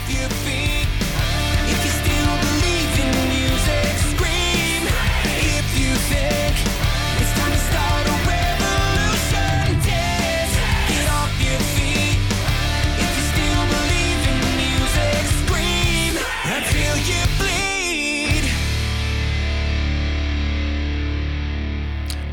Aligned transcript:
off 0.00 0.10
your 0.10 0.69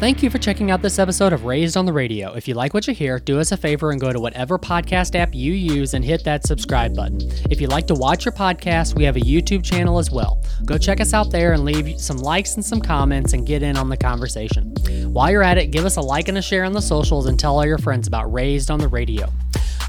Thank 0.08 0.24
you 0.24 0.30
for 0.30 0.38
checking 0.38 0.72
out 0.72 0.82
this 0.82 1.00
episode 1.00 1.34
of 1.34 1.44
Raised 1.44 1.76
on 1.76 1.86
the 1.86 1.92
Radio. 1.92 2.34
If 2.34 2.48
you 2.48 2.54
like 2.54 2.74
what 2.74 2.88
you 2.88 2.94
hear, 2.94 3.20
do 3.20 3.42
us 3.42 3.52
a 3.52 3.58
favor 3.58 3.92
and 3.92 4.00
go 4.00 4.14
to 4.14 4.22
whatever 4.22 4.58
podcast 4.58 5.16
app 5.16 5.36
you 5.36 5.52
use 5.52 5.94
and 5.94 6.06
hit 6.06 6.24
that 6.24 6.48
subscribe 6.48 6.96
button. 6.96 7.20
If 7.52 7.60
you'd 7.60 7.72
like 7.72 7.88
to 7.88 7.94
watch 7.94 8.24
your 8.24 8.32
podcast, 8.32 8.96
we 8.96 9.04
have 9.04 9.18
a 9.18 9.20
YouTube 9.20 9.66
channel 9.66 10.00
as 10.00 10.10
well. 10.10 10.42
Go 10.64 10.78
check 10.78 11.02
us 11.02 11.14
out 11.14 11.30
there 11.30 11.52
and 11.52 11.66
leave 11.66 12.00
some 12.00 12.20
likes 12.20 12.56
and 12.56 12.64
some 12.64 12.80
comments 12.80 13.34
and 13.34 13.46
get 13.46 13.62
in 13.62 13.76
on 13.76 13.90
the 13.90 13.98
conversation. 13.98 14.74
While 15.12 15.30
you're 15.30 15.44
at 15.44 15.58
it, 15.58 15.72
give 15.72 15.84
us 15.84 15.98
a 15.98 16.02
like 16.02 16.30
and 16.30 16.38
a 16.38 16.42
share 16.42 16.64
on 16.64 16.72
the 16.72 16.82
socials 16.82 17.26
and 17.26 17.38
tell 17.38 17.58
all 17.58 17.66
your 17.66 17.78
friends 17.78 18.08
about 18.08 18.32
Raised 18.32 18.72
on 18.72 18.80
the 18.80 18.88
Radio. 18.88 19.30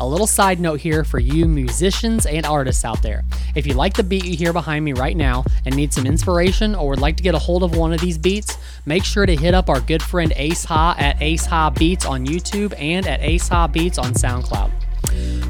A 0.01 0.07
little 0.07 0.29
side 0.29 0.61
note 0.61 0.81
here 0.81 1.03
for 1.03 1.19
you 1.19 1.47
musicians 1.47 2.25
and 2.25 2.47
artists 2.47 2.85
out 2.85 3.03
there. 3.03 3.25
If 3.57 3.67
you 3.67 3.75
like 3.75 3.95
the 3.95 4.05
beat 4.05 4.25
you 4.25 4.37
hear 4.37 4.53
behind 4.53 4.85
me 4.85 4.93
right 4.93 5.17
now 5.17 5.45
and 5.65 5.75
need 5.75 5.93
some 5.93 6.07
inspiration 6.07 6.77
or 6.77 6.91
would 6.91 7.01
like 7.01 7.17
to 7.17 7.23
get 7.23 7.35
a 7.35 7.39
hold 7.39 7.65
of 7.65 7.77
one 7.77 7.93
of 7.93 8.01
these 8.01 8.17
beats, 8.17 8.57
make 8.87 9.05
sure 9.05 9.27
to 9.27 9.35
hit 9.35 9.55
up 9.55 9.69
our 9.69 9.81
good 9.81 10.03
friend 10.03 10.33
Ace 10.37 10.65
Ha 10.67 10.95
at 10.99 11.21
Ace 11.21 11.47
Ha 11.47 11.71
Beats 11.71 12.07
on 12.07 12.27
YouTube 12.27 12.73
and 12.79 13.09
at 13.09 13.21
Ace 13.23 13.49
Ha 13.49 13.67
Beats 13.67 13.99
on 13.99 14.13
SoundCloud. 14.13 14.88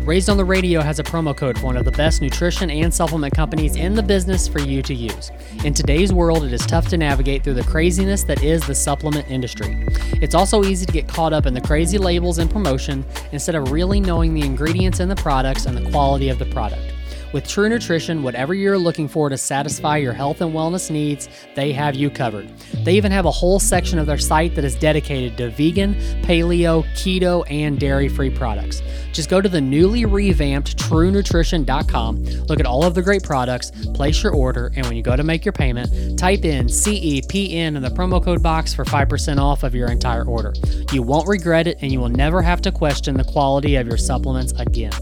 Raised 0.09 0.31
on 0.31 0.37
the 0.39 0.45
Radio 0.45 0.81
has 0.81 0.99
a 0.99 1.03
promo 1.03 1.37
code 1.37 1.59
for 1.59 1.67
one 1.67 1.77
of 1.77 1.85
the 1.85 1.93
best 1.93 2.23
nutrition 2.23 2.71
and 2.71 2.93
supplement 2.93 3.35
companies 3.35 3.77
in 3.77 3.95
the 3.95 4.03
business 4.03 4.49
for 4.49 4.59
you 4.59 4.81
to 4.83 4.95
use. 4.95 5.31
In 5.65 5.75
today's 5.75 6.13
world, 6.13 6.45
it 6.45 6.53
is 6.53 6.65
tough 6.65 6.89
to 6.89 6.97
navigate 6.97 7.45
through 7.45 7.55
the 7.55 7.65
craziness 7.65 8.23
that 8.25 8.43
is 8.43 8.67
the 8.67 8.75
supplement 8.75 9.31
industry. 9.31 9.87
It's 10.23 10.35
also 10.35 10.65
easy 10.65 10.87
to 10.87 10.93
get 10.93 11.09
caught 11.09 11.33
up 11.33 11.45
in 11.45 11.53
the 11.53 11.61
crazy 11.61 11.99
labels 11.99 12.39
and 12.39 12.51
promotion 12.51 13.05
instead 13.33 13.55
of 13.55 13.71
really 13.71 14.01
knowing 14.01 14.33
the 14.33 14.43
ingredients 14.43 15.01
in 15.01 15.09
the 15.09 15.17
products 15.17 15.67
and 15.67 15.77
the 15.77 15.91
quality 15.91 16.31
of 16.31 16.39
the 16.39 16.47
product. 16.47 16.95
With 17.33 17.47
True 17.47 17.69
Nutrition, 17.69 18.23
whatever 18.23 18.55
you're 18.55 18.79
looking 18.79 19.07
for 19.07 19.29
to 19.29 19.37
satisfy 19.37 19.99
your 19.99 20.15
health 20.15 20.41
and 20.41 20.55
wellness 20.55 20.91
needs, 20.91 21.29
they 21.55 21.73
have 21.73 21.95
you 21.95 22.09
covered. 22.09 22.49
They 22.85 22.95
even 22.95 23.13
have 23.13 23.27
a 23.27 23.31
whole 23.31 23.61
section 23.61 23.99
of 23.99 24.07
their 24.07 24.17
site 24.17 24.55
that 24.55 24.65
is 24.65 24.75
dedicated 24.75 25.37
to 25.37 25.51
vegan, 25.51 25.95
paleo, 26.23 26.85
keto, 26.95 27.45
and 27.51 27.79
dairy 27.79 28.09
free 28.09 28.31
products. 28.31 28.83
Just 29.13 29.29
go 29.29 29.43
to 29.43 29.49
the 29.49 29.61
newly 29.61 30.07
revamped 30.07 30.79
truenutrition.com, 30.79 32.25
look 32.47 32.61
at 32.61 32.67
all 32.67 32.85
of 32.85 32.95
the 32.95 33.03
great 33.03 33.23
products, 33.23 33.73
place 33.93 34.23
your 34.23 34.33
order, 34.33 34.73
and 34.75 34.87
when 34.87 34.97
you 34.97 35.03
go 35.03 35.17
to 35.17 35.25
make 35.25 35.45
your 35.45 35.53
payment, 35.53 36.19
type 36.19 36.47
in 36.47 36.67
CEPN 36.67 37.77
in 37.77 37.83
the 37.83 37.91
promo 37.91 38.25
code 38.25 38.43
box 38.43 38.73
for 38.73 38.85
5% 38.85 39.39
off 39.39 39.65
of 39.65 39.75
your 39.75 39.91
entire 39.91 40.25
order. 40.25 40.55
You 40.93 41.03
won't 41.03 41.29
regret 41.29 41.67
it, 41.67 41.77
and 41.83 41.93
you 41.93 42.01
will 42.01 42.09
never 42.09 42.41
have 42.41 42.63
to 42.63 42.73
question 42.73 43.17
the 43.17 43.25
quality 43.25 43.77
of 43.77 43.87
your 43.87 43.99
supplements 43.99 44.53
again. 44.53 44.93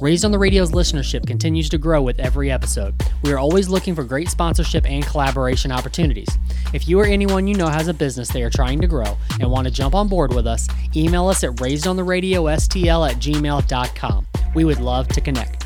Raised 0.00 0.24
on 0.24 0.30
the 0.30 0.38
Radio's 0.38 0.70
listenership 0.70 1.26
continues 1.26 1.68
to 1.70 1.78
grow 1.78 2.00
with 2.00 2.20
every 2.20 2.52
episode. 2.52 2.94
We 3.24 3.32
are 3.32 3.38
always 3.38 3.68
looking 3.68 3.96
for 3.96 4.04
great 4.04 4.28
sponsorship 4.28 4.88
and 4.88 5.04
collaboration 5.04 5.72
opportunities. 5.72 6.28
If 6.72 6.86
you 6.86 7.00
or 7.00 7.04
anyone 7.04 7.48
you 7.48 7.56
know 7.56 7.66
has 7.66 7.88
a 7.88 7.94
business 7.94 8.28
they 8.28 8.44
are 8.44 8.50
trying 8.50 8.80
to 8.80 8.86
grow 8.86 9.18
and 9.40 9.50
want 9.50 9.66
to 9.66 9.72
jump 9.72 9.96
on 9.96 10.06
board 10.06 10.32
with 10.32 10.46
us, 10.46 10.68
email 10.94 11.26
us 11.26 11.42
at 11.42 11.50
raisedontheRadioSTL 11.56 13.10
at 13.10 13.16
gmail.com. 13.16 14.26
We 14.54 14.64
would 14.64 14.80
love 14.80 15.08
to 15.08 15.20
connect. 15.20 15.57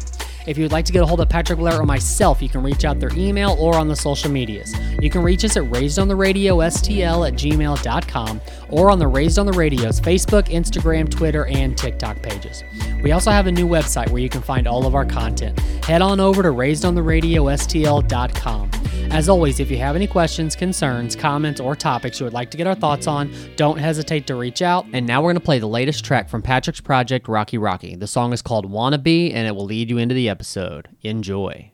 If 0.46 0.58
you 0.58 0.64
would 0.64 0.72
like 0.72 0.84
to 0.86 0.92
get 0.92 1.02
a 1.02 1.06
hold 1.06 1.20
of 1.20 1.28
Patrick 1.28 1.58
Blair 1.58 1.80
or 1.80 1.86
myself, 1.86 2.42
you 2.42 2.48
can 2.48 2.62
reach 2.62 2.84
out 2.84 2.98
their 2.98 3.12
email 3.14 3.54
or 3.58 3.76
on 3.76 3.86
the 3.88 3.96
social 3.96 4.30
medias. 4.30 4.74
You 5.00 5.10
can 5.10 5.22
reach 5.22 5.44
us 5.44 5.56
at 5.56 5.64
raisedontheRadioSTL 5.64 7.28
at 7.28 7.34
gmail.com 7.34 8.40
or 8.70 8.90
on 8.90 8.98
the 8.98 9.06
Raised 9.06 9.38
on 9.38 9.46
the 9.46 9.52
Radio's 9.52 10.00
Facebook, 10.00 10.48
Instagram, 10.48 11.08
Twitter, 11.10 11.46
and 11.46 11.78
TikTok 11.78 12.20
pages. 12.22 12.64
We 13.02 13.12
also 13.12 13.30
have 13.30 13.46
a 13.46 13.52
new 13.52 13.68
website 13.68 14.10
where 14.10 14.20
you 14.20 14.28
can 14.28 14.42
find 14.42 14.66
all 14.66 14.86
of 14.86 14.94
our 14.94 15.04
content. 15.04 15.58
Head 15.84 16.02
on 16.02 16.20
over 16.20 16.42
to 16.42 16.48
raisedontheRadioSTL.com. 16.48 18.70
As 19.10 19.28
always, 19.28 19.60
if 19.60 19.70
you 19.70 19.76
have 19.78 19.96
any 19.96 20.06
questions, 20.06 20.56
concerns, 20.56 21.14
comments, 21.16 21.60
or 21.60 21.76
topics 21.76 22.20
you 22.20 22.24
would 22.24 22.32
like 22.32 22.50
to 22.50 22.56
get 22.56 22.66
our 22.66 22.74
thoughts 22.74 23.06
on, 23.06 23.32
don't 23.56 23.78
hesitate 23.78 24.26
to 24.28 24.36
reach 24.36 24.62
out. 24.62 24.86
And 24.92 25.06
now 25.06 25.20
we're 25.20 25.32
going 25.32 25.40
to 25.40 25.44
play 25.44 25.58
the 25.58 25.66
latest 25.66 26.04
track 26.04 26.28
from 26.28 26.42
Patrick's 26.42 26.80
project, 26.80 27.28
Rocky 27.28 27.58
Rocky. 27.58 27.94
The 27.94 28.06
song 28.06 28.32
is 28.32 28.40
called 28.40 28.64
Wanna 28.64 28.98
Be, 28.98 29.32
and 29.32 29.46
it 29.46 29.54
will 29.54 29.66
lead 29.66 29.90
you 29.90 29.98
into 29.98 30.14
the 30.14 30.28
episode. 30.28 30.88
Enjoy. 31.02 31.71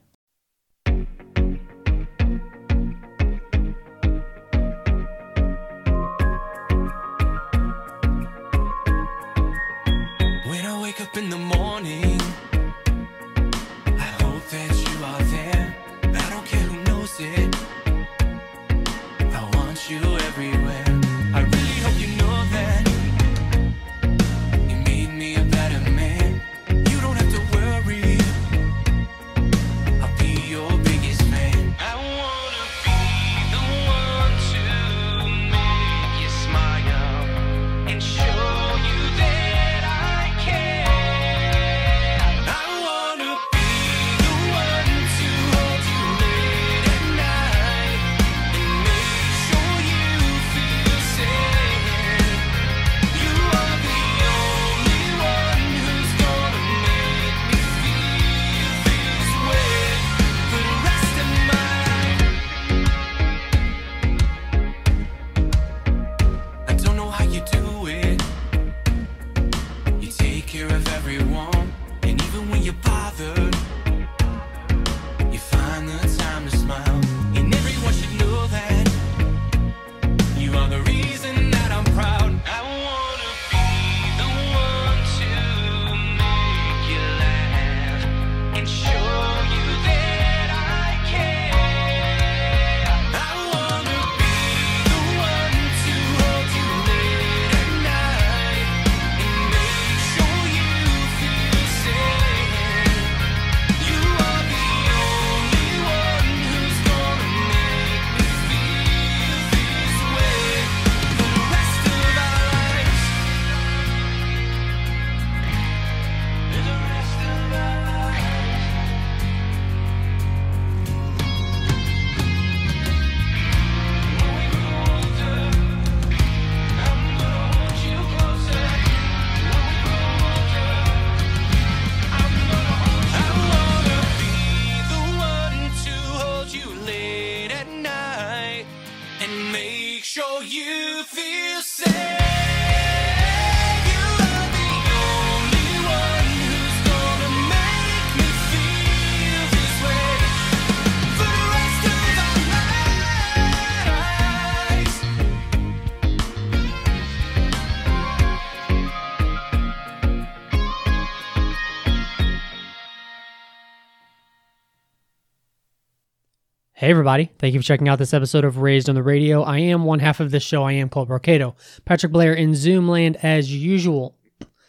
Hey, 166.89 166.93
everybody. 166.93 167.31
Thank 167.39 167.53
you 167.53 167.61
for 167.61 167.65
checking 167.67 167.87
out 167.87 167.99
this 167.99 168.15
episode 168.15 168.45
of 168.47 168.57
Raised 168.57 168.89
on 168.89 168.95
the 168.95 169.03
Radio. 169.03 169.43
I 169.43 169.59
am 169.59 169.85
one 169.85 169.99
half 169.99 170.21
of 170.21 170.31
this 170.31 170.43
show. 170.43 170.63
I 170.63 170.73
am 170.73 170.89
Colt 170.89 171.11
Brocato. 171.11 171.55
Patrick 171.85 172.13
Blair 172.13 172.33
in 172.33 172.55
Zoom 172.55 172.89
land 172.89 173.19
as 173.23 173.55
usual. 173.55 174.17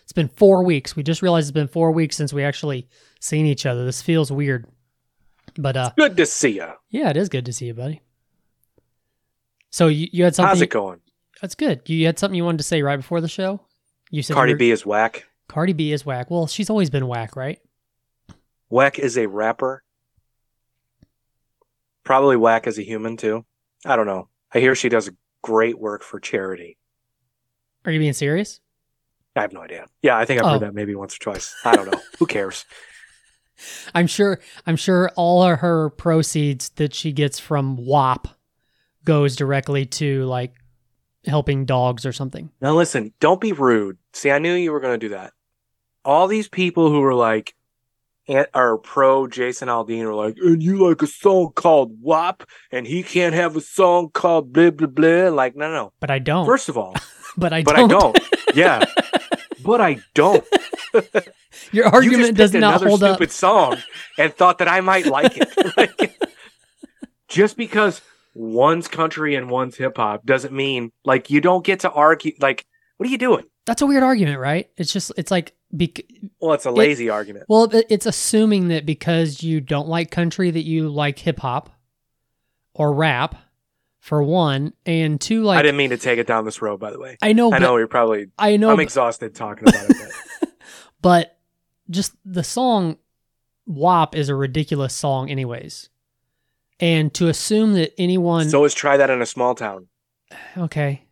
It's 0.04 0.12
been 0.12 0.27
four 0.27 0.66
weeks. 0.66 0.98
We 0.98 1.04
just 1.04 1.21
realized 1.21 1.45
it's 1.45 1.54
been 1.54 1.69
four 1.69 1.94
weeks 1.94 2.18
since 2.18 2.33
we 2.33 2.44
actually 2.44 2.89
seen 3.21 3.45
each 3.45 3.66
other. 3.66 3.86
This 3.86 4.01
feels 4.01 4.33
weird. 4.33 4.68
But 5.57 5.77
uh, 5.77 5.92
Good 5.95 6.18
to 6.18 6.25
see 6.25 6.57
you. 6.57 6.68
yeah, 6.89 7.10
it 7.10 7.16
is 7.16 7.30
good 7.30 7.45
to 7.45 7.54
see 7.54 7.68
you, 7.68 7.74
buddy. 7.74 8.01
So 9.69 9.88
you, 9.88 10.10
you 10.12 10.25
had 10.25 10.36
something. 10.36 10.50
How's 10.50 10.62
it 10.62 10.72
going? 10.72 11.00
That's 11.42 11.56
good. 11.56 11.88
You 11.88 12.06
had 12.06 12.19
something 12.19 12.36
you 12.36 12.44
wanted 12.44 12.57
to 12.57 12.65
say 12.65 12.81
right 12.81 12.98
before 12.98 13.22
the 13.22 13.30
show? 13.30 13.62
You 14.12 14.24
said 14.24 14.33
Cardi 14.33 14.56
B 14.56 14.72
is 14.72 14.86
whack. 14.86 15.25
Cardi 15.48 15.72
B 15.72 15.94
is 15.94 16.06
whack. 16.06 16.30
Well, 16.30 16.48
she's 16.48 16.69
always 16.69 16.89
been 16.89 17.07
whack, 17.07 17.38
right? 17.38 17.60
Whack 18.68 19.00
is 19.00 19.18
a 19.18 19.27
rapper. 19.27 19.86
Probably 22.04 22.38
whack 22.38 22.68
as 22.68 22.78
a 22.80 22.84
human 22.84 23.18
too. 23.18 23.46
I 23.86 23.96
don't 23.96 24.07
know. 24.07 24.30
I 24.54 24.60
hear 24.60 24.75
she 24.75 24.90
does 24.90 25.10
great 25.44 25.78
work 25.80 26.04
for 26.04 26.19
charity. 26.19 26.78
Are 27.86 27.92
you 27.92 28.00
being 28.00 28.13
serious? 28.13 28.60
I 29.36 29.42
have 29.42 29.54
no 29.54 29.62
idea. 29.62 29.86
Yeah, 30.01 30.18
I 30.18 30.25
think 30.25 30.42
I've 30.42 30.48
Oh. 30.48 30.51
heard 30.54 30.62
that 30.62 30.74
maybe 30.74 30.96
once 30.96 31.16
or 31.16 31.19
twice. 31.19 31.56
I 31.63 31.75
don't 31.75 31.92
know. 31.92 32.01
Who 32.19 32.25
cares? 32.25 32.66
I'm 33.96 34.07
sure. 34.07 34.40
I'm 34.66 34.75
sure 34.75 35.12
all 35.16 35.44
of 35.44 35.60
her 35.60 35.90
proceeds 35.92 36.69
that 36.72 36.94
she 36.94 37.12
gets 37.12 37.40
from 37.40 37.75
WAP 37.78 38.28
goes 39.06 39.36
directly 39.36 39.86
to 39.86 40.24
like 40.25 40.54
helping 41.25 41.66
dogs 41.66 42.06
or 42.06 42.13
something. 42.13 42.50
Now 42.62 42.74
listen, 42.75 43.13
don't 43.19 43.42
be 43.42 43.51
rude. 43.51 43.98
See, 44.13 44.31
I 44.31 44.40
knew 44.40 44.54
you 44.54 44.72
were 44.72 44.80
going 44.80 44.98
to 45.00 45.06
do 45.07 45.13
that. 45.13 45.34
All 46.06 46.28
these 46.28 46.48
people 46.48 46.90
who 46.90 47.01
were 47.01 47.13
like, 47.13 47.50
an- 47.50 47.58
are 48.53 48.77
pro 48.77 49.27
Jason 49.27 49.67
Aldean 49.67 50.03
are 50.03 50.13
like, 50.13 50.37
and 50.37 50.61
you 50.61 50.87
like 50.87 51.01
a 51.01 51.07
song 51.07 51.51
called 51.55 51.97
WAP, 52.01 52.43
and 52.71 52.85
he 52.85 53.03
can't 53.03 53.33
have 53.33 53.55
a 53.55 53.61
song 53.61 54.09
called 54.09 54.53
blah 54.53 54.71
blah 54.71 54.87
blah. 54.87 55.29
Like, 55.29 55.55
no, 55.55 55.71
no. 55.71 55.93
But 55.99 56.11
I 56.11 56.19
don't. 56.19 56.45
First 56.45 56.69
of 56.69 56.77
all, 56.77 56.95
but 57.37 57.53
I 57.53 57.63
but 57.63 57.75
don't. 57.75 57.91
I 57.91 57.99
don't. 57.99 58.19
Yeah, 58.55 58.85
but 59.63 59.81
I 59.81 59.99
don't. 60.13 60.45
Your 61.71 61.85
you 61.85 61.91
argument 61.91 62.37
just 62.37 62.53
does 62.53 62.53
not 62.53 62.81
another 62.81 62.87
hold 62.87 63.03
up. 63.03 63.15
stupid 63.15 63.31
song 63.31 63.77
and 64.17 64.33
thought 64.33 64.59
that 64.59 64.67
I 64.67 64.81
might 64.81 65.05
like 65.05 65.33
it. 65.35 65.77
Like, 65.77 66.19
just 67.27 67.57
because 67.57 68.01
one's 68.33 68.87
country 68.87 69.35
and 69.35 69.49
one's 69.49 69.75
hip 69.75 69.97
hop 69.97 70.25
doesn't 70.25 70.53
mean 70.53 70.91
like 71.03 71.29
you 71.29 71.41
don't 71.41 71.65
get 71.65 71.81
to 71.81 71.91
argue. 71.91 72.33
Like, 72.39 72.65
what 72.97 73.07
are 73.07 73.11
you 73.11 73.17
doing? 73.17 73.45
That's 73.65 73.81
a 73.81 73.85
weird 73.85 74.03
argument, 74.03 74.39
right? 74.39 74.69
It's 74.77 74.91
just 74.93 75.11
it's 75.17 75.31
like 75.31 75.53
bec- 75.75 76.06
Well, 76.39 76.54
it's 76.54 76.66
a 76.66 76.71
lazy 76.71 77.10
argument. 77.10 77.45
well, 77.48 77.69
it's 77.71 78.06
assuming 78.06 78.69
that 78.69 78.86
because 78.86 79.44
you 79.44 79.62
don't 79.62 79.88
like 79.88 80.12
country 80.12 80.51
that 80.51 80.63
you 80.66 80.89
like 80.89 81.19
hip 81.19 81.39
hop 81.39 81.69
or 82.74 82.94
rap 82.94 83.36
for 84.00 84.24
one, 84.24 84.74
and 84.86 85.19
two 85.19 85.44
like 85.44 85.60
I 85.60 85.62
didn't 85.62 85.77
mean 85.77 85.89
to 85.89 85.98
take 85.98 86.19
it 86.19 86.27
down 86.27 86.45
this 86.45 86.62
road, 86.62 86.80
by 86.80 86.92
the 86.92 87.00
way. 87.00 87.18
I 87.21 87.33
know, 87.33 87.54
I 87.54 87.60
know 87.60 87.75
you're 87.77 87.88
probably. 87.88 88.27
I 88.38 88.57
know, 88.57 88.69
I'm 88.69 88.77
but- 88.77 88.83
exhausted 88.83 89.36
talking 89.36 89.68
about 89.68 89.89
it. 89.89 89.98
But 90.42 90.50
but 91.01 91.38
just 91.89 92.13
the 92.24 92.44
song 92.44 92.98
WAP 93.65 94.15
is 94.15 94.30
a 94.30 94.36
ridiculous 94.36 94.94
song 94.94 95.30
anyways. 95.30 95.89
And 96.80 97.13
to 97.15 97.27
assume 97.27 97.74
that 97.74 97.94
anyone 98.00 98.50
so 98.50 98.63
is 98.63 98.74
try 98.74 98.95
that 98.95 99.10
in 99.10 99.22
a 99.22 99.25
small 99.25 99.54
town. 99.54 99.88
okay, 100.57 101.04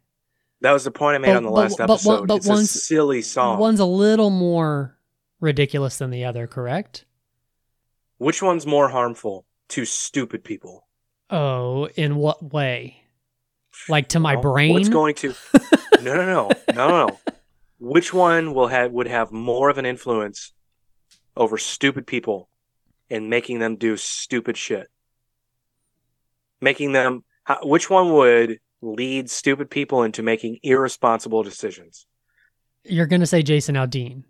That 0.62 0.72
was 0.72 0.84
the 0.84 0.92
point 0.92 1.16
I 1.16 1.18
made 1.20 1.28
But- 1.28 1.38
on 1.38 1.44
the 1.44 1.50
but- 1.50 1.56
last 1.56 1.78
but 1.78 1.84
episode. 1.92 2.28
but 2.28 2.38
it's 2.38 2.48
one's- 2.48 2.76
a 2.76 2.80
silly 2.80 3.22
song. 3.22 3.60
one's 3.60 3.80
a 3.80 3.86
little 3.86 4.30
more 4.32 4.98
ridiculous 5.40 5.98
than 6.00 6.10
the 6.10 6.26
other, 6.26 6.48
correct? 6.48 7.06
Which 8.18 8.42
one's 8.42 8.66
more 8.66 8.90
harmful 8.90 9.46
to 9.70 9.86
stupid 9.86 10.44
people? 10.44 10.88
Oh, 11.30 11.88
in 11.96 12.16
what 12.16 12.52
way? 12.54 13.04
Like 13.90 14.08
to 14.10 14.20
my 14.20 14.34
Well, 14.36 14.42
brain? 14.54 14.74
What's 14.74 14.90
going 14.90 15.14
to? 15.16 15.36
no, 16.02 16.14
no, 16.16 16.26
no, 16.26 16.26
no, 16.26 16.50
no, 16.74 17.08
no. 17.08 17.20
Which 17.80 18.12
one 18.12 18.56
will 18.56 18.68
have 18.70 18.92
would 18.92 19.08
have 19.08 19.32
more 19.32 19.70
of 19.70 19.78
an 19.78 19.86
influence 19.86 20.54
over 21.36 21.60
stupid 21.60 22.08
people 22.08 22.50
and 23.12 23.30
making 23.30 23.60
them 23.60 23.76
do 23.76 23.96
stupid 23.98 24.58
shit? 24.58 24.88
Making 26.60 26.94
them. 26.94 27.24
Which 27.62 27.90
one 27.90 28.12
would 28.14 28.60
lead 28.94 29.30
stupid 29.30 29.70
people 29.70 30.04
into 30.04 30.24
making 30.24 30.60
irresponsible 30.64 31.44
decisions? 31.44 32.06
You're 32.84 33.06
gonna 33.08 33.26
say 33.28 33.42
Jason 33.44 33.76
Aldean 33.76 34.24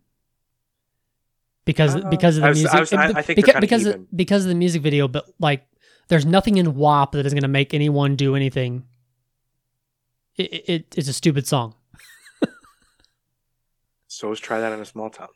because 1.65 1.95
Uh, 1.95 2.09
because 2.09 2.37
of 2.37 2.41
the 2.41 2.47
I 2.47 2.49
was- 2.49 2.57
music. 2.59 2.75
I 2.75 2.79
was- 2.79 2.93
I- 2.93 3.05
I 3.19 3.21
think 3.21 3.45
they're 3.45 3.61
because 3.61 3.83
kinda 3.83 4.05
because, 4.15 4.43
of 4.45 4.49
the 4.49 4.55
music 4.55 4.81
video, 4.81 5.07
but 5.07 5.25
like, 5.39 5.65
there's 6.07 6.25
nothing 6.25 6.57
in 6.57 6.73
WAP 6.75 7.11
that 7.11 7.25
is 7.25 7.33
gonna 7.33 7.47
make 7.47 7.73
anyone 7.73 8.15
do 8.15 8.35
anything. 8.35 8.85
It, 10.37 10.69
it 10.69 10.85
it's 10.97 11.07
a 11.07 11.13
stupid 11.13 11.45
song. 11.47 11.75
So 14.09 14.29
let's 14.29 14.39
try 14.41 14.59
that 14.61 14.71
in 14.71 14.79
a 14.79 14.85
small 14.85 15.09
town. 15.09 15.27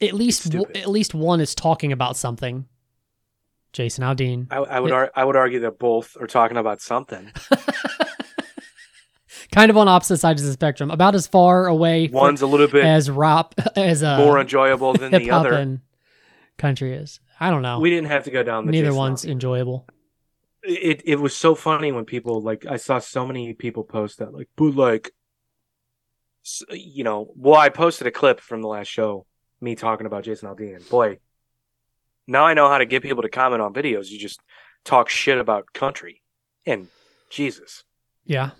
At 0.00 0.14
least 0.14 0.50
w- 0.50 0.70
at 0.74 0.88
least 0.88 1.12
one 1.12 1.40
is 1.40 1.54
talking 1.54 1.92
about 1.92 2.16
something. 2.16 2.66
Jason 3.72 4.04
Aldean. 4.04 4.46
I, 4.50 4.56
I 4.58 4.80
would 4.80 4.90
It- 4.90 4.94
ar- 4.94 5.12
I 5.14 5.24
would 5.24 5.36
argue 5.36 5.60
that 5.60 5.78
both 5.78 6.16
are 6.20 6.26
talking 6.26 6.56
about 6.56 6.80
something. 6.80 7.30
kind 9.52 9.70
of 9.70 9.76
on 9.76 9.88
opposite 9.88 10.18
sides 10.18 10.42
of 10.42 10.46
the 10.46 10.52
spectrum, 10.52 10.90
about 10.90 11.14
as 11.14 11.26
far 11.26 11.66
away 11.66 12.08
from- 12.08 12.14
One's 12.14 12.42
a 12.42 12.46
little 12.46 12.68
bit 12.68 12.84
as 12.84 13.10
rap 13.10 13.54
as 13.76 14.02
uh, 14.02 14.18
more 14.18 14.40
enjoyable 14.40 14.92
than 14.94 15.10
the 15.12 15.30
other. 15.30 15.80
country 16.56 16.94
is. 16.94 17.20
I 17.40 17.50
don't 17.50 17.62
know. 17.62 17.78
We 17.80 17.90
didn't 17.90 18.08
have 18.08 18.24
to 18.24 18.30
go 18.30 18.42
down 18.42 18.66
the 18.66 18.72
Neither 18.72 18.88
Jason 18.88 18.96
one's 18.98 19.24
Aldean. 19.24 19.30
enjoyable. 19.30 19.86
it 20.64 21.02
it 21.04 21.20
was 21.20 21.36
so 21.36 21.54
funny 21.54 21.92
when 21.92 22.04
people 22.04 22.40
like 22.42 22.66
I 22.66 22.76
saw 22.78 22.98
so 22.98 23.26
many 23.26 23.54
people 23.54 23.84
post 23.84 24.18
that 24.18 24.34
like 24.34 24.48
but 24.56 24.74
like 24.74 25.12
you 26.70 27.04
know 27.04 27.32
well 27.36 27.60
I 27.60 27.68
posted 27.68 28.08
a 28.08 28.10
clip 28.10 28.40
from 28.40 28.60
the 28.60 28.66
last 28.68 28.88
show 28.88 29.24
me 29.60 29.76
talking 29.76 30.06
about 30.06 30.24
Jason 30.24 30.48
Aldean 30.48 30.88
boy 30.90 31.18
now 32.28 32.44
I 32.44 32.54
know 32.54 32.68
how 32.68 32.78
to 32.78 32.86
get 32.86 33.02
people 33.02 33.22
to 33.22 33.28
comment 33.28 33.60
on 33.62 33.74
videos 33.74 34.08
you 34.10 34.18
just 34.18 34.40
talk 34.84 35.08
shit 35.08 35.38
about 35.38 35.72
country 35.72 36.22
and 36.64 36.88
Jesus 37.30 37.82
Yeah. 38.24 38.50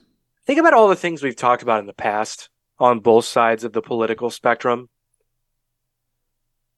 think 0.47 0.59
about 0.59 0.75
all 0.75 0.89
the 0.89 0.97
things 0.97 1.23
we've 1.23 1.37
talked 1.37 1.63
about 1.63 1.79
in 1.81 1.87
the 1.87 1.93
past 1.93 2.49
on 2.81 3.01
both 3.01 3.25
sides 3.25 3.63
of 3.63 3.73
the 3.73 3.83
political 3.83 4.31
spectrum 4.31 4.89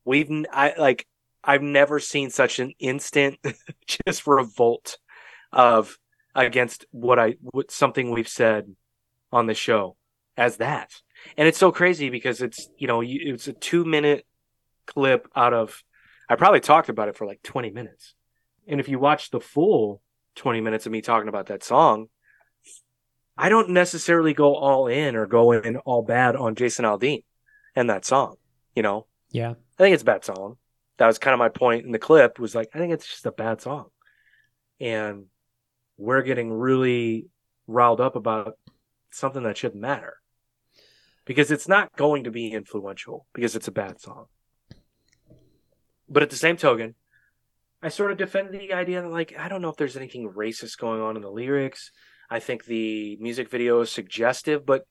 we've 0.05 0.31
I 0.53 0.75
like 0.79 1.07
I've 1.43 1.63
never 1.63 2.01
seen 2.01 2.31
such 2.31 2.59
an 2.59 2.73
instant 2.79 3.39
just 4.07 4.27
revolt 4.27 4.99
of 5.53 5.99
against 6.35 6.85
what 6.91 7.19
I 7.19 7.37
what 7.41 7.71
something 7.71 8.11
we've 8.11 8.29
said 8.29 8.75
on 9.33 9.47
the 9.47 9.55
show 9.55 9.97
as 10.37 10.57
that. 10.59 10.91
And 11.37 11.47
it's 11.49 11.59
so 11.59 11.73
crazy 11.73 12.11
because 12.11 12.43
it's 12.43 12.69
you 12.77 12.87
know 12.87 13.03
it's 13.05 13.49
a 13.49 13.53
2 13.53 13.85
minute 13.85 14.27
clip 14.87 15.29
out 15.35 15.55
of 15.55 15.83
I 16.31 16.37
probably 16.37 16.61
talked 16.61 16.89
about 16.89 17.09
it 17.09 17.17
for 17.17 17.27
like 17.27 17.43
20 17.43 17.71
minutes. 17.71 18.15
And 18.69 18.79
if 18.79 18.89
you 18.89 19.01
watch 19.01 19.31
the 19.31 19.41
full 19.41 20.01
20 20.37 20.61
minutes 20.61 20.87
of 20.87 20.93
me 20.93 21.03
talking 21.03 21.29
about 21.29 21.47
that 21.47 21.65
song, 21.65 22.07
I 23.37 23.49
don't 23.49 23.71
necessarily 23.71 24.33
go 24.33 24.55
all 24.55 24.87
in 24.87 25.17
or 25.17 25.27
go 25.27 25.51
in 25.51 25.79
all 25.79 26.03
bad 26.03 26.37
on 26.37 26.55
Jason 26.55 26.85
Aldean 26.85 27.25
and 27.75 27.91
that 27.91 28.05
song, 28.05 28.37
you 28.77 28.83
know. 28.85 29.07
Yeah. 29.31 29.51
I 29.51 29.83
think 29.83 29.95
it's 29.95 30.05
a 30.05 30.07
bad 30.07 30.25
song. 30.25 30.57
That 30.99 31.09
was 31.09 31.19
kind 31.19 31.35
of 31.35 31.41
my 31.41 31.49
point 31.49 31.85
in 31.85 31.91
the 31.91 31.99
clip 31.99 32.39
was 32.39 32.55
like, 32.55 32.69
I 32.75 32.79
think 32.79 32.93
it's 32.93 33.09
just 33.09 33.27
a 33.27 33.33
bad 33.33 33.61
song. 33.61 33.87
And 34.79 35.25
we're 35.97 36.23
getting 36.23 36.53
really 36.53 37.27
riled 37.67 38.01
up 38.01 38.15
about 38.15 38.57
something 39.11 39.43
that 39.43 39.57
shouldn't 39.57 39.81
matter. 39.81 40.19
Because 41.25 41.51
it's 41.51 41.67
not 41.67 41.97
going 41.97 42.25
to 42.25 42.31
be 42.31 42.53
influential 42.53 43.27
because 43.33 43.57
it's 43.57 43.69
a 43.69 43.73
bad 43.73 44.01
song. 44.01 44.27
But 46.11 46.23
at 46.23 46.31
the 46.31 46.37
same 46.37 46.57
token, 46.57 46.97
I 47.83 47.89
sort 47.89 48.11
of 48.11 48.19
defend 48.19 48.53
the 48.53 48.75
idea 48.75 49.01
that 49.01 49.09
like 49.09 49.35
I 49.39 49.49
don't 49.49 49.63
know 49.63 49.71
if 49.71 49.77
there's 49.77 49.97
anything 49.97 50.31
racist 50.31 50.77
going 50.79 51.01
on 51.01 51.17
in 51.17 51.23
the 51.23 51.31
lyrics. 51.31 51.93
I 52.29 52.41
think 52.41 52.65
the 52.65 53.17
music 53.21 53.49
video 53.49 53.81
is 53.81 53.91
suggestive, 53.91 54.67
but 54.67 54.85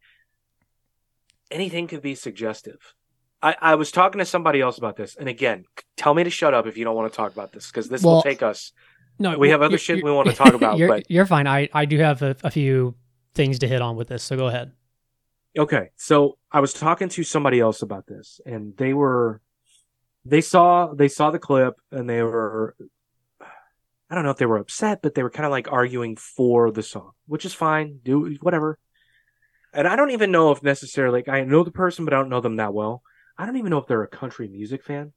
anything 1.51 1.87
could 1.87 2.01
be 2.01 2.15
suggestive. 2.15 2.95
I, 3.41 3.55
I 3.61 3.75
was 3.75 3.91
talking 3.91 4.19
to 4.19 4.25
somebody 4.25 4.59
else 4.59 4.77
about 4.77 4.97
this, 4.97 5.15
and 5.15 5.29
again, 5.29 5.63
tell 5.95 6.13
me 6.13 6.23
to 6.23 6.29
shut 6.29 6.53
up 6.53 6.67
if 6.67 6.77
you 6.77 6.83
don't 6.83 6.95
want 6.95 7.11
to 7.11 7.15
talk 7.15 7.31
about 7.31 7.53
this 7.53 7.67
because 7.67 7.87
this 7.87 8.03
Well, 8.03 8.15
will 8.15 8.21
take 8.21 8.43
us. 8.43 8.73
No, 9.17 9.37
We 9.37 9.49
have 9.49 9.61
other 9.61 9.77
shit 9.77 10.03
we 10.03 10.11
wanna 10.11 10.33
talk 10.33 10.53
about, 10.53 10.77
You're, 10.79 10.87
but- 10.87 11.09
you're 11.11 11.25
fine. 11.25 11.47
I, 11.47 11.69
I 11.73 11.85
do 11.85 11.97
have 11.99 12.21
a, 12.21 12.35
a 12.43 12.51
few 12.51 12.95
things 13.33 13.59
to 13.59 13.67
hit 13.67 13.81
on 13.81 13.95
with 13.95 14.07
this, 14.09 14.23
so 14.23 14.35
go 14.35 14.47
ahead. 14.47 14.71
Okay, 15.57 15.89
so 15.95 16.37
I 16.51 16.59
was 16.59 16.73
talking 16.73 17.09
to 17.09 17.23
somebody 17.23 17.59
else 17.59 17.81
about 17.81 18.07
this, 18.07 18.39
and 18.45 18.75
they 18.77 18.93
were, 18.93 19.41
they 20.25 20.41
saw 20.41 20.93
they 20.93 21.07
saw 21.07 21.31
the 21.31 21.39
clip, 21.39 21.75
and 21.91 22.09
they 22.09 22.21
were, 22.21 22.75
I 24.09 24.15
don't 24.15 24.23
know 24.23 24.31
if 24.31 24.37
they 24.37 24.45
were 24.45 24.57
upset, 24.57 25.01
but 25.01 25.15
they 25.15 25.23
were 25.23 25.29
kind 25.29 25.45
of 25.45 25.51
like 25.51 25.71
arguing 25.71 26.15
for 26.15 26.71
the 26.71 26.83
song, 26.83 27.11
which 27.27 27.45
is 27.45 27.53
fine. 27.53 27.99
Do 28.03 28.35
whatever. 28.41 28.77
And 29.73 29.87
I 29.87 29.95
don't 29.95 30.11
even 30.11 30.31
know 30.31 30.51
if 30.51 30.63
necessarily 30.63 31.19
like, 31.19 31.29
I 31.29 31.43
know 31.43 31.63
the 31.63 31.71
person, 31.71 32.05
but 32.05 32.13
I 32.13 32.17
don't 32.17 32.29
know 32.29 32.41
them 32.41 32.55
that 32.55 32.73
well. 32.73 33.03
I 33.37 33.45
don't 33.45 33.57
even 33.57 33.69
know 33.69 33.77
if 33.77 33.87
they're 33.87 34.03
a 34.03 34.07
country 34.07 34.47
music 34.47 34.83
fan. 34.83 35.13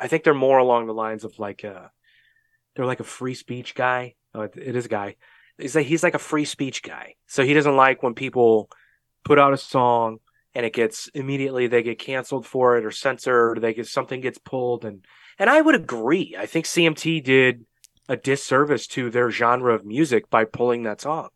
I 0.00 0.08
think 0.08 0.24
they're 0.24 0.34
more 0.34 0.58
along 0.58 0.86
the 0.86 0.94
lines 0.94 1.22
of 1.22 1.38
like, 1.38 1.64
uh, 1.64 1.88
they're 2.74 2.86
like 2.86 3.00
a 3.00 3.04
free 3.04 3.34
speech 3.34 3.74
guy. 3.74 4.14
Oh, 4.34 4.42
it, 4.42 4.54
it 4.56 4.76
is 4.76 4.86
a 4.86 4.88
guy. 4.88 5.16
He's 5.58 5.76
like 5.76 5.86
he's 5.86 6.02
like 6.02 6.14
a 6.14 6.18
free 6.18 6.44
speech 6.44 6.82
guy. 6.82 7.14
So 7.26 7.44
he 7.44 7.54
doesn't 7.54 7.76
like 7.76 8.02
when 8.02 8.14
people 8.14 8.68
put 9.24 9.38
out 9.38 9.52
a 9.52 9.58
song 9.58 10.18
and 10.54 10.66
it 10.66 10.72
gets 10.72 11.08
immediately 11.14 11.66
they 11.66 11.82
get 11.82 11.98
canceled 11.98 12.46
for 12.46 12.76
it 12.76 12.84
or 12.84 12.90
censored. 12.90 13.58
Or 13.58 13.60
they 13.60 13.74
get 13.74 13.86
something 13.86 14.20
gets 14.20 14.38
pulled 14.38 14.84
and 14.84 15.04
and 15.38 15.48
I 15.48 15.60
would 15.60 15.74
agree. 15.74 16.36
I 16.38 16.46
think 16.46 16.66
CMT 16.66 17.24
did 17.24 17.64
a 18.08 18.16
disservice 18.16 18.86
to 18.88 19.10
their 19.10 19.30
genre 19.30 19.74
of 19.74 19.84
music 19.84 20.28
by 20.28 20.44
pulling 20.44 20.82
that 20.82 21.00
song. 21.00 21.30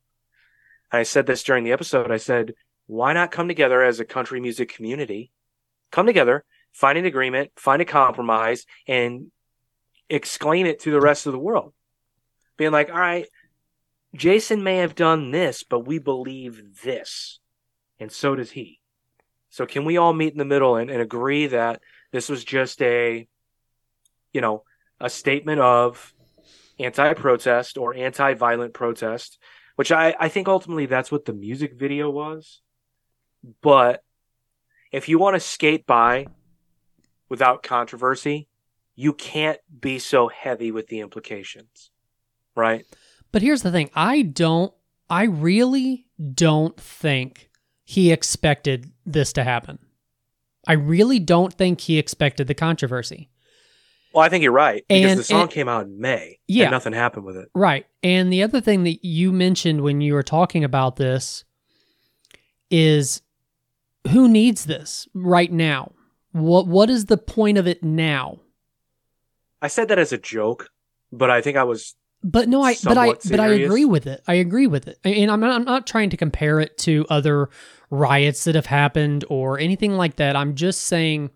I 0.93 1.03
said 1.03 1.27
this 1.27 1.43
during 1.43 1.65
the 1.65 1.73
episode. 1.73 2.11
I 2.11 2.19
said, 2.19 2.53
why 2.87 3.13
not 3.13 3.31
come 3.31 3.49
together 3.49 3.83
as 3.83 3.99
a 3.99 4.05
country 4.05 4.41
music 4.41 4.69
community? 4.69 5.33
Come 5.91 6.07
together, 6.07 6.45
find 6.73 6.99
an 6.99 7.05
agreement, 7.05 7.53
find 7.57 7.83
a 7.83 7.87
compromise, 7.87 8.65
and 8.87 9.31
explain 10.09 10.67
it 10.67 10.81
to 10.81 10.91
the 10.91 11.01
rest 11.01 11.27
of 11.27 11.33
the 11.33 11.39
world. 11.39 11.73
Being 12.57 12.73
like, 12.73 12.91
all 12.91 12.99
right, 12.99 13.27
Jason 14.15 14.63
may 14.63 14.77
have 14.77 14.95
done 14.95 15.31
this, 15.31 15.63
but 15.63 15.81
we 15.81 15.99
believe 15.99 16.83
this. 16.85 17.41
And 17.99 18.11
so 18.11 18.35
does 18.35 18.53
he. 18.53 18.81
So 19.57 19.65
can 19.65 19.87
we 19.87 19.97
all 19.97 20.13
meet 20.13 20.33
in 20.33 20.39
the 20.39 20.45
middle 20.45 20.77
and, 20.77 20.91
and 20.91 21.01
agree 21.01 21.47
that 21.47 21.81
this 22.13 22.29
was 22.29 22.45
just 22.45 22.83
a, 22.83 23.27
you 24.35 24.41
know, 24.43 24.65
a 25.01 25.09
statement 25.09 25.63
of 25.63 26.13
anti 26.79 27.15
protest 27.15 27.79
or 27.79 27.95
anti 27.95 28.35
violent 28.35 28.75
protest, 28.75 29.39
which 29.77 29.91
I, 29.91 30.15
I 30.21 30.29
think 30.29 30.47
ultimately 30.47 30.85
that's 30.85 31.11
what 31.11 31.25
the 31.25 31.33
music 31.33 31.73
video 31.73 32.11
was. 32.11 32.61
But 33.63 34.05
if 34.93 35.09
you 35.09 35.19
want 35.19 35.37
to 35.37 35.41
skate 35.41 35.87
by 35.87 36.27
without 37.31 37.63
controversy, 37.63 38.49
you 38.95 39.15
can't 39.15 39.61
be 39.81 39.99
so 39.99 40.29
heavy 40.29 40.71
with 40.71 40.89
the 40.89 41.01
implications, 41.01 41.91
right? 42.55 42.85
But 43.33 43.41
here's 43.41 43.63
the 43.63 43.73
thing 43.73 43.89
I 43.95 44.21
don't, 44.21 44.75
I 45.09 45.25
really 45.25 46.09
don't 46.35 46.79
think 46.79 47.46
he 47.89 48.11
expected 48.13 48.91
this 49.07 49.33
to 49.33 49.45
happen. 49.45 49.79
I 50.67 50.73
really 50.73 51.21
don't 51.21 51.55
think 51.55 51.81
he 51.81 51.97
expected 51.99 52.49
the 52.49 52.55
controversy. 52.55 53.31
Well, 54.13 54.25
I 54.25 54.29
think 54.29 54.43
you're 54.43 54.51
right 54.53 54.85
because 54.89 55.11
And- 55.13 55.21
the 55.21 55.25
song 55.25 55.43
and- 55.43 55.51
came 55.51 55.69
out 55.69 55.87
in 55.87 56.01
May. 56.01 56.41
Yeah. 56.49 56.65
and 56.65 56.73
nothing 56.73 56.93
happened 56.93 57.25
with 57.27 57.37
it. 57.37 57.49
Right. 57.55 57.87
And 58.03 58.33
the 58.33 58.43
other 58.43 58.61
thing 58.61 58.83
that 58.85 59.05
you 59.05 59.31
mentioned 59.31 59.83
when 59.83 60.01
you 60.01 60.15
were 60.15 60.25
talking 60.25 60.65
about 60.65 60.97
this 60.97 61.45
is 62.71 63.23
who 64.11 64.29
needs 64.29 64.65
this 64.67 65.07
right 65.15 65.53
now? 65.53 65.93
What 66.33 66.67
what 66.67 66.91
is 66.91 67.07
the 67.07 67.17
point 67.17 67.57
of 67.59 67.67
it 67.69 67.83
now? 67.85 68.41
I 69.63 69.69
said 69.69 69.89
that 69.89 69.99
as 69.99 70.13
a 70.13 70.19
joke, 70.19 70.71
but 71.13 71.31
I 71.31 71.41
think 71.41 71.57
I 71.57 71.63
was 71.65 71.95
But 72.29 72.49
no, 72.49 72.61
I 72.61 72.75
but 72.83 72.99
I 72.99 73.07
Somewhat 73.07 73.23
but 73.31 73.41
I 73.41 73.47
agree 73.53 73.85
with 73.85 74.09
it. 74.09 74.21
I 74.27 74.35
agree 74.35 74.67
with 74.67 74.89
it. 74.89 74.99
And 75.05 75.31
I'm 75.31 75.39
not, 75.39 75.53
I'm 75.53 75.65
not 75.65 75.87
trying 75.87 76.11
to 76.11 76.17
compare 76.17 76.59
it 76.59 76.77
to 76.79 77.07
other 77.09 77.49
riots 77.89 78.43
that 78.45 78.57
have 78.57 78.67
happened 78.67 79.25
or 79.29 79.61
anything 79.61 79.93
like 79.93 80.17
that. 80.17 80.35
I'm 80.35 80.57
just 80.57 80.81
saying 80.83 81.31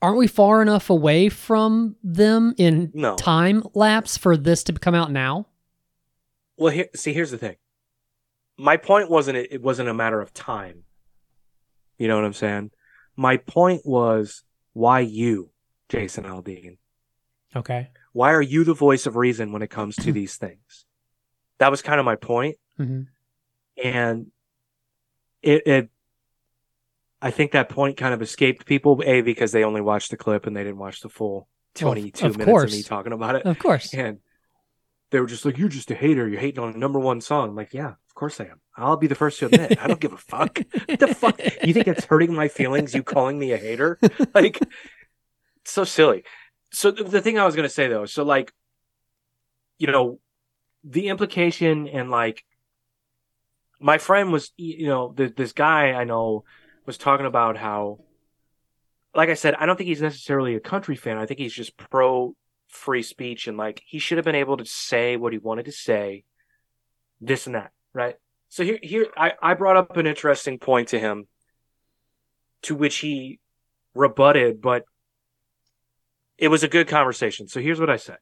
aren't 0.00 0.18
we 0.18 0.28
far 0.28 0.62
enough 0.62 0.90
away 0.90 1.28
from 1.28 1.96
them 2.04 2.54
in 2.56 2.92
no. 2.94 3.16
time 3.16 3.64
lapse 3.74 4.16
for 4.16 4.36
this 4.36 4.62
to 4.62 4.72
come 4.74 4.94
out 4.94 5.10
now? 5.10 5.48
Well, 6.56 6.72
here, 6.72 6.88
see, 6.94 7.12
here's 7.12 7.32
the 7.32 7.38
thing. 7.38 7.56
My 8.56 8.76
point 8.76 9.10
wasn't 9.10 9.38
it, 9.38 9.48
it 9.50 9.60
wasn't 9.60 9.88
a 9.88 9.94
matter 9.94 10.20
of 10.20 10.32
time. 10.32 10.84
You 11.98 12.06
know 12.06 12.14
what 12.14 12.24
I'm 12.24 12.32
saying? 12.32 12.70
My 13.16 13.38
point 13.38 13.82
was 13.84 14.44
why 14.72 15.00
you, 15.00 15.50
Jason 15.88 16.24
Aldean? 16.24 16.76
Okay. 17.56 17.88
Why 18.14 18.32
are 18.32 18.40
you 18.40 18.64
the 18.64 18.72
voice 18.74 19.04
of 19.06 19.16
reason 19.16 19.52
when 19.52 19.60
it 19.60 19.68
comes 19.70 19.96
to 19.96 20.12
these 20.12 20.36
things? 20.36 20.86
That 21.58 21.70
was 21.70 21.82
kind 21.82 22.00
of 22.00 22.06
my 22.06 22.16
point, 22.16 22.56
hmm 22.78 23.02
and 23.82 24.28
it, 25.42 25.66
it 25.66 25.88
I 27.20 27.30
think 27.32 27.52
that 27.52 27.68
point 27.68 27.96
kind 27.96 28.14
of 28.14 28.22
escaped 28.22 28.66
people. 28.66 29.02
A 29.04 29.20
because 29.20 29.50
they 29.52 29.64
only 29.64 29.80
watched 29.80 30.10
the 30.10 30.16
clip 30.16 30.46
and 30.46 30.56
they 30.56 30.62
didn't 30.62 30.78
watch 30.78 31.00
the 31.00 31.08
full 31.08 31.48
Well, 31.80 31.92
22 31.92 32.26
of 32.26 32.38
minutes 32.38 32.50
course. 32.50 32.72
of 32.72 32.76
me 32.78 32.82
talking 32.84 33.12
about 33.12 33.34
it. 33.34 33.44
Of 33.46 33.58
course. 33.58 33.92
And 33.92 34.18
they 35.10 35.18
were 35.20 35.26
just 35.26 35.44
like, 35.44 35.58
"You're 35.58 35.68
just 35.68 35.90
a 35.90 35.94
hater. 35.94 36.28
You're 36.28 36.40
hating 36.40 36.62
on 36.62 36.72
a 36.74 36.78
number 36.78 37.00
one 37.00 37.20
song." 37.20 37.50
I'm 37.50 37.56
like, 37.56 37.74
yeah, 37.74 37.88
of 37.90 38.14
course 38.14 38.40
I 38.40 38.44
am. 38.44 38.60
I'll 38.76 38.96
be 38.96 39.06
the 39.08 39.14
first 39.16 39.38
to 39.40 39.46
admit. 39.46 39.78
I 39.82 39.86
don't 39.88 40.00
give 40.00 40.12
a 40.12 40.16
fuck. 40.18 40.60
What 40.88 40.98
the 41.00 41.14
fuck? 41.14 41.40
You 41.64 41.72
think 41.74 41.88
it's 41.88 42.04
hurting 42.04 42.32
my 42.34 42.48
feelings? 42.48 42.94
You 42.94 43.02
calling 43.02 43.38
me 43.38 43.52
a 43.52 43.56
hater? 43.56 43.98
Like, 44.34 44.60
so 45.64 45.82
silly. 45.84 46.24
So 46.74 46.90
the, 46.90 47.20
thing 47.20 47.38
I 47.38 47.46
was 47.46 47.54
gonna 47.54 47.68
say 47.68 47.86
though, 47.86 48.04
so 48.04 48.24
like, 48.24 48.52
you 49.78 49.86
know, 49.86 50.18
the 50.82 51.08
implication 51.08 51.86
and 51.86 52.10
like, 52.10 52.44
my 53.80 53.98
friend 53.98 54.32
was, 54.32 54.52
you 54.56 54.86
know, 54.88 55.12
th- 55.12 55.36
this 55.36 55.52
guy 55.52 55.92
I 55.92 56.02
know 56.02 56.44
was 56.84 56.98
talking 56.98 57.26
about 57.26 57.56
how, 57.56 58.00
like 59.14 59.28
I 59.28 59.34
said, 59.34 59.54
I 59.54 59.66
don't 59.66 59.76
think 59.76 59.86
he's 59.88 60.02
necessarily 60.02 60.56
a 60.56 60.60
country 60.60 60.96
fan. 60.96 61.16
I 61.16 61.26
think 61.26 61.38
he's 61.38 61.54
just 61.54 61.76
pro 61.76 62.34
free 62.66 63.04
speech 63.04 63.46
and 63.46 63.56
like 63.56 63.80
he 63.86 64.00
should 64.00 64.18
have 64.18 64.24
been 64.24 64.34
able 64.34 64.56
to 64.56 64.64
say 64.64 65.16
what 65.16 65.32
he 65.32 65.38
wanted 65.38 65.66
to 65.66 65.72
say, 65.72 66.24
this 67.20 67.46
and 67.46 67.54
that, 67.54 67.70
right? 67.92 68.16
So 68.48 68.64
here, 68.64 68.80
here, 68.82 69.06
I, 69.16 69.32
I 69.40 69.54
brought 69.54 69.76
up 69.76 69.96
an 69.96 70.08
interesting 70.08 70.58
point 70.58 70.88
to 70.88 70.98
him, 70.98 71.28
to 72.62 72.74
which 72.74 72.96
he 72.96 73.38
rebutted, 73.94 74.60
but 74.60 74.84
it 76.38 76.48
was 76.48 76.62
a 76.62 76.68
good 76.68 76.88
conversation. 76.88 77.48
So 77.48 77.60
here's 77.60 77.80
what 77.80 77.90
I 77.90 77.96
said, 77.96 78.18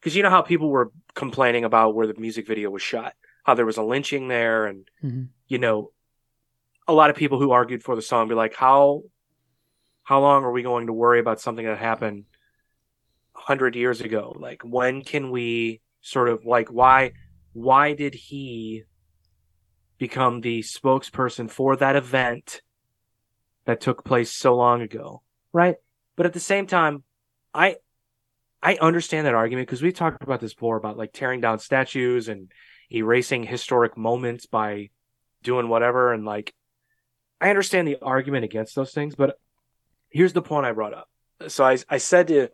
because 0.00 0.16
you 0.16 0.22
know 0.22 0.30
how 0.30 0.42
people 0.42 0.70
were 0.70 0.92
complaining 1.14 1.64
about 1.64 1.94
where 1.94 2.06
the 2.06 2.18
music 2.18 2.46
video 2.46 2.70
was 2.70 2.82
shot, 2.82 3.14
how 3.44 3.54
there 3.54 3.66
was 3.66 3.76
a 3.76 3.82
lynching 3.82 4.28
there, 4.28 4.66
and 4.66 4.88
Mhm. 5.02 5.28
you 5.46 5.58
know, 5.58 5.92
a 6.88 6.92
lot 6.92 7.10
of 7.10 7.16
people 7.16 7.38
who 7.38 7.50
argued 7.52 7.82
for 7.82 7.94
the 7.94 8.02
song 8.02 8.28
be 8.28 8.34
like, 8.34 8.54
how, 8.54 9.02
how 10.02 10.20
long 10.20 10.44
are 10.44 10.50
we 10.50 10.62
going 10.62 10.86
to 10.86 10.92
worry 10.92 11.20
about 11.20 11.40
something 11.40 11.64
that 11.64 11.78
happened 11.78 12.24
hundred 13.34 13.76
years 13.76 14.00
ago? 14.00 14.34
Like, 14.38 14.62
when 14.62 15.02
can 15.02 15.30
we 15.30 15.80
sort 16.00 16.28
of 16.28 16.44
like 16.44 16.68
why, 16.68 17.12
why 17.52 17.94
did 17.94 18.14
he 18.14 18.84
become 19.98 20.40
the 20.40 20.60
spokesperson 20.62 21.48
for 21.50 21.76
that 21.76 21.94
event 21.94 22.62
that 23.64 23.80
took 23.80 24.04
place 24.04 24.32
so 24.32 24.56
long 24.56 24.82
ago? 24.82 25.22
Right. 25.52 25.76
But 26.16 26.26
at 26.26 26.32
the 26.32 26.40
same 26.40 26.66
time, 26.66 27.04
I, 27.54 27.76
I 28.62 28.76
understand 28.76 29.26
that 29.26 29.34
argument 29.34 29.68
because 29.68 29.82
we've 29.82 29.94
talked 29.94 30.22
about 30.22 30.40
this 30.40 30.54
before 30.54 30.76
about 30.76 30.96
like 30.96 31.12
tearing 31.12 31.40
down 31.40 31.58
statues 31.58 32.28
and 32.28 32.50
erasing 32.90 33.42
historic 33.42 33.96
moments 33.96 34.46
by 34.46 34.90
doing 35.42 35.68
whatever 35.68 36.12
and 36.12 36.24
like 36.24 36.54
I 37.40 37.50
understand 37.50 37.88
the 37.88 37.98
argument 38.00 38.44
against 38.44 38.76
those 38.76 38.92
things, 38.92 39.16
but 39.16 39.36
here's 40.10 40.32
the 40.32 40.42
point 40.42 40.64
I 40.64 40.72
brought 40.72 40.94
up. 40.94 41.08
So 41.48 41.64
I 41.64 41.76
I 41.88 41.98
said 41.98 42.28
to 42.28 42.48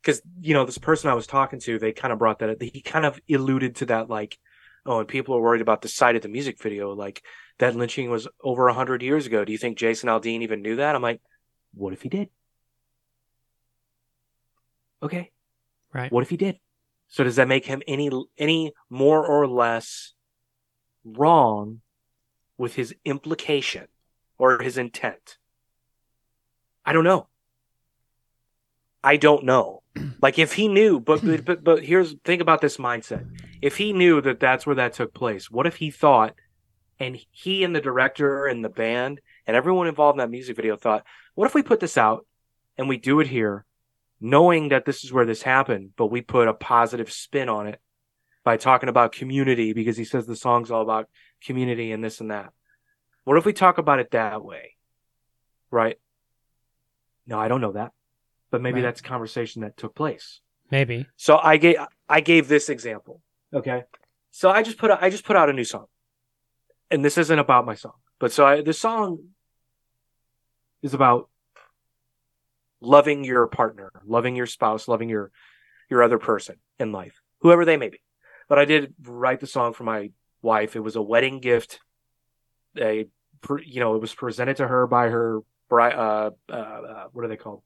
because 0.00 0.22
you 0.40 0.54
know 0.54 0.64
this 0.64 0.78
person 0.78 1.10
I 1.10 1.14
was 1.14 1.26
talking 1.26 1.58
to, 1.60 1.78
they 1.78 1.92
kind 1.92 2.12
of 2.12 2.20
brought 2.20 2.38
that. 2.38 2.62
He 2.62 2.80
kind 2.80 3.04
of 3.04 3.18
alluded 3.28 3.76
to 3.76 3.86
that, 3.86 4.08
like, 4.08 4.38
oh, 4.86 5.00
and 5.00 5.08
people 5.08 5.34
are 5.36 5.40
worried 5.40 5.60
about 5.60 5.82
the 5.82 5.88
site 5.88 6.14
of 6.14 6.22
the 6.22 6.28
music 6.28 6.62
video. 6.62 6.92
Like 6.92 7.24
that 7.58 7.74
lynching 7.74 8.10
was 8.10 8.28
over 8.42 8.68
a 8.68 8.74
hundred 8.74 9.02
years 9.02 9.26
ago. 9.26 9.44
Do 9.44 9.50
you 9.50 9.58
think 9.58 9.76
Jason 9.76 10.08
Aldean 10.08 10.42
even 10.42 10.62
knew 10.62 10.76
that? 10.76 10.94
I'm 10.94 11.02
like, 11.02 11.20
what 11.74 11.92
if 11.92 12.02
he 12.02 12.08
did? 12.08 12.28
Okay, 15.02 15.30
Right. 15.92 16.10
what 16.10 16.22
if 16.22 16.30
he 16.30 16.36
did? 16.36 16.58
So 17.08 17.24
does 17.24 17.36
that 17.36 17.48
make 17.48 17.64
him 17.66 17.82
any 17.86 18.10
any 18.36 18.72
more 18.90 19.24
or 19.26 19.46
less 19.46 20.12
wrong 21.04 21.80
with 22.58 22.74
his 22.74 22.94
implication 23.04 23.86
or 24.36 24.60
his 24.60 24.76
intent? 24.76 25.38
I 26.84 26.92
don't 26.92 27.04
know. 27.04 27.28
I 29.02 29.16
don't 29.16 29.44
know. 29.44 29.82
Like 30.20 30.38
if 30.38 30.54
he 30.54 30.66
knew, 30.68 30.98
but 31.00 31.22
but 31.44 31.62
but, 31.62 31.84
here's 31.84 32.14
think 32.24 32.42
about 32.42 32.60
this 32.60 32.76
mindset. 32.76 33.24
If 33.62 33.76
he 33.76 33.92
knew 33.92 34.20
that 34.20 34.40
that's 34.40 34.66
where 34.66 34.76
that 34.76 34.92
took 34.94 35.14
place, 35.14 35.50
what 35.50 35.66
if 35.66 35.76
he 35.76 35.90
thought, 35.90 36.34
and 36.98 37.16
he 37.30 37.62
and 37.64 37.74
the 37.74 37.80
director 37.80 38.46
and 38.46 38.64
the 38.64 38.68
band 38.68 39.20
and 39.46 39.56
everyone 39.56 39.86
involved 39.86 40.16
in 40.16 40.18
that 40.18 40.30
music 40.30 40.56
video 40.56 40.76
thought, 40.76 41.04
what 41.34 41.46
if 41.46 41.54
we 41.54 41.62
put 41.62 41.80
this 41.80 41.96
out 41.96 42.26
and 42.76 42.88
we 42.88 42.96
do 42.96 43.20
it 43.20 43.28
here, 43.28 43.64
knowing 44.20 44.70
that 44.70 44.84
this 44.84 45.04
is 45.04 45.12
where 45.12 45.24
this 45.26 45.42
happened, 45.42 45.90
but 45.96 46.06
we 46.06 46.20
put 46.20 46.48
a 46.48 46.54
positive 46.54 47.10
spin 47.12 47.48
on 47.48 47.66
it 47.66 47.80
by 48.44 48.56
talking 48.56 48.88
about 48.88 49.12
community 49.12 49.72
because 49.72 49.96
he 49.96 50.04
says 50.04 50.26
the 50.26 50.36
song's 50.36 50.70
all 50.70 50.82
about 50.82 51.08
community 51.42 51.92
and 51.92 52.02
this 52.02 52.20
and 52.20 52.30
that. 52.30 52.52
What 53.24 53.36
if 53.36 53.44
we 53.44 53.52
talk 53.52 53.78
about 53.78 54.00
it 54.00 54.10
that 54.12 54.42
way? 54.42 54.76
Right? 55.70 55.98
No, 57.26 57.38
I 57.38 57.48
don't 57.48 57.60
know 57.60 57.72
that. 57.72 57.92
But 58.50 58.62
maybe 58.62 58.80
Right. 58.80 58.88
that's 58.88 59.00
a 59.00 59.04
conversation 59.04 59.62
that 59.62 59.76
took 59.76 59.94
place. 59.94 60.40
Maybe. 60.70 61.06
So 61.16 61.36
I 61.36 61.58
gave 61.58 61.76
I 62.08 62.20
gave 62.20 62.48
this 62.48 62.68
example. 62.70 63.20
Okay. 63.52 63.84
So 64.30 64.50
I 64.50 64.62
just 64.62 64.78
put 64.78 64.90
out, 64.90 65.02
I 65.02 65.10
just 65.10 65.24
put 65.24 65.36
out 65.36 65.50
a 65.50 65.52
new 65.52 65.64
song. 65.64 65.86
And 66.90 67.04
this 67.04 67.18
isn't 67.18 67.38
about 67.38 67.66
my 67.66 67.74
song. 67.74 67.94
But 68.18 68.32
so 68.32 68.46
I, 68.46 68.62
the 68.62 68.72
song 68.72 69.18
is 70.82 70.94
about 70.94 71.28
loving 72.80 73.24
your 73.24 73.46
partner, 73.46 73.90
loving 74.06 74.36
your 74.36 74.46
spouse, 74.46 74.88
loving 74.88 75.08
your 75.08 75.30
your 75.90 76.02
other 76.02 76.18
person 76.18 76.56
in 76.78 76.92
life, 76.92 77.20
whoever 77.40 77.64
they 77.64 77.76
may 77.76 77.88
be. 77.88 78.00
But 78.48 78.58
I 78.58 78.64
did 78.64 78.94
write 79.02 79.40
the 79.40 79.46
song 79.46 79.72
for 79.72 79.84
my 79.84 80.10
wife. 80.42 80.76
It 80.76 80.80
was 80.80 80.96
a 80.96 81.02
wedding 81.02 81.40
gift. 81.40 81.80
A 82.78 83.06
you 83.64 83.80
know, 83.80 83.94
it 83.94 84.00
was 84.00 84.14
presented 84.14 84.56
to 84.56 84.66
her 84.66 84.86
by 84.86 85.08
her. 85.08 85.40
Uh, 85.70 86.30
uh, 86.48 86.52
uh, 86.52 87.04
what 87.12 87.24
are 87.24 87.28
they 87.28 87.36
called? 87.36 87.62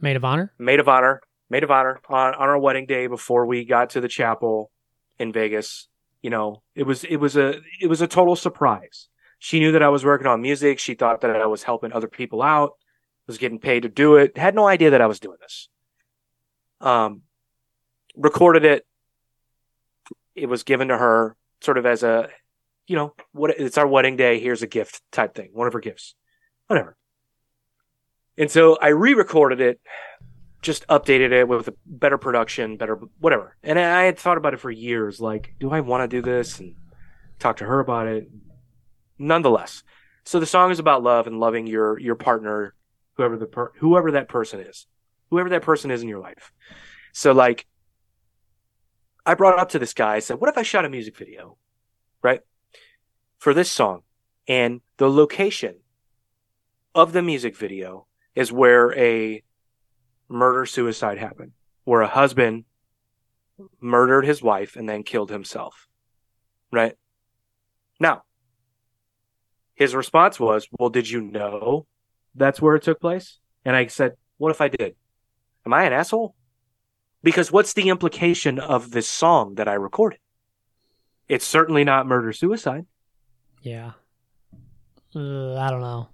Maid 0.00 0.16
of 0.16 0.24
honor. 0.24 0.52
maid 0.58 0.80
of 0.80 0.88
honor, 0.88 1.22
maid 1.48 1.62
of 1.62 1.70
honor 1.70 2.00
on, 2.08 2.34
on 2.34 2.48
our 2.48 2.58
wedding 2.58 2.84
day 2.86 3.06
before 3.06 3.46
we 3.46 3.64
got 3.64 3.90
to 3.90 4.00
the 4.00 4.08
chapel 4.08 4.70
in 5.18 5.32
Vegas. 5.32 5.88
You 6.20 6.30
know, 6.30 6.62
it 6.74 6.82
was 6.82 7.04
it 7.04 7.16
was 7.16 7.36
a 7.36 7.60
it 7.80 7.86
was 7.86 8.00
a 8.00 8.06
total 8.06 8.36
surprise. 8.36 9.08
She 9.38 9.60
knew 9.60 9.72
that 9.72 9.82
I 9.82 9.88
was 9.88 10.04
working 10.04 10.26
on 10.26 10.42
music. 10.42 10.78
She 10.78 10.94
thought 10.94 11.20
that 11.20 11.30
I 11.30 11.46
was 11.46 11.62
helping 11.62 11.92
other 11.92 12.08
people 12.08 12.42
out, 12.42 12.72
was 13.26 13.38
getting 13.38 13.58
paid 13.58 13.82
to 13.82 13.88
do 13.88 14.16
it. 14.16 14.36
Had 14.36 14.54
no 14.54 14.66
idea 14.66 14.90
that 14.90 15.00
I 15.00 15.06
was 15.06 15.20
doing 15.20 15.38
this. 15.40 15.68
Um, 16.80 17.22
recorded 18.16 18.64
it. 18.64 18.86
It 20.34 20.48
was 20.48 20.62
given 20.62 20.88
to 20.88 20.96
her 20.98 21.36
sort 21.60 21.78
of 21.78 21.86
as 21.86 22.02
a, 22.02 22.28
you 22.86 22.96
know, 22.96 23.14
what 23.32 23.50
it's 23.58 23.78
our 23.78 23.86
wedding 23.86 24.16
day. 24.16 24.38
Here's 24.38 24.62
a 24.62 24.66
gift 24.66 25.00
type 25.10 25.34
thing. 25.34 25.50
One 25.52 25.66
of 25.66 25.72
her 25.72 25.80
gifts, 25.80 26.14
whatever. 26.66 26.96
And 28.38 28.50
so 28.50 28.76
I 28.80 28.88
re-recorded 28.88 29.60
it, 29.60 29.80
just 30.60 30.86
updated 30.88 31.32
it 31.32 31.48
with 31.48 31.68
a 31.68 31.74
better 31.86 32.18
production, 32.18 32.76
better 32.76 33.00
whatever. 33.18 33.56
And 33.62 33.78
I 33.78 34.02
had 34.02 34.18
thought 34.18 34.36
about 34.36 34.52
it 34.52 34.60
for 34.60 34.70
years. 34.70 35.20
Like, 35.20 35.54
do 35.58 35.70
I 35.70 35.80
want 35.80 36.02
to 36.02 36.16
do 36.16 36.20
this? 36.20 36.60
And 36.60 36.74
talk 37.38 37.56
to 37.58 37.64
her 37.64 37.80
about 37.80 38.06
it. 38.06 38.28
Nonetheless, 39.18 39.82
so 40.24 40.38
the 40.38 40.46
song 40.46 40.70
is 40.70 40.78
about 40.78 41.02
love 41.02 41.26
and 41.26 41.40
loving 41.40 41.66
your 41.66 41.98
your 41.98 42.14
partner, 42.14 42.74
whoever 43.16 43.36
the 43.36 43.46
per- 43.46 43.72
whoever 43.78 44.12
that 44.12 44.28
person 44.28 44.60
is, 44.60 44.86
whoever 45.30 45.48
that 45.50 45.62
person 45.62 45.90
is 45.90 46.02
in 46.02 46.08
your 46.08 46.20
life. 46.20 46.52
So 47.12 47.32
like, 47.32 47.66
I 49.24 49.34
brought 49.34 49.58
up 49.58 49.70
to 49.70 49.78
this 49.78 49.94
guy. 49.94 50.16
I 50.16 50.18
said, 50.20 50.38
"What 50.40 50.50
if 50.50 50.58
I 50.58 50.62
shot 50.62 50.84
a 50.84 50.90
music 50.90 51.16
video, 51.16 51.58
right, 52.22 52.40
for 53.38 53.54
this 53.54 53.70
song, 53.70 54.02
and 54.46 54.80
the 54.98 55.10
location 55.10 55.76
of 56.94 57.12
the 57.12 57.22
music 57.22 57.56
video 57.56 58.06
is 58.34 58.52
where 58.52 58.96
a 58.98 59.42
murder 60.28 60.66
suicide 60.66 61.18
happened, 61.18 61.52
where 61.84 62.02
a 62.02 62.08
husband 62.08 62.64
murdered 63.80 64.24
his 64.24 64.42
wife 64.42 64.76
and 64.76 64.88
then 64.88 65.02
killed 65.02 65.30
himself. 65.30 65.88
Right? 66.70 66.94
Now, 67.98 68.22
his 69.74 69.94
response 69.94 70.38
was, 70.38 70.68
Well, 70.78 70.90
did 70.90 71.08
you 71.08 71.20
know 71.20 71.86
that's 72.36 72.60
where 72.60 72.76
it 72.76 72.82
took 72.82 73.00
place? 73.00 73.38
And 73.64 73.74
I 73.74 73.86
said, 73.86 74.12
What 74.38 74.50
if 74.50 74.60
I 74.60 74.68
did? 74.68 74.94
Am 75.64 75.72
I 75.72 75.84
an 75.84 75.92
asshole? 75.92 76.34
Because 77.22 77.50
what's 77.50 77.72
the 77.72 77.88
implication 77.88 78.58
of 78.58 78.92
this 78.92 79.08
song 79.08 79.56
that 79.56 79.66
I 79.66 79.74
recorded? 79.74 80.20
It's 81.28 81.44
certainly 81.44 81.82
not 81.82 82.06
murder 82.06 82.32
suicide. 82.32 82.86
Yeah. 83.62 83.92
Uh, 85.14 85.56
I 85.56 85.70
don't 85.70 85.80
know. 85.80 86.08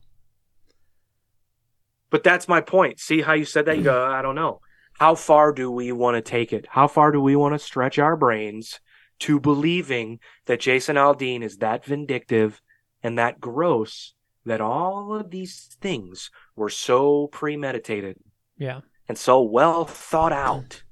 But 2.09 2.23
that's 2.23 2.49
my 2.49 2.61
point. 2.61 3.01
See 3.01 3.21
how 3.21 3.35
you 3.35 3.45
said 3.45 3.67
that? 3.67 3.77
You 3.77 3.85
go, 3.85 4.05
I 4.05 4.23
don't 4.23 4.35
know. 4.35 4.61
How 4.99 5.15
far 5.15 5.53
do 5.53 5.71
we 5.71 5.93
want 5.93 6.15
to 6.15 6.23
take 6.23 6.53
it? 6.53 6.67
How 6.69 6.87
far 6.87 7.11
do 7.11 7.21
we 7.21 7.37
want 7.37 7.55
to 7.55 7.59
stretch 7.59 7.99
our 7.99 8.17
brains 8.17 8.81
to 9.21 9.41
believing 9.41 10.21
that 10.47 10.61
Jason 10.61 10.97
Aldean 10.97 11.43
is 11.43 11.59
that 11.59 11.85
vindictive 11.85 12.61
and 13.03 13.19
that 13.19 13.41
gross 13.41 14.15
that 14.45 14.61
all 14.61 15.15
of 15.15 15.31
these 15.31 15.77
things 15.81 16.31
were 16.57 16.69
so 16.69 17.29
premeditated 17.29 18.17
Yeah. 18.59 18.81
and 19.09 19.17
so 19.19 19.41
well 19.43 19.85
thought 19.85 20.33
out 20.33 20.83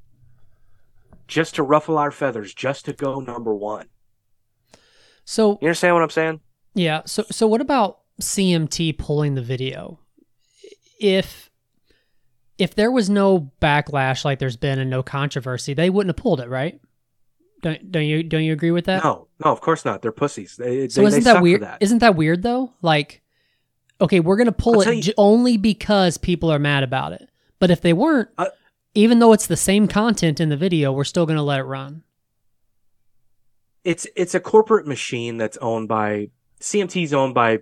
just 1.27 1.55
to 1.57 1.63
ruffle 1.63 1.97
our 1.99 2.11
feathers, 2.11 2.53
just 2.55 2.85
to 2.87 2.93
go 2.93 3.21
number 3.21 3.55
one? 3.55 3.87
So 5.25 5.59
You 5.61 5.69
understand 5.69 5.95
what 5.95 6.03
I'm 6.03 6.11
saying? 6.11 6.41
Yeah. 6.75 7.03
So 7.07 7.25
so 7.31 7.47
what 7.47 7.61
about 7.61 8.01
CMT 8.21 8.99
pulling 8.99 9.35
the 9.35 9.43
video? 9.43 10.01
If 11.01 11.51
if 12.59 12.75
there 12.75 12.91
was 12.91 13.09
no 13.09 13.51
backlash 13.63 14.25
like 14.25 14.39
there's 14.39 14.57
been 14.57 14.79
and 14.79 14.91
no 14.91 15.03
controversy, 15.03 15.73
they 15.75 15.89
wouldn't 15.91 16.17
have 16.17 16.23
pulled 16.23 16.41
it, 16.41 16.49
right? 16.49 16.81
Don't 17.63 17.91
don't 17.93 18.05
you 18.07 18.23
don't 18.23 18.43
you 18.45 18.53
agree 18.53 18.71
with 18.71 18.87
that? 18.87 19.03
No, 19.05 19.29
no, 19.45 19.51
of 19.53 19.61
course 19.61 19.85
not. 19.85 20.03
They're 20.03 20.13
pussies. 20.13 20.57
They, 20.57 20.89
So 20.89 21.01
they, 21.03 21.07
isn't 21.09 21.25
they 21.25 21.33
that 21.33 21.43
weird? 21.43 21.63
That. 21.63 21.79
Isn't 21.81 21.99
that 21.99 22.17
weird 22.17 22.43
though? 22.43 22.73
Like, 22.83 23.23
okay, 24.01 24.21
we're 24.21 24.37
gonna 24.37 24.53
pull 24.53 24.75
I'll 24.83 24.89
it 24.89 24.97
you- 24.97 25.03
j- 25.03 25.15
only 25.19 25.57
because 25.57 26.19
people 26.19 26.51
are 26.53 26.59
mad 26.59 26.83
about 26.83 27.13
it. 27.13 27.29
But 27.59 27.71
if 27.71 27.81
they 27.81 27.93
weren't, 27.93 28.29
Uh, 28.39 28.47
even 28.95 29.19
though 29.19 29.33
it's 29.33 29.47
the 29.47 29.57
same 29.57 29.87
content 29.89 30.41
in 30.41 30.49
the 30.49 30.57
video, 30.57 30.93
we're 30.93 31.05
still 31.05 31.27
gonna 31.27 31.43
let 31.43 31.61
it 31.61 31.65
run. 31.65 32.03
it's 33.85 34.07
it's 34.15 34.35
a 34.35 34.41
corporate 34.41 34.87
machine 34.87 35.39
that's 35.39 35.57
owned 35.59 35.89
by 35.89 36.29
CMT's 36.61 37.15
owned 37.15 37.35
by 37.35 37.61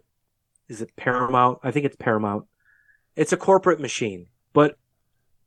is 0.68 0.82
it 0.82 0.94
Paramount? 0.96 1.58
I 1.62 1.70
think 1.70 1.86
it's 1.86 1.96
Paramount. 1.96 2.44
It's 3.16 3.32
a 3.32 3.36
corporate 3.36 3.80
machine. 3.80 4.26
But 4.52 4.76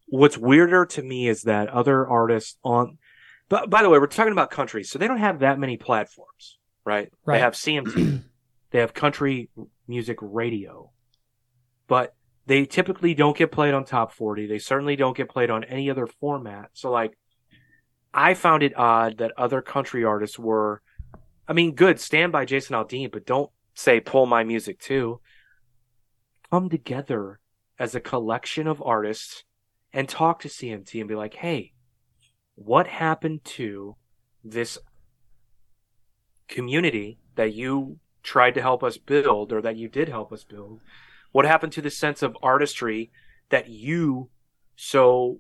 what's 0.08 0.38
weirder 0.38 0.86
to 0.86 1.02
me 1.04 1.28
is 1.28 1.44
that 1.44 1.68
other 1.70 2.08
artists 2.08 2.58
on 2.64 2.98
but 3.50 3.70
by 3.70 3.82
the 3.84 3.90
way, 3.90 4.00
we're 4.00 4.08
talking 4.08 4.32
about 4.32 4.50
country, 4.50 4.84
so 4.86 4.98
they 4.98 5.08
don't 5.10 5.18
have 5.18 5.40
that 5.40 5.60
many 5.60 5.76
platforms, 5.76 6.58
right? 6.86 7.12
Right. 7.26 7.36
They 7.36 7.42
have 7.42 7.54
CMT. 7.54 8.22
they 8.72 8.80
have 8.80 8.94
country 8.94 9.50
music 9.92 10.18
radio. 10.22 10.90
But 11.88 12.16
they 12.48 12.66
typically 12.66 13.14
don't 13.14 13.38
get 13.38 13.52
played 13.52 13.74
on 13.74 13.84
top 13.84 14.14
40. 14.14 14.48
They 14.48 14.58
certainly 14.58 14.96
don't 14.96 15.16
get 15.16 15.30
played 15.30 15.52
on 15.52 15.66
any 15.66 15.90
other 15.90 16.08
format. 16.08 16.70
So 16.74 16.90
like 16.90 17.18
I 18.14 18.34
found 18.34 18.64
it 18.64 18.78
odd 18.78 19.18
that 19.18 19.34
other 19.38 19.62
country 19.62 20.06
artists 20.06 20.40
were, 20.40 20.82
I 21.46 21.54
mean, 21.54 21.76
good, 21.76 22.00
stand 22.00 22.32
by 22.32 22.46
Jason 22.46 22.76
Aldean, 22.76 23.12
but 23.12 23.26
don't 23.26 23.52
say 23.74 24.00
pull 24.00 24.26
my 24.26 24.44
music 24.46 24.80
too. 24.80 25.20
Come 26.50 26.70
together 26.70 27.40
as 27.78 27.94
a 27.94 28.00
collection 28.00 28.68
of 28.68 28.82
artists 28.82 29.44
and 29.92 30.08
talk 30.08 30.40
to 30.42 30.48
CMT 30.48 31.02
and 31.02 31.10
be 31.10 31.16
like, 31.16 31.34
hey, 31.34 31.74
what 32.56 32.88
happened 32.88 33.44
to 33.44 33.96
this 34.44 34.78
community 36.48 37.18
that 37.36 37.54
you 37.54 37.98
tried 38.24 38.56
to 38.56 38.62
help 38.62 38.84
us 38.84 38.98
build 38.98 39.52
or 39.52 39.62
that 39.62 39.76
you 39.78 39.88
did 39.88 40.10
help 40.10 40.32
us 40.32 40.44
build? 40.44 40.82
What 41.32 41.46
happened 41.46 41.74
to 41.74 41.82
the 41.82 41.90
sense 41.90 42.22
of 42.22 42.36
artistry 42.44 43.12
that 43.50 43.70
you 43.70 44.30
so 44.76 45.40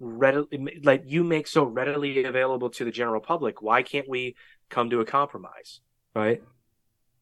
readily 0.00 0.80
like 0.82 1.04
you 1.06 1.22
make 1.22 1.46
so 1.46 1.62
readily 1.64 2.24
available 2.24 2.68
to 2.70 2.84
the 2.84 2.90
general 2.90 3.20
public 3.20 3.62
why 3.62 3.82
can't 3.82 4.08
we 4.08 4.34
come 4.68 4.90
to 4.90 4.98
a 5.00 5.04
compromise 5.04 5.78
right 6.16 6.42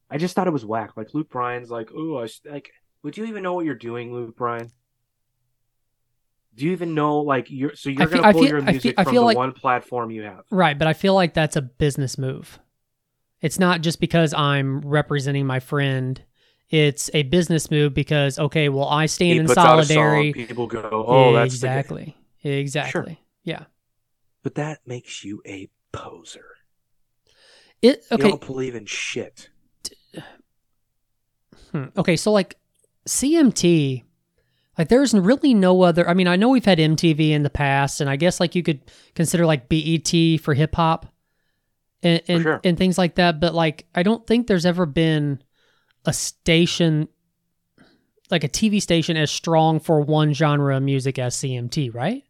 i 0.09 0.17
just 0.17 0.35
thought 0.35 0.47
it 0.47 0.51
was 0.53 0.65
whack 0.65 0.97
like 0.97 1.13
luke 1.13 1.29
bryan's 1.29 1.69
like 1.69 1.89
oh 1.95 2.17
i 2.17 2.27
like 2.49 2.71
would 3.03 3.15
you 3.17 3.25
even 3.25 3.43
know 3.43 3.53
what 3.53 3.65
you're 3.65 3.75
doing 3.75 4.11
luke 4.11 4.35
bryan 4.35 4.71
do 6.55 6.65
you 6.65 6.71
even 6.71 6.95
know 6.95 7.19
like 7.19 7.47
you're 7.51 7.75
so 7.75 7.89
you're 7.91 8.01
I 8.01 8.05
gonna 8.05 8.27
I 8.27 8.31
pull 8.31 8.41
feel- 8.41 8.49
your 8.49 8.61
I 8.61 8.65
fe- 8.65 8.71
music 8.71 8.95
I 8.97 9.03
from 9.03 9.13
feel 9.13 9.21
the 9.21 9.25
like- 9.27 9.37
one 9.37 9.51
platform 9.51 10.09
you 10.09 10.23
have 10.23 10.43
Right, 10.49 10.77
but 10.77 10.87
I 10.87 10.93
feel 10.93 11.13
like 11.13 11.33
that's 11.35 11.55
a 11.55 11.61
business 11.61 12.17
move. 12.17 12.59
It's 13.41 13.59
not 13.59 13.81
just 13.81 13.99
because 13.99 14.33
I'm 14.33 14.81
representing 14.81 15.45
my 15.47 15.59
friend. 15.59 16.21
It's 16.69 17.09
a 17.13 17.23
business 17.23 17.69
move 17.71 17.93
because 17.93 18.39
okay, 18.39 18.69
well 18.69 18.87
I 18.87 19.05
stand 19.07 19.33
he 19.33 19.37
in 19.39 19.45
puts 19.47 19.57
out 19.57 19.79
a 19.79 19.83
song, 19.85 19.95
solidarity. 19.95 20.33
people 20.45 20.67
go 20.67 20.89
oh 21.07 21.33
that's 21.33 21.51
the- 21.59 21.67
exactly, 21.67 22.17
exactly. 22.43 23.19
Yeah. 23.43 23.63
but 24.43 24.55
that 24.55 24.79
makes 24.85 25.23
you 25.23 25.41
a 25.45 25.69
poser 25.91 26.45
It 27.81 28.05
you 28.09 28.15
okay. 28.17 28.29
don't 28.29 28.45
believe 28.45 28.75
in 28.75 28.85
shit 28.85 29.49
Hmm. 31.71 31.85
Okay, 31.97 32.17
so 32.17 32.31
like 32.33 32.57
CMT, 33.07 34.03
like 34.77 34.89
there's 34.89 35.13
really 35.13 35.53
no 35.53 35.83
other. 35.83 36.07
I 36.07 36.13
mean, 36.13 36.27
I 36.27 36.35
know 36.35 36.49
we've 36.49 36.65
had 36.65 36.79
MTV 36.79 37.31
in 37.31 37.43
the 37.43 37.49
past, 37.49 38.01
and 38.01 38.09
I 38.09 38.17
guess 38.17 38.39
like 38.41 38.55
you 38.55 38.63
could 38.63 38.81
consider 39.15 39.45
like 39.45 39.69
BET 39.69 40.11
for 40.41 40.53
hip 40.53 40.75
hop 40.75 41.05
and 42.03 42.21
and, 42.27 42.41
sure. 42.43 42.61
and 42.63 42.77
things 42.77 42.97
like 42.97 43.15
that. 43.15 43.39
But 43.39 43.53
like, 43.53 43.85
I 43.95 44.03
don't 44.03 44.25
think 44.25 44.47
there's 44.47 44.65
ever 44.65 44.85
been 44.85 45.41
a 46.05 46.13
station, 46.13 47.07
like 48.29 48.43
a 48.43 48.49
TV 48.49 48.81
station, 48.81 49.17
as 49.17 49.29
strong 49.31 49.79
for 49.79 50.01
one 50.01 50.33
genre 50.33 50.77
of 50.77 50.83
music 50.83 51.19
as 51.19 51.35
CMT, 51.35 51.93
right? 51.93 52.23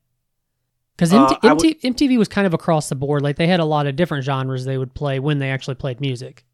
Because 0.96 1.14
Uh, 1.14 1.36
MT- 1.44 1.48
would- 1.48 1.82
MTV 1.96 2.18
was 2.18 2.28
kind 2.28 2.46
of 2.46 2.54
across 2.54 2.90
the 2.90 2.96
board. 2.96 3.22
Like 3.22 3.38
they 3.38 3.48
had 3.48 3.60
a 3.60 3.66
lot 3.66 3.88
of 3.88 3.96
different 3.96 4.24
genres 4.26 4.66
they 4.66 4.78
would 4.78 4.94
play 4.94 5.20
when 5.20 5.40
they 5.40 5.50
actually 5.50 5.76
played 5.76 6.00
music. 6.02 6.46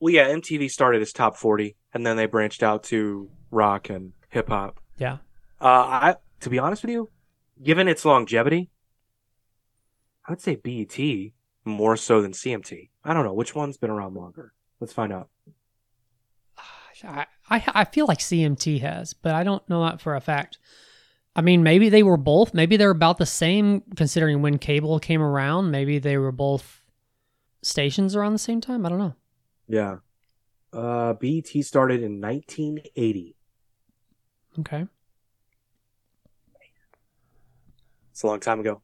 well 0.00 0.12
yeah 0.12 0.28
mtv 0.28 0.70
started 0.70 1.00
as 1.02 1.12
top 1.12 1.36
40 1.36 1.76
and 1.94 2.04
then 2.06 2.16
they 2.16 2.26
branched 2.26 2.62
out 2.62 2.82
to 2.84 3.30
rock 3.50 3.88
and 3.90 4.12
hip 4.28 4.48
hop 4.48 4.80
Yeah. 4.98 5.18
Uh, 5.60 5.66
I 5.66 6.16
to 6.40 6.50
be 6.50 6.58
honest 6.58 6.82
with 6.82 6.90
you, 6.92 7.10
given 7.62 7.88
its 7.88 8.04
longevity, 8.04 8.70
I 10.26 10.32
would 10.32 10.40
say 10.42 10.56
BET 10.56 10.98
more 11.64 11.96
so 11.96 12.20
than 12.22 12.32
CMT. 12.32 12.90
I 13.04 13.14
don't 13.14 13.24
know 13.24 13.34
which 13.34 13.54
one's 13.54 13.76
been 13.76 13.90
around 13.90 14.14
longer. 14.14 14.52
Let's 14.80 14.92
find 14.92 15.12
out. 15.12 15.28
I, 17.02 17.26
I 17.50 17.62
I 17.74 17.84
feel 17.84 18.06
like 18.06 18.18
CMT 18.18 18.80
has, 18.80 19.12
but 19.14 19.34
I 19.34 19.42
don't 19.44 19.68
know 19.68 19.82
that 19.84 20.00
for 20.00 20.14
a 20.14 20.20
fact. 20.20 20.58
I 21.36 21.40
mean, 21.40 21.62
maybe 21.62 21.88
they 21.88 22.02
were 22.02 22.16
both. 22.16 22.54
Maybe 22.54 22.76
they're 22.76 22.90
about 22.90 23.18
the 23.18 23.26
same 23.26 23.82
considering 23.96 24.40
when 24.40 24.58
cable 24.58 24.98
came 25.00 25.20
around. 25.20 25.70
Maybe 25.70 25.98
they 25.98 26.16
were 26.16 26.32
both 26.32 26.84
stations 27.62 28.14
around 28.14 28.32
the 28.32 28.38
same 28.38 28.60
time. 28.60 28.86
I 28.86 28.88
don't 28.88 28.98
know. 28.98 29.14
Yeah. 29.68 29.96
Uh, 30.72 31.14
BET 31.14 31.48
started 31.64 32.02
in 32.02 32.20
1980. 32.20 33.36
Okay. 34.60 34.86
It's 38.12 38.22
a 38.22 38.26
long 38.28 38.38
time 38.38 38.60
ago. 38.60 38.80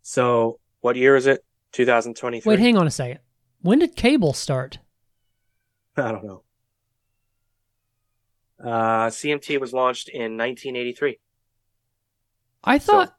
So, 0.00 0.58
what 0.82 0.96
year 0.96 1.16
is 1.16 1.26
it? 1.26 1.42
2023. 1.72 2.48
Wait, 2.50 2.58
hang 2.60 2.76
on 2.76 2.86
a 2.86 2.90
second. 2.90 3.20
When 3.62 3.78
did 3.78 3.96
cable 3.96 4.34
start? 4.34 4.78
I 5.96 6.12
don't 6.12 6.24
know. 6.24 6.42
Uh, 8.62 9.08
CMT 9.08 9.58
was 9.60 9.72
launched 9.72 10.08
in 10.08 10.36
1983. 10.36 11.18
I 12.64 12.78
So- 12.78 12.92
thought 12.92 13.16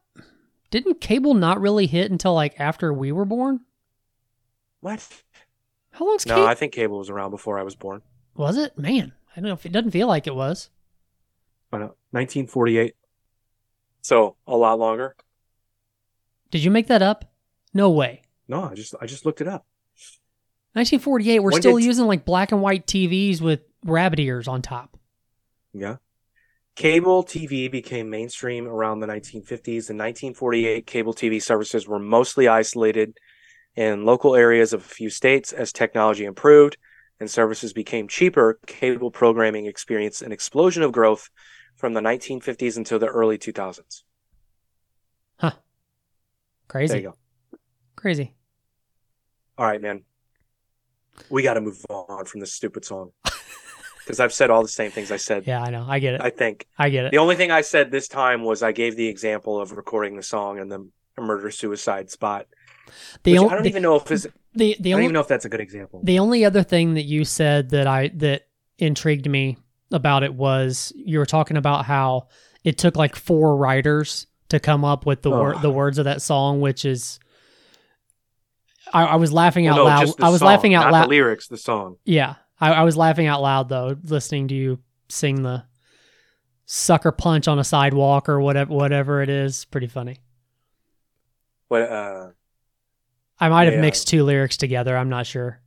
didn't 0.70 1.00
cable 1.00 1.34
not 1.34 1.60
really 1.60 1.86
hit 1.86 2.10
until 2.10 2.34
like 2.34 2.58
after 2.58 2.92
we 2.92 3.12
were 3.12 3.24
born? 3.24 3.60
What? 4.80 5.06
How 5.92 6.06
long's 6.06 6.26
No, 6.26 6.34
cable? 6.36 6.46
I 6.48 6.54
think 6.54 6.72
cable 6.72 6.98
was 6.98 7.10
around 7.10 7.30
before 7.30 7.58
I 7.58 7.62
was 7.62 7.74
born. 7.76 8.02
was 8.34 8.56
it? 8.56 8.76
Man, 8.78 9.12
I 9.32 9.40
don't 9.40 9.44
know 9.48 9.52
if 9.54 9.64
it 9.66 9.72
doesn't 9.72 9.90
feel 9.92 10.08
like 10.08 10.26
it 10.26 10.34
was. 10.34 10.70
I 11.72 11.78
know. 11.78 11.94
1948. 12.10 12.94
So 14.02 14.36
a 14.46 14.56
lot 14.56 14.78
longer. 14.78 15.14
Did 16.50 16.62
you 16.64 16.70
make 16.70 16.86
that 16.88 17.02
up? 17.02 17.24
No 17.74 17.90
way. 17.90 18.22
No, 18.48 18.62
I 18.64 18.74
just 18.74 18.94
I 19.00 19.06
just 19.06 19.26
looked 19.26 19.40
it 19.40 19.48
up. 19.48 19.66
1948. 20.74 21.38
We're 21.40 21.50
When 21.52 21.60
still 21.62 21.76
did- 21.76 21.84
using 21.84 22.06
like 22.06 22.24
black 22.24 22.52
and 22.52 22.62
white 22.62 22.86
TVs 22.86 23.40
with 23.40 23.60
rabbit 23.84 24.18
ears 24.20 24.48
on 24.48 24.62
top. 24.62 24.96
Yeah. 25.72 25.96
Cable 26.76 27.22
TV 27.22 27.70
became 27.70 28.10
mainstream 28.10 28.66
around 28.66 28.98
the 29.00 29.06
1950s. 29.06 29.90
In 29.90 29.96
1948, 29.96 30.86
cable 30.86 31.14
TV 31.14 31.40
services 31.40 31.86
were 31.86 32.00
mostly 32.00 32.48
isolated 32.48 33.16
in 33.76 34.04
local 34.04 34.34
areas 34.34 34.72
of 34.72 34.80
a 34.80 34.88
few 34.88 35.08
states. 35.10 35.52
As 35.52 35.72
technology 35.72 36.24
improved 36.24 36.76
and 37.20 37.30
services 37.30 37.72
became 37.72 38.08
cheaper, 38.08 38.58
cable 38.66 39.12
programming 39.12 39.66
experienced 39.66 40.22
an 40.22 40.32
explosion 40.32 40.82
of 40.82 40.90
growth 40.90 41.30
from 41.76 41.94
the 41.94 42.00
1950s 42.00 42.76
until 42.76 42.98
the 42.98 43.06
early 43.06 43.38
2000s. 43.38 44.02
Huh. 45.38 45.52
Crazy. 46.66 47.06
There 48.02 48.10
you 48.10 48.16
go. 48.16 48.24
Crazy. 48.24 48.34
All 49.58 49.66
right, 49.66 49.80
man. 49.80 50.02
We 51.30 51.42
got 51.42 51.54
to 51.54 51.60
move 51.60 51.84
on 51.88 52.24
from 52.24 52.40
this 52.40 52.52
stupid 52.52 52.84
song 52.84 53.12
because 53.98 54.18
I've 54.18 54.32
said 54.32 54.50
all 54.50 54.62
the 54.62 54.68
same 54.68 54.90
things 54.90 55.12
I 55.12 55.16
said. 55.16 55.44
Yeah, 55.46 55.62
I 55.62 55.70
know. 55.70 55.86
I 55.88 56.00
get 56.00 56.14
it. 56.14 56.20
I 56.20 56.30
think 56.30 56.66
I 56.76 56.90
get 56.90 57.06
it. 57.06 57.12
the 57.12 57.18
only 57.18 57.36
thing 57.36 57.50
I 57.50 57.60
said 57.60 57.90
this 57.90 58.08
time 58.08 58.42
was 58.42 58.62
I 58.62 58.72
gave 58.72 58.96
the 58.96 59.06
example 59.06 59.60
of 59.60 59.72
recording 59.72 60.16
the 60.16 60.22
song 60.22 60.58
in 60.58 60.68
the 60.68 60.88
murder 61.18 61.50
suicide 61.50 62.10
spot. 62.10 62.46
The, 63.22 63.38
I 63.38 63.42
don't 63.42 63.62
the, 63.62 63.68
even 63.68 63.82
know 63.82 63.96
if 63.96 64.10
is. 64.10 64.28
the, 64.54 64.76
the 64.80 64.90
I 64.90 64.92
don't 64.92 64.94
only 64.94 65.04
even 65.04 65.14
know 65.14 65.20
if 65.20 65.28
that's 65.28 65.44
a 65.44 65.48
good 65.48 65.60
example. 65.60 66.00
The 66.02 66.18
only 66.18 66.44
other 66.44 66.62
thing 66.62 66.94
that 66.94 67.04
you 67.04 67.24
said 67.24 67.70
that 67.70 67.86
I 67.86 68.08
that 68.14 68.48
intrigued 68.78 69.28
me 69.28 69.56
about 69.92 70.24
it 70.24 70.34
was 70.34 70.92
you 70.96 71.18
were 71.18 71.26
talking 71.26 71.56
about 71.56 71.84
how 71.84 72.28
it 72.64 72.76
took 72.76 72.96
like 72.96 73.14
four 73.14 73.56
writers 73.56 74.26
to 74.48 74.58
come 74.58 74.84
up 74.84 75.06
with 75.06 75.22
the 75.22 75.30
wor- 75.30 75.56
the 75.56 75.70
words 75.70 75.98
of 75.98 76.04
that 76.04 76.20
song, 76.20 76.60
which 76.60 76.84
is 76.84 77.18
I, 78.94 79.04
I 79.04 79.16
was 79.16 79.32
laughing 79.32 79.66
out 79.66 79.74
Well, 79.76 79.84
no, 79.84 79.90
loud. 79.90 80.14
I 80.22 80.30
was 80.30 80.38
song, 80.40 80.46
laughing 80.46 80.74
out 80.74 80.90
loud. 80.92 81.04
The 81.04 81.08
lyrics, 81.10 81.48
the 81.48 81.58
song. 81.58 81.96
yeah, 82.04 82.36
I, 82.60 82.72
I 82.72 82.82
was 82.82 82.96
laughing 82.96 83.26
out 83.26 83.42
loud 83.42 83.68
though, 83.68 83.96
listening 84.04 84.48
to 84.48 84.54
you 84.54 84.78
sing 85.08 85.42
the 85.42 85.64
sucker 86.66 87.12
punch 87.12 87.46
on 87.48 87.58
a 87.58 87.64
sidewalk 87.64 88.28
or 88.28 88.40
whatever 88.40 88.72
whatever 88.72 89.20
it 89.22 89.28
is. 89.28 89.64
Pretty 89.66 89.88
funny. 89.88 90.16
What? 91.68 91.82
Uh, 91.82 92.28
I 93.40 93.48
might 93.48 93.64
have 93.64 93.74
Yeah. 93.74 93.80
mixed 93.80 94.08
two 94.08 94.22
lyrics 94.22 94.56
together. 94.56 94.96
I'm 94.96 95.08
not 95.08 95.26
sure. 95.26 95.60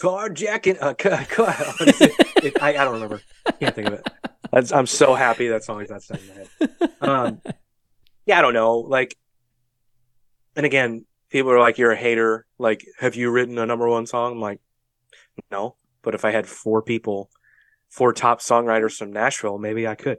carjacking. 0.00 0.78
Uh, 0.80 0.94
ca- 0.94 1.24
ca- 1.28 1.74
what 1.78 1.88
is 1.88 2.00
it? 2.00 2.12
It- 2.42 2.62
I, 2.62 2.70
I 2.70 2.84
don't 2.84 2.94
remember. 2.94 3.20
Can't 3.60 3.74
think 3.74 3.88
of 3.88 3.94
it. 3.94 4.06
That's, 4.52 4.72
I'm 4.72 4.86
so 4.86 5.14
happy 5.14 5.48
that 5.48 5.64
song 5.64 5.82
is 5.82 5.90
not 5.90 6.02
stuck 6.02 6.20
in 6.20 6.28
my 6.28 6.34
head. 6.34 6.90
Um, 7.00 7.40
yeah, 8.26 8.38
I 8.38 8.42
don't 8.42 8.54
know. 8.54 8.78
Like, 8.78 9.16
and 10.56 10.64
again, 10.64 11.04
people 11.34 11.50
are 11.50 11.58
like, 11.58 11.78
"You're 11.78 11.90
a 11.90 11.96
hater." 11.96 12.46
Like, 12.58 12.86
have 13.00 13.16
you 13.16 13.28
written 13.30 13.58
a 13.58 13.66
number 13.66 13.88
one 13.88 14.06
song? 14.06 14.32
I'm 14.32 14.40
like, 14.40 14.60
no. 15.50 15.74
But 16.02 16.14
if 16.14 16.24
I 16.24 16.30
had 16.30 16.46
four 16.46 16.80
people, 16.80 17.28
four 17.88 18.12
top 18.12 18.40
songwriters 18.40 18.96
from 18.96 19.12
Nashville, 19.12 19.58
maybe 19.58 19.86
I 19.88 19.96
could. 19.96 20.18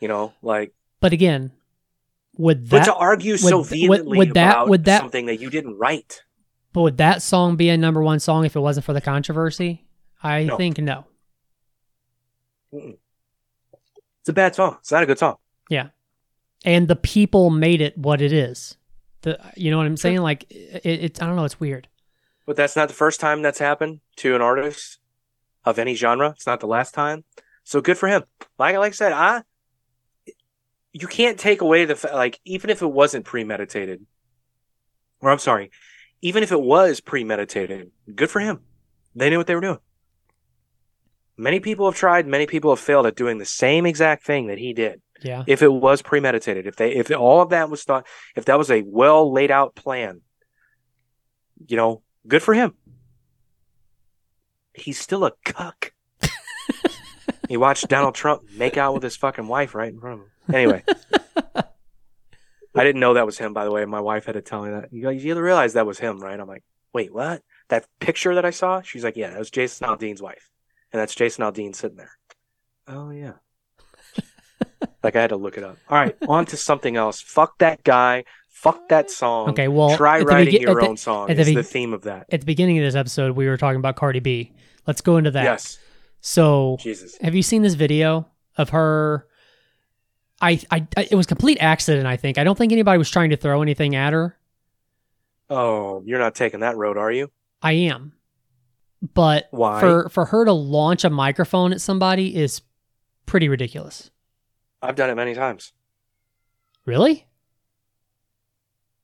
You 0.00 0.08
know, 0.08 0.32
like, 0.40 0.72
But 1.00 1.12
again, 1.12 1.52
would 2.38 2.68
but 2.70 2.78
that 2.78 2.84
to 2.86 2.94
argue 2.94 3.36
so 3.36 3.58
would- 3.58 3.60
would- 3.60 3.68
vehemently 3.68 4.18
would 4.18 4.34
that- 4.34 4.52
about 4.54 4.68
would 4.68 4.84
that- 4.86 5.00
something 5.02 5.26
that 5.26 5.38
you 5.38 5.50
didn't 5.50 5.76
write. 5.76 6.22
But 6.72 6.82
would 6.82 6.96
that 6.96 7.20
song 7.20 7.56
be 7.56 7.68
a 7.68 7.76
number 7.76 8.02
one 8.02 8.20
song 8.20 8.44
if 8.46 8.56
it 8.56 8.60
wasn't 8.60 8.86
for 8.86 8.94
the 8.94 9.00
controversy? 9.02 9.84
I 10.22 10.44
No. 10.44 10.56
think 10.56 10.78
no. 10.78 11.04
It's 12.72 14.28
a 14.28 14.32
bad 14.32 14.54
song. 14.54 14.78
It's 14.80 14.90
not 14.90 15.02
a 15.02 15.06
good 15.06 15.18
song. 15.18 15.36
Yeah. 15.68 15.88
And 16.64 16.88
the 16.88 16.96
people 16.96 17.50
made 17.50 17.80
it 17.82 17.96
what 17.98 18.22
it 18.22 18.32
is. 18.32 18.76
The 19.24 19.40
you 19.56 19.70
know 19.70 19.78
what 19.78 19.86
I'm 19.86 19.96
saying? 19.96 20.18
Like 20.18 20.44
it, 20.50 20.82
it's 20.84 21.22
I 21.22 21.26
don't 21.26 21.36
know. 21.36 21.44
It's 21.44 21.58
weird. 21.58 21.88
But 22.46 22.56
that's 22.56 22.76
not 22.76 22.88
the 22.88 22.94
first 22.94 23.20
time 23.20 23.40
that's 23.40 23.58
happened 23.58 24.00
to 24.16 24.34
an 24.34 24.42
artist 24.42 24.98
of 25.64 25.78
any 25.78 25.94
genre. 25.94 26.30
It's 26.30 26.46
not 26.46 26.60
the 26.60 26.66
last 26.66 26.92
time. 26.92 27.24
So 27.64 27.80
good 27.80 27.96
for 27.96 28.08
him. 28.08 28.24
Like 28.58 28.76
like 28.76 28.92
I 28.92 28.94
said, 28.94 29.12
I 29.12 29.42
you 30.92 31.08
can't 31.08 31.38
take 31.38 31.62
away 31.62 31.86
the 31.86 31.96
fa- 31.96 32.10
like 32.12 32.38
even 32.44 32.68
if 32.68 32.82
it 32.82 32.92
wasn't 32.92 33.24
premeditated. 33.24 34.04
Or 35.20 35.30
I'm 35.30 35.38
sorry, 35.38 35.70
even 36.20 36.42
if 36.42 36.52
it 36.52 36.60
was 36.60 37.00
premeditated, 37.00 37.90
good 38.14 38.30
for 38.30 38.40
him. 38.40 38.60
They 39.14 39.30
knew 39.30 39.38
what 39.38 39.46
they 39.46 39.54
were 39.54 39.62
doing. 39.62 39.78
Many 41.36 41.60
people 41.60 41.86
have 41.86 41.98
tried, 41.98 42.26
many 42.26 42.46
people 42.46 42.70
have 42.70 42.78
failed 42.78 43.06
at 43.06 43.16
doing 43.16 43.38
the 43.38 43.46
same 43.46 43.86
exact 43.86 44.24
thing 44.24 44.48
that 44.48 44.58
he 44.58 44.74
did. 44.74 45.00
Yeah. 45.22 45.44
If 45.46 45.62
it 45.62 45.72
was 45.72 46.02
premeditated, 46.02 46.66
if 46.66 46.76
they 46.76 46.92
if 46.92 47.10
all 47.10 47.40
of 47.40 47.50
that 47.50 47.70
was 47.70 47.84
thought 47.84 48.06
if 48.36 48.44
that 48.46 48.58
was 48.58 48.70
a 48.70 48.82
well 48.82 49.32
laid 49.32 49.50
out 49.50 49.74
plan, 49.74 50.20
you 51.66 51.76
know, 51.76 52.02
good 52.26 52.42
for 52.42 52.54
him. 52.54 52.74
He's 54.74 54.98
still 54.98 55.24
a 55.24 55.32
cuck. 55.44 55.92
he 57.48 57.56
watched 57.56 57.88
Donald 57.88 58.14
Trump 58.14 58.42
make 58.56 58.76
out 58.76 58.92
with 58.94 59.04
his 59.04 59.16
fucking 59.16 59.46
wife 59.46 59.74
right 59.74 59.92
in 59.92 60.00
front 60.00 60.20
of 60.20 60.26
him. 60.26 60.54
Anyway. 60.54 60.84
I 62.76 62.82
didn't 62.82 63.00
know 63.00 63.14
that 63.14 63.26
was 63.26 63.38
him, 63.38 63.52
by 63.52 63.64
the 63.64 63.70
way. 63.70 63.84
My 63.84 64.00
wife 64.00 64.26
had 64.26 64.32
to 64.32 64.42
tell 64.42 64.64
me 64.64 64.70
that. 64.72 64.92
You 64.92 65.02
guys, 65.02 65.24
you 65.24 65.38
realize 65.38 65.74
that 65.74 65.86
was 65.86 65.98
him, 65.98 66.18
right? 66.18 66.38
I'm 66.38 66.48
like, 66.48 66.64
wait, 66.92 67.14
what? 67.14 67.42
That 67.68 67.86
picture 68.00 68.34
that 68.34 68.44
I 68.44 68.50
saw? 68.50 68.82
She's 68.82 69.04
like, 69.04 69.16
yeah, 69.16 69.30
that 69.30 69.38
was 69.38 69.50
Jason 69.50 69.86
Aldean's 69.86 70.20
wife. 70.20 70.50
And 70.92 71.00
that's 71.00 71.14
Jason 71.14 71.44
Aldean 71.44 71.74
sitting 71.74 71.96
there. 71.96 72.12
Oh, 72.88 73.10
yeah. 73.10 73.34
Like, 75.04 75.16
I 75.16 75.20
had 75.20 75.30
to 75.30 75.36
look 75.36 75.56
it 75.58 75.64
up. 75.64 75.76
All 75.88 75.98
right, 75.98 76.16
on 76.28 76.46
to 76.46 76.56
something 76.56 76.96
else. 76.96 77.20
Fuck 77.20 77.58
that 77.58 77.84
guy. 77.84 78.24
Fuck 78.48 78.88
that 78.88 79.10
song. 79.10 79.50
Okay. 79.50 79.68
Well, 79.68 79.94
Try 79.96 80.20
writing 80.22 80.62
your 80.62 80.74
the- 80.80 80.88
own 80.88 80.96
song. 80.96 81.28
at 81.30 81.36
the 81.36 81.42
Is 81.42 81.54
the 81.54 81.62
theme 81.62 81.92
of 81.92 82.02
that. 82.02 82.26
At 82.32 82.40
the 82.40 82.46
beginning 82.46 82.78
of 82.78 82.84
this 82.84 82.94
episode, 82.94 83.36
we 83.36 83.46
were 83.46 83.58
talking 83.58 83.78
about 83.78 83.96
Cardi 83.96 84.20
B. 84.20 84.52
Let's 84.86 85.02
go 85.02 85.18
into 85.18 85.30
that. 85.32 85.44
Yes. 85.44 85.78
So, 86.22 86.78
Jesus. 86.80 87.18
have 87.20 87.34
you 87.34 87.42
seen 87.42 87.60
this 87.62 87.74
video 87.74 88.26
of 88.56 88.70
her? 88.70 89.26
I, 90.40 90.58
I, 90.70 90.86
I, 90.96 91.08
it 91.10 91.14
was 91.14 91.26
complete 91.26 91.58
accident. 91.60 92.06
I 92.06 92.16
think. 92.16 92.38
I 92.38 92.44
don't 92.44 92.56
think 92.56 92.72
anybody 92.72 92.96
was 92.96 93.10
trying 93.10 93.30
to 93.30 93.36
throw 93.36 93.60
anything 93.60 93.94
at 93.94 94.12
her. 94.14 94.36
Oh, 95.50 96.02
you're 96.06 96.18
not 96.18 96.34
taking 96.34 96.60
that 96.60 96.76
road, 96.76 96.96
are 96.96 97.12
you? 97.12 97.30
I 97.62 97.72
am, 97.72 98.12
but 99.14 99.48
Why? 99.50 99.80
for 99.80 100.08
for 100.08 100.24
her 100.26 100.44
to 100.46 100.52
launch 100.52 101.04
a 101.04 101.10
microphone 101.10 101.72
at 101.72 101.80
somebody 101.82 102.34
is 102.34 102.62
pretty 103.26 103.48
ridiculous. 103.48 104.10
I've 104.84 104.96
done 104.96 105.08
it 105.10 105.14
many 105.14 105.34
times. 105.34 105.72
Really? 106.84 107.26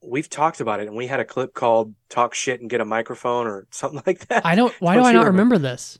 We've 0.02 0.28
talked 0.28 0.60
about 0.60 0.80
it, 0.80 0.88
and 0.88 0.96
we 0.96 1.06
had 1.06 1.20
a 1.20 1.24
clip 1.24 1.54
called 1.54 1.94
"Talk 2.08 2.34
Shit 2.34 2.60
and 2.60 2.68
Get 2.70 2.80
a 2.80 2.84
Microphone" 2.84 3.46
or 3.46 3.66
something 3.70 4.02
like 4.06 4.26
that. 4.28 4.44
I 4.44 4.54
don't. 4.54 4.72
Why 4.80 4.94
Don't 4.94 5.04
do 5.04 5.08
I 5.08 5.12
not 5.12 5.26
remember? 5.26 5.54
remember 5.54 5.58
this? 5.58 5.98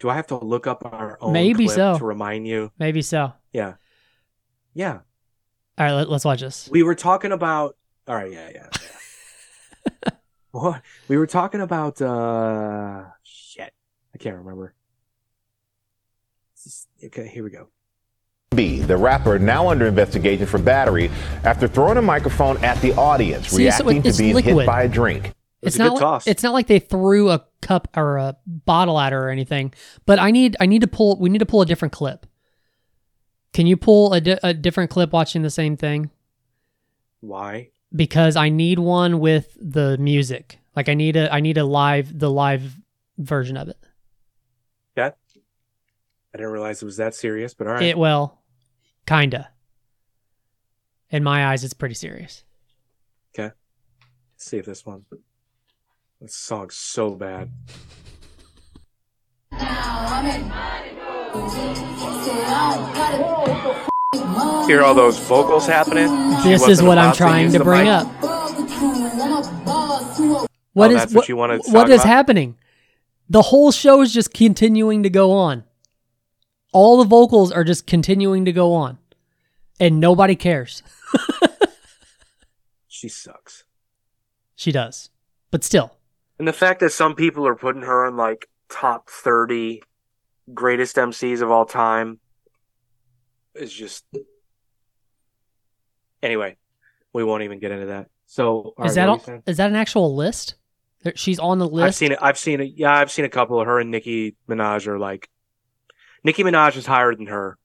Do 0.00 0.08
I 0.08 0.14
have 0.14 0.28
to 0.28 0.36
look 0.36 0.66
up 0.66 0.84
our 0.84 1.18
own 1.20 1.32
Maybe 1.32 1.66
so. 1.66 1.98
to 1.98 2.04
remind 2.04 2.46
you? 2.46 2.70
Maybe 2.78 3.02
so. 3.02 3.32
Yeah, 3.52 3.74
yeah. 4.74 5.00
All 5.76 5.86
right, 5.86 5.92
let, 5.92 6.08
let's 6.10 6.24
watch 6.24 6.40
this. 6.40 6.68
We 6.70 6.82
were 6.82 6.94
talking 6.94 7.32
about. 7.32 7.76
All 8.06 8.14
right, 8.14 8.30
yeah, 8.32 8.50
yeah. 8.54 8.68
yeah. 10.04 10.10
what? 10.52 10.82
We 11.08 11.16
were 11.16 11.26
talking 11.26 11.60
about. 11.60 12.00
uh 12.00 13.04
Shit, 13.22 13.72
I 14.14 14.18
can't 14.18 14.36
remember. 14.36 14.74
Okay, 17.04 17.28
here 17.28 17.44
we 17.44 17.50
go. 17.50 17.68
B, 18.50 18.80
the 18.80 18.96
rapper, 18.96 19.38
now 19.38 19.68
under 19.68 19.86
investigation 19.86 20.46
for 20.46 20.58
battery 20.58 21.10
after 21.44 21.68
throwing 21.68 21.98
a 21.98 22.02
microphone 22.02 22.62
at 22.64 22.80
the 22.80 22.92
audience, 22.94 23.48
See, 23.48 23.70
so 23.70 23.84
reacting 23.84 24.02
to 24.10 24.18
being 24.18 24.34
liquid. 24.34 24.56
hit 24.56 24.66
by 24.66 24.84
a 24.84 24.88
drink. 24.88 25.34
was 25.62 25.74
It's 25.74 25.76
a 25.76 25.78
not. 25.80 25.84
good 25.88 25.94
Like, 25.94 26.00
toss. 26.00 26.26
It's 26.26 26.42
not 26.42 26.54
like 26.54 26.66
they 26.66 26.78
threw 26.78 27.30
a 27.30 27.44
cup 27.60 27.88
or 27.96 28.16
a 28.16 28.36
bottle 28.46 28.98
at 28.98 29.12
her 29.12 29.26
or 29.28 29.30
anything. 29.30 29.74
But 30.06 30.18
I 30.18 30.30
need. 30.30 30.56
I 30.60 30.66
need 30.66 30.80
to 30.80 30.86
pull. 30.88 31.18
We 31.18 31.28
need 31.28 31.38
to 31.40 31.46
pull 31.46 31.60
a 31.60 31.66
different 31.66 31.92
clip. 31.92 32.26
Can 33.52 33.66
you 33.66 33.76
pull 33.76 34.12
a, 34.12 34.20
di- 34.20 34.38
a 34.42 34.54
different 34.54 34.90
clip 34.90 35.12
watching 35.12 35.42
the 35.42 35.50
same 35.50 35.76
thing? 35.76 36.10
Why? 37.20 37.70
Because 37.94 38.36
I 38.36 38.48
need 38.48 38.78
one 38.78 39.20
with 39.20 39.56
the 39.60 39.98
music. 39.98 40.58
Like 40.74 40.88
I 40.88 40.94
need 40.94 41.16
a 41.16 41.32
I 41.32 41.40
need 41.40 41.58
a 41.58 41.64
live 41.64 42.18
the 42.18 42.30
live 42.30 42.76
version 43.18 43.56
of 43.56 43.68
it. 43.68 43.76
That 44.94 45.18
I 46.34 46.38
didn't 46.38 46.52
realize 46.52 46.80
it 46.82 46.84
was 46.86 46.96
that 46.98 47.14
serious, 47.14 47.52
but 47.54 47.66
all 47.66 47.72
right. 47.74 47.82
It 47.82 47.98
well, 47.98 48.37
kinda. 49.08 49.50
In 51.10 51.24
my 51.24 51.46
eyes, 51.46 51.64
it's 51.64 51.72
pretty 51.74 51.94
serious. 51.94 52.44
Okay. 53.34 53.54
Let's 54.34 54.44
see 54.44 54.58
if 54.58 54.66
this 54.66 54.84
one. 54.84 55.04
This 56.20 56.34
song's 56.34 56.76
so 56.76 57.14
bad. 57.14 57.50
Hear 64.66 64.82
all 64.82 64.94
those 64.94 65.18
vocals 65.20 65.66
happening? 65.66 66.08
This 66.42 66.68
is 66.68 66.82
what 66.82 66.98
I'm 66.98 67.14
trying 67.14 67.44
use 67.44 67.54
to 67.54 67.64
bring 67.64 67.84
mic? 67.84 67.88
up. 67.88 68.06
What 70.74 70.90
Oh, 70.90 70.94
is 70.94 71.00
what 71.06 71.12
what, 71.14 71.28
you 71.30 71.36
wanted 71.36 71.64
to 71.64 71.70
what 71.70 71.82
talk 71.84 71.88
is 71.90 72.00
about? 72.02 72.06
happening? 72.06 72.58
The 73.30 73.40
whole 73.42 73.72
show 73.72 74.02
is 74.02 74.12
just 74.12 74.34
continuing 74.34 75.02
to 75.04 75.10
go 75.10 75.32
on. 75.32 75.64
All 76.78 76.96
the 76.98 77.04
vocals 77.04 77.50
are 77.50 77.64
just 77.64 77.88
continuing 77.88 78.44
to 78.44 78.52
go 78.52 78.72
on, 78.72 78.98
and 79.80 79.98
nobody 79.98 80.36
cares. 80.36 80.84
She 82.86 83.08
sucks. 83.08 83.64
She 84.54 84.70
does, 84.70 85.10
but 85.50 85.64
still, 85.64 85.96
And 86.38 86.46
the 86.46 86.52
fact 86.52 86.78
that 86.80 86.90
some 86.90 87.16
people 87.16 87.46
are 87.48 87.56
putting 87.56 87.82
her 87.82 88.06
on 88.06 88.16
like 88.16 88.48
top 88.68 89.10
30 89.10 89.82
greatest 90.54 90.94
MCs 90.96 91.40
of 91.40 91.50
all 91.50 91.64
time 91.64 92.20
is 93.56 93.72
just. 93.72 94.04
Anyway, 96.22 96.56
we 97.12 97.24
won't 97.24 97.42
even 97.42 97.58
get 97.58 97.72
into 97.72 97.86
that. 97.86 98.08
So, 98.26 98.74
is 98.84 98.94
that 98.94 99.08
all, 99.08 99.22
is 99.46 99.56
that 99.56 99.70
an 99.70 99.76
actual 99.76 100.14
list? 100.14 100.54
She's 101.16 101.40
on 101.40 101.58
the 101.58 101.68
list. 101.68 101.86
I've 101.86 101.94
seen 101.96 102.12
it. 102.12 102.18
I've 102.22 102.38
seen 102.38 102.60
it. 102.60 102.72
Yeah, 102.76 102.92
I've 102.92 103.10
seen 103.10 103.24
a 103.24 103.28
couple 103.28 103.60
of 103.60 103.66
her 103.66 103.80
and 103.80 103.90
Nicki 103.90 104.36
Minaj 104.48 104.86
are 104.86 104.98
like. 104.98 105.28
Nicki 106.24 106.42
Minaj 106.42 106.76
is 106.76 106.86
higher 106.86 107.14
than 107.14 107.26
her. 107.26 107.58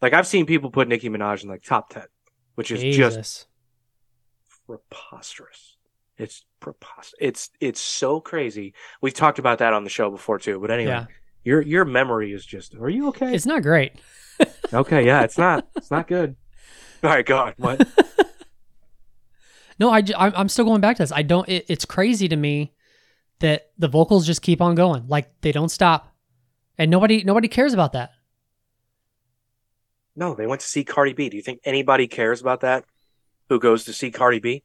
Like 0.00 0.12
I've 0.12 0.26
seen 0.26 0.46
people 0.46 0.70
put 0.70 0.88
Nicki 0.88 1.08
Minaj 1.08 1.42
in 1.42 1.48
like 1.48 1.62
top 1.62 1.90
ten, 1.90 2.04
which 2.54 2.70
is 2.70 2.96
just 2.96 3.46
preposterous. 4.66 5.76
It's 6.16 6.44
preposterous. 6.60 7.14
It's 7.20 7.50
it's 7.60 7.80
so 7.80 8.20
crazy. 8.20 8.74
We've 9.00 9.14
talked 9.14 9.38
about 9.38 9.58
that 9.58 9.72
on 9.72 9.84
the 9.84 9.90
show 9.90 10.10
before 10.10 10.38
too. 10.38 10.58
But 10.60 10.70
anyway, 10.70 10.90
Yeah, 10.92 11.06
your 11.44 11.62
your 11.62 11.84
memory 11.84 12.32
is 12.32 12.44
just. 12.44 12.74
Are 12.74 12.88
you 12.88 13.08
okay? 13.08 13.34
it's 13.34 13.46
not 13.46 13.62
great. 13.62 13.92
okay, 14.72 15.04
yeah, 15.04 15.22
it's 15.22 15.38
not. 15.38 15.66
It's 15.76 15.90
not 15.90 16.06
good. 16.08 16.36
All 17.02 17.10
right, 17.10 17.24
go 17.24 17.38
on. 17.38 17.54
What? 17.56 17.86
No, 19.78 19.88
I, 19.88 20.02
I'm 20.18 20.32
I'm 20.36 20.48
still 20.50 20.66
going 20.66 20.82
back 20.82 20.98
to 20.98 21.02
this. 21.02 21.10
I 21.10 21.22
don't. 21.22 21.48
It, 21.48 21.64
it's 21.68 21.86
crazy 21.86 22.28
to 22.28 22.36
me 22.36 22.74
that 23.38 23.70
the 23.78 23.88
vocals 23.88 24.26
just 24.26 24.42
keep 24.42 24.60
on 24.60 24.74
going, 24.74 25.08
like 25.08 25.40
they 25.40 25.52
don't 25.52 25.70
stop, 25.70 26.14
and 26.80 26.90
nobody 26.90 27.22
nobody 27.24 27.46
cares 27.46 27.74
about 27.74 27.92
that. 27.92 28.10
No, 30.16 30.34
they 30.34 30.46
went 30.46 30.62
to 30.62 30.66
see 30.66 30.82
Cardi 30.82 31.12
B. 31.12 31.28
Do 31.28 31.36
you 31.36 31.42
think 31.42 31.60
anybody 31.62 32.08
cares 32.08 32.40
about 32.40 32.62
that? 32.62 32.86
Who 33.50 33.60
goes 33.60 33.84
to 33.84 33.92
see 33.92 34.10
Cardi 34.10 34.38
B? 34.40 34.64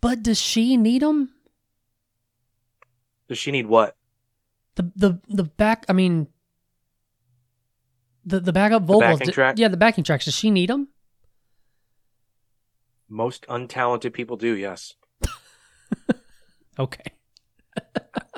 But 0.00 0.22
does 0.22 0.40
she 0.40 0.76
need 0.76 1.02
them? 1.02 1.32
Does 3.28 3.36
she 3.36 3.50
need 3.50 3.66
what? 3.66 3.96
The 4.76 4.92
the 4.94 5.20
the 5.28 5.44
back. 5.44 5.84
I 5.88 5.92
mean, 5.92 6.28
the 8.24 8.38
the 8.38 8.52
backup 8.52 8.84
vocals. 8.84 9.18
backing 9.18 9.54
d- 9.56 9.60
Yeah, 9.62 9.68
the 9.68 9.76
backing 9.76 10.04
tracks. 10.04 10.26
Does 10.26 10.34
she 10.34 10.52
need 10.52 10.70
them? 10.70 10.88
Most 13.08 13.44
untalented 13.48 14.12
people 14.12 14.36
do. 14.36 14.56
Yes. 14.56 14.94
Okay. 16.78 17.10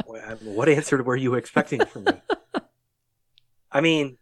What 0.04 0.42
what 0.42 0.68
answer 0.68 1.02
were 1.02 1.16
you 1.16 1.34
expecting 1.34 1.84
from 1.84 2.04
me? 2.04 2.12
I 3.70 3.80
mean, 3.80 4.16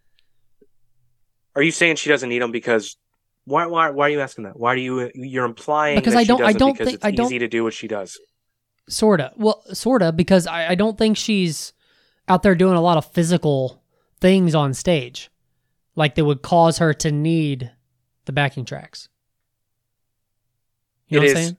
are 1.55 1.63
you 1.63 1.71
saying 1.71 1.97
she 1.97 2.09
doesn't 2.11 2.29
need 2.29 2.43
them 2.43 2.51
because 2.53 2.97
why? 3.45 3.67
Why? 3.67 3.91
Why 3.91 4.07
are 4.07 4.11
you 4.11 4.21
asking 4.21 4.45
that? 4.45 4.59
Why 4.59 4.75
do 4.75 4.81
you? 4.81 5.11
You're 5.15 5.45
implying 5.45 5.97
Because 5.99 6.15
that 6.15 6.21
I 6.21 6.25
don't- 6.25 6.43
I 6.43 6.53
don't 6.53 6.77
think- 6.77 6.95
it's 6.95 7.05
I 7.05 7.11
don't- 7.13 7.27
easy 7.27 7.39
to 7.39 7.49
do 7.49 7.63
what 7.65 7.73
she 7.75 7.87
does. 7.89 8.19
Sorta. 8.89 9.33
Well, 9.37 9.63
sorta 9.73 10.13
because 10.13 10.47
I, 10.47 10.71
I 10.71 10.75
don't 10.75 10.97
think 10.99 11.17
she's 11.17 11.73
out 12.29 12.43
there 12.43 12.55
doing 12.55 12.75
a 12.77 12.81
lot 12.81 12.99
of 12.99 13.11
physical 13.13 13.83
things 14.21 14.55
on 14.55 14.75
stage, 14.75 15.31
like 15.95 16.15
that 16.17 16.25
would 16.25 16.43
cause 16.43 16.79
her 16.79 16.93
to 16.95 17.11
need 17.13 17.71
the 18.27 18.33
backing 18.33 18.65
tracks. 18.65 19.09
You 21.09 21.19
know 21.21 21.25
It 21.25 21.29
what 21.29 21.37
I'm 21.37 21.37
is 21.43 21.47
saying? 21.49 21.57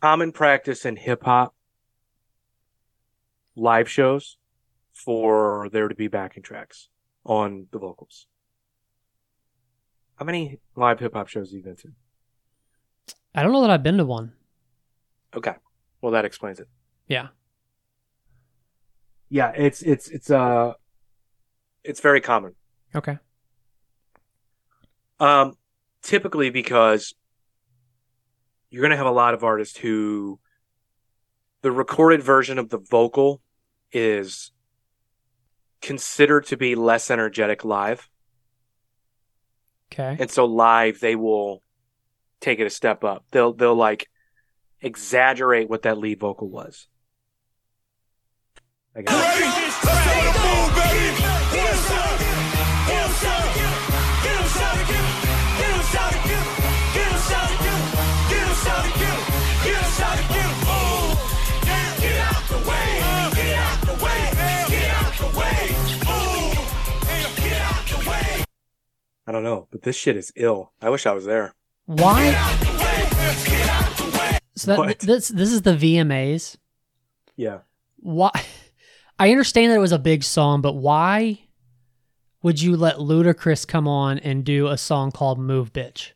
Common 0.00 0.32
practice 0.32 0.84
in 0.84 0.94
hip 0.96 1.24
hop 1.24 1.54
live 3.56 3.88
shows 3.90 4.36
for 4.92 5.68
there 5.72 5.88
to 5.88 5.94
be 5.94 6.06
backing 6.08 6.42
tracks 6.42 6.88
on 7.24 7.66
the 7.70 7.78
vocals. 7.78 8.26
How 10.16 10.24
many 10.24 10.58
live 10.76 11.00
hip 11.00 11.14
hop 11.14 11.28
shows 11.28 11.50
have 11.50 11.56
you 11.56 11.62
been 11.62 11.76
to? 11.76 11.88
I 13.34 13.42
don't 13.42 13.52
know 13.52 13.62
that 13.62 13.70
I've 13.70 13.82
been 13.82 13.96
to 13.98 14.04
one. 14.04 14.32
Okay, 15.34 15.54
well 16.00 16.12
that 16.12 16.24
explains 16.24 16.60
it. 16.60 16.68
Yeah. 17.06 17.28
Yeah, 19.28 19.52
it's 19.54 19.82
it's 19.82 20.08
it's 20.08 20.30
uh 20.30 20.72
it's 21.84 22.00
very 22.00 22.20
common. 22.20 22.54
Okay. 22.94 23.18
Um, 25.20 25.56
typically 26.02 26.50
because 26.50 27.14
you're 28.70 28.80
going 28.82 28.90
to 28.90 28.96
have 28.96 29.06
a 29.06 29.10
lot 29.10 29.34
of 29.34 29.44
artists 29.44 29.78
who 29.78 30.40
the 31.62 31.70
recorded 31.70 32.22
version 32.22 32.58
of 32.58 32.70
the 32.70 32.78
vocal 32.78 33.42
is 33.92 34.52
considered 35.80 36.46
to 36.46 36.56
be 36.56 36.74
less 36.74 37.10
energetic 37.10 37.64
live. 37.64 38.08
Okay. 39.92 40.16
And 40.20 40.30
so 40.30 40.44
live 40.44 41.00
they 41.00 41.16
will 41.16 41.62
take 42.40 42.60
it 42.60 42.66
a 42.66 42.70
step 42.70 43.04
up. 43.04 43.24
They'll 43.30 43.52
they'll 43.52 43.74
like 43.74 44.08
exaggerate 44.80 45.68
what 45.68 45.82
that 45.82 45.98
lead 45.98 46.20
vocal 46.20 46.48
was. 46.48 46.86
I 48.94 49.02
guess. 49.02 51.19
I 69.30 69.32
don't 69.32 69.44
know, 69.44 69.68
but 69.70 69.82
this 69.82 69.94
shit 69.94 70.16
is 70.16 70.32
ill. 70.34 70.72
I 70.82 70.90
wish 70.90 71.06
I 71.06 71.12
was 71.12 71.24
there. 71.24 71.54
Why? 71.86 72.32
So 74.56 74.84
that 74.84 74.98
this 74.98 75.28
this 75.28 75.52
is 75.52 75.62
the 75.62 75.76
VMAs. 75.76 76.56
Yeah. 77.36 77.58
Why? 77.98 78.32
I 79.20 79.30
understand 79.30 79.70
that 79.70 79.76
it 79.76 79.80
was 79.80 79.92
a 79.92 80.00
big 80.00 80.24
song, 80.24 80.62
but 80.62 80.72
why 80.72 81.42
would 82.42 82.60
you 82.60 82.76
let 82.76 82.96
Ludacris 82.96 83.68
come 83.68 83.86
on 83.86 84.18
and 84.18 84.44
do 84.44 84.66
a 84.66 84.76
song 84.76 85.12
called 85.12 85.38
"Move 85.38 85.72
Bitch" 85.72 86.10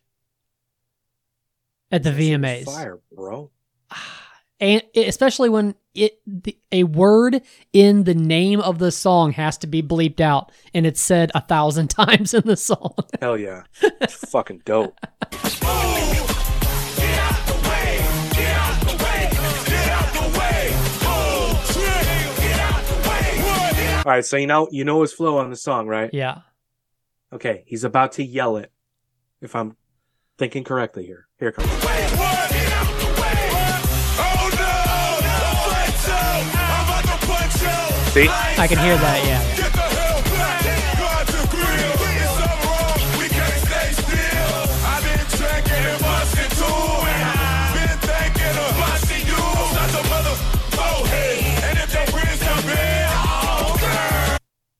at 1.92 2.02
the 2.02 2.10
VMAs? 2.10 2.64
Fire, 2.64 2.98
bro. 3.14 3.52
and 4.58 4.82
especially 4.96 5.50
when 5.50 5.76
it 5.94 6.20
the, 6.26 6.58
a 6.72 6.84
word 6.84 7.42
in 7.72 8.04
the 8.04 8.14
name 8.14 8.60
of 8.60 8.78
the 8.78 8.90
song 8.90 9.32
has 9.32 9.56
to 9.58 9.66
be 9.66 9.82
bleeped 9.82 10.20
out 10.20 10.50
and 10.72 10.86
it's 10.86 11.00
said 11.00 11.30
a 11.34 11.40
thousand 11.40 11.88
times 11.90 12.34
in 12.34 12.42
the 12.46 12.56
song. 12.56 12.94
Hell 13.20 13.38
yeah. 13.38 13.64
It's 13.82 14.14
fucking 14.30 14.62
dope. 14.64 14.98
All 24.06 24.12
right, 24.12 24.24
so 24.24 24.36
you 24.36 24.46
know 24.46 24.68
you 24.70 24.84
know 24.84 25.00
his 25.00 25.14
flow 25.14 25.38
on 25.38 25.48
the 25.48 25.56
song, 25.56 25.86
right? 25.86 26.10
yeah. 26.12 26.40
Okay, 27.32 27.64
he's 27.66 27.84
about 27.84 28.12
to 28.12 28.24
yell 28.24 28.58
it. 28.58 28.70
If 29.40 29.56
I'm 29.56 29.76
thinking 30.38 30.64
correctly 30.64 31.06
here. 31.06 31.26
Here 31.38 31.48
it 31.48 31.56
comes. 31.56 32.73
See? 38.14 38.28
I 38.28 38.68
can 38.68 38.78
hear 38.78 38.96
that, 38.96 39.26
yeah. 39.26 39.42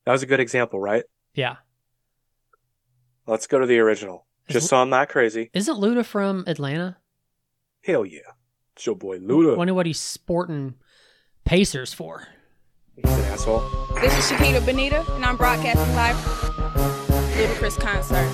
That 0.04 0.12
was 0.12 0.22
a 0.22 0.26
good 0.26 0.38
example, 0.38 0.78
right? 0.78 1.02
Yeah. 1.34 1.56
Let's 3.26 3.48
go 3.48 3.58
to 3.58 3.66
the 3.66 3.80
original. 3.80 4.26
Just 4.48 4.68
so 4.68 4.76
I'm 4.76 4.90
not 4.90 5.08
crazy. 5.08 5.50
Isn't 5.52 5.80
Luda 5.80 6.04
from 6.04 6.44
Atlanta? 6.46 6.98
Hell 7.82 8.06
yeah. 8.06 8.20
It's 8.76 8.86
your 8.86 8.94
boy 8.94 9.18
Luda. 9.18 9.54
I 9.54 9.56
Wonder 9.56 9.74
what 9.74 9.86
he's 9.86 9.98
sporting 9.98 10.74
Pacers 11.44 11.92
for. 11.92 12.28
He's 12.96 13.04
an 13.12 13.24
asshole. 13.24 13.60
This 14.00 14.16
is 14.18 14.30
Shakita 14.30 14.64
Benita, 14.64 15.04
and 15.14 15.24
I'm 15.24 15.36
broadcasting 15.36 15.94
live 15.96 16.16
from 16.20 17.24
Ludacris 17.34 17.78
concert. 17.80 18.30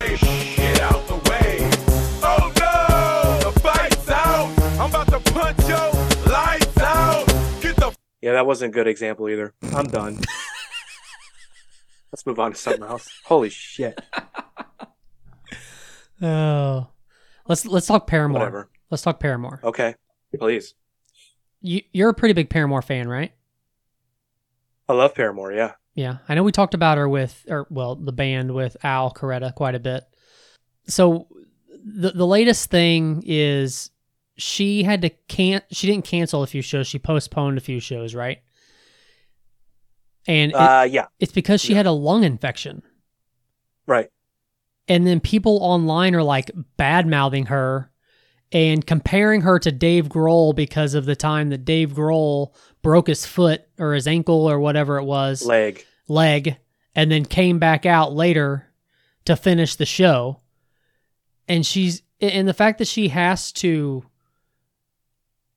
Get 0.00 0.80
out 0.80 1.06
the 1.06 1.16
way. 1.30 1.58
Oh 2.22 2.52
no! 2.58 3.50
The 3.50 3.60
fight's 3.60 4.08
out. 4.08 4.58
I'm 4.80 4.90
about 4.90 5.08
to 5.08 5.32
punch 5.32 5.68
your 5.68 6.32
lights 6.32 6.78
out. 6.78 7.26
Get 7.60 7.76
the 7.76 7.94
Yeah, 8.22 8.32
that 8.32 8.46
wasn't 8.46 8.72
a 8.72 8.74
good 8.74 8.86
example 8.86 9.28
either. 9.28 9.52
I'm 9.74 9.86
done. 9.86 10.18
Let's 12.12 12.24
move 12.24 12.38
on 12.38 12.52
to 12.52 12.56
something 12.58 12.84
else. 12.84 13.08
Holy 13.24 13.50
shit. 13.50 14.00
Oh, 16.20 16.88
let's 17.46 17.64
let's 17.64 17.86
talk 17.86 18.08
Paramore. 18.08 18.40
Whatever. 18.40 18.70
Let's 18.90 19.04
talk 19.04 19.20
Paramore. 19.20 19.60
Okay. 19.62 19.94
Please. 20.36 20.74
You, 21.60 21.82
you're 21.92 22.10
a 22.10 22.14
pretty 22.14 22.34
big 22.34 22.50
Paramore 22.50 22.82
fan, 22.82 23.08
right? 23.08 23.32
I 24.88 24.92
love 24.94 25.14
Paramore, 25.14 25.52
yeah. 25.52 25.72
Yeah, 25.94 26.18
I 26.28 26.34
know 26.34 26.44
we 26.44 26.52
talked 26.52 26.74
about 26.74 26.96
her 26.98 27.08
with, 27.08 27.44
or 27.48 27.66
well, 27.70 27.96
the 27.96 28.12
band 28.12 28.54
with 28.54 28.76
Al 28.84 29.12
Coretta 29.12 29.54
quite 29.54 29.74
a 29.74 29.80
bit. 29.80 30.04
So 30.86 31.26
the 31.84 32.10
the 32.12 32.26
latest 32.26 32.70
thing 32.70 33.22
is 33.26 33.90
she 34.36 34.84
had 34.84 35.02
to 35.02 35.10
can't 35.26 35.64
she 35.72 35.86
didn't 35.88 36.04
cancel 36.04 36.42
a 36.42 36.46
few 36.46 36.62
shows, 36.62 36.86
she 36.86 36.98
postponed 37.00 37.58
a 37.58 37.60
few 37.60 37.80
shows, 37.80 38.14
right? 38.14 38.38
And 40.26 40.52
it- 40.52 40.56
Uh 40.56 40.86
yeah, 40.88 41.06
it's 41.18 41.32
because 41.32 41.60
she 41.60 41.72
yeah. 41.72 41.78
had 41.78 41.86
a 41.86 41.92
lung 41.92 42.24
infection. 42.24 42.82
right. 43.86 44.08
And 44.90 45.06
then 45.06 45.20
people 45.20 45.58
online 45.60 46.14
are 46.14 46.22
like 46.22 46.50
bad 46.78 47.06
mouthing 47.06 47.46
her 47.46 47.90
and 48.52 48.86
comparing 48.86 49.42
her 49.42 49.58
to 49.58 49.70
Dave 49.70 50.08
Grohl 50.08 50.54
because 50.54 50.94
of 50.94 51.04
the 51.04 51.16
time 51.16 51.50
that 51.50 51.64
Dave 51.64 51.92
Grohl 51.92 52.54
broke 52.82 53.08
his 53.08 53.26
foot 53.26 53.62
or 53.78 53.92
his 53.94 54.06
ankle 54.06 54.48
or 54.48 54.58
whatever 54.58 54.98
it 54.98 55.04
was 55.04 55.44
Leg. 55.44 55.84
leg 56.08 56.56
and 56.94 57.10
then 57.10 57.24
came 57.24 57.58
back 57.58 57.84
out 57.84 58.14
later 58.14 58.72
to 59.26 59.36
finish 59.36 59.76
the 59.76 59.86
show. 59.86 60.40
And 61.46 61.64
she's 61.64 62.02
and 62.20 62.48
the 62.48 62.54
fact 62.54 62.78
that 62.78 62.88
she 62.88 63.08
has 63.08 63.52
to 63.52 64.04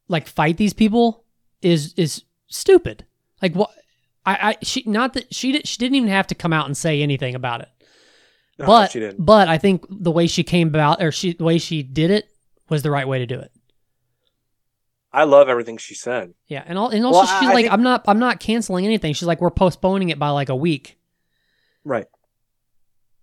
like 0.07 0.27
fight 0.27 0.57
these 0.57 0.73
people 0.73 1.23
is 1.61 1.93
is 1.93 2.23
stupid. 2.47 3.05
Like 3.41 3.55
what 3.55 3.71
I, 4.25 4.49
I 4.49 4.57
she 4.61 4.83
not 4.85 5.13
that 5.13 5.33
she 5.33 5.53
did, 5.53 5.67
she 5.67 5.77
didn't 5.77 5.95
even 5.95 6.09
have 6.09 6.27
to 6.27 6.35
come 6.35 6.53
out 6.53 6.65
and 6.65 6.75
say 6.75 7.01
anything 7.01 7.35
about 7.35 7.61
it. 7.61 7.69
No, 8.59 8.65
but 8.65 8.91
she 8.91 8.99
didn't. 8.99 9.25
but 9.25 9.47
I 9.47 9.57
think 9.57 9.85
the 9.89 10.11
way 10.11 10.27
she 10.27 10.43
came 10.43 10.67
about 10.67 11.01
or 11.01 11.11
she 11.11 11.33
the 11.33 11.43
way 11.43 11.57
she 11.57 11.81
did 11.83 12.11
it 12.11 12.30
was 12.71 12.81
the 12.81 12.89
right 12.89 13.07
way 13.07 13.19
to 13.19 13.27
do 13.27 13.37
it. 13.39 13.51
I 15.13 15.25
love 15.25 15.49
everything 15.49 15.77
she 15.77 15.93
said. 15.93 16.33
Yeah, 16.47 16.63
and 16.65 16.77
all, 16.79 16.89
and 16.89 17.05
also 17.05 17.19
Well, 17.19 17.27
she's 17.27 17.49
I- 17.49 17.51
I 17.51 17.53
like, 17.53 17.63
think- 17.65 17.73
I'm 17.73 17.83
not, 17.83 18.03
I'm 18.07 18.17
not 18.19 18.39
canceling 18.39 18.85
anything. 18.85 19.13
She's 19.13 19.27
like, 19.27 19.41
we're 19.41 19.51
postponing 19.51 20.09
it 20.09 20.17
by 20.17 20.29
like 20.29 20.49
a 20.49 20.55
week. 20.55 20.97
Right. 21.83 22.05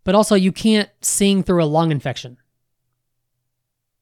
But 0.05 0.15
also, 0.15 0.35
you 0.35 0.53
can't 0.53 0.91
sing 1.01 1.43
through 1.43 1.63
a 1.63 1.67
lung 1.67 1.91
infection. 1.91 2.37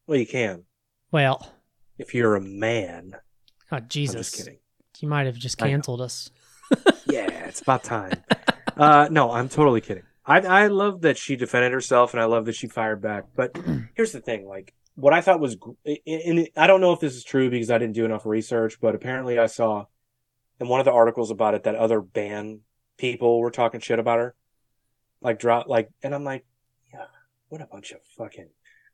Well, 0.06 0.18
you 0.18 0.26
can. 0.26 0.64
Well, 1.12 1.52
If 1.98 2.14
you're 2.14 2.34
a 2.36 2.40
man. 2.40 3.16
oh, 3.72 3.80
Jesus! 3.80 4.14
I'm 4.16 4.20
just 4.22 4.36
kidding. 4.36 4.58
you 5.00 5.08
might 5.08 5.26
have 5.26 5.36
just 5.36 5.56
canceled 5.58 6.00
us. 6.00 6.30
Yeah, 7.08 7.28
it's 7.46 7.60
about 7.62 7.84
time. 7.84 8.24
uh, 8.76 9.06
no, 9.12 9.30
I'm 9.30 9.48
totally 9.48 9.80
kidding. 9.80 10.02
I 10.26 10.40
I 10.40 10.66
love 10.66 11.02
that 11.02 11.16
she 11.16 11.36
defended 11.36 11.70
herself, 11.72 12.12
and 12.12 12.20
I 12.20 12.24
love 12.24 12.44
that 12.46 12.56
she 12.56 12.66
fired 12.66 13.00
back. 13.00 13.26
But 13.36 13.56
here's 13.94 14.10
the 14.10 14.20
thing: 14.20 14.44
like 14.48 14.74
what 14.96 15.12
I 15.12 15.20
thought 15.20 15.40
was, 15.40 15.56
and 16.06 16.48
I 16.56 16.66
don't 16.66 16.80
know 16.80 16.92
if 16.92 17.00
this 17.00 17.14
is 17.14 17.22
true 17.22 17.50
because 17.50 17.70
I 17.70 17.78
didn't 17.78 17.94
do 17.94 18.04
enough 18.04 18.26
research, 18.26 18.80
but 18.80 18.94
apparently 18.94 19.38
I 19.38 19.46
saw 19.46 19.84
in 20.58 20.68
one 20.68 20.80
of 20.80 20.86
the 20.86 20.92
articles 20.92 21.30
about 21.30 21.54
it 21.54 21.64
that 21.64 21.74
other 21.74 22.00
band 22.00 22.60
people 22.96 23.40
were 23.40 23.50
talking 23.50 23.80
shit 23.80 23.98
about 23.98 24.18
her, 24.18 24.34
like 25.20 25.38
drop 25.38 25.68
like, 25.68 25.90
and 26.02 26.14
I'm 26.14 26.24
like, 26.24 26.46
yeah, 26.92 27.04
what 27.48 27.60
a 27.60 27.66
bunch 27.66 27.92
of 27.92 28.00
fucking, 28.16 28.48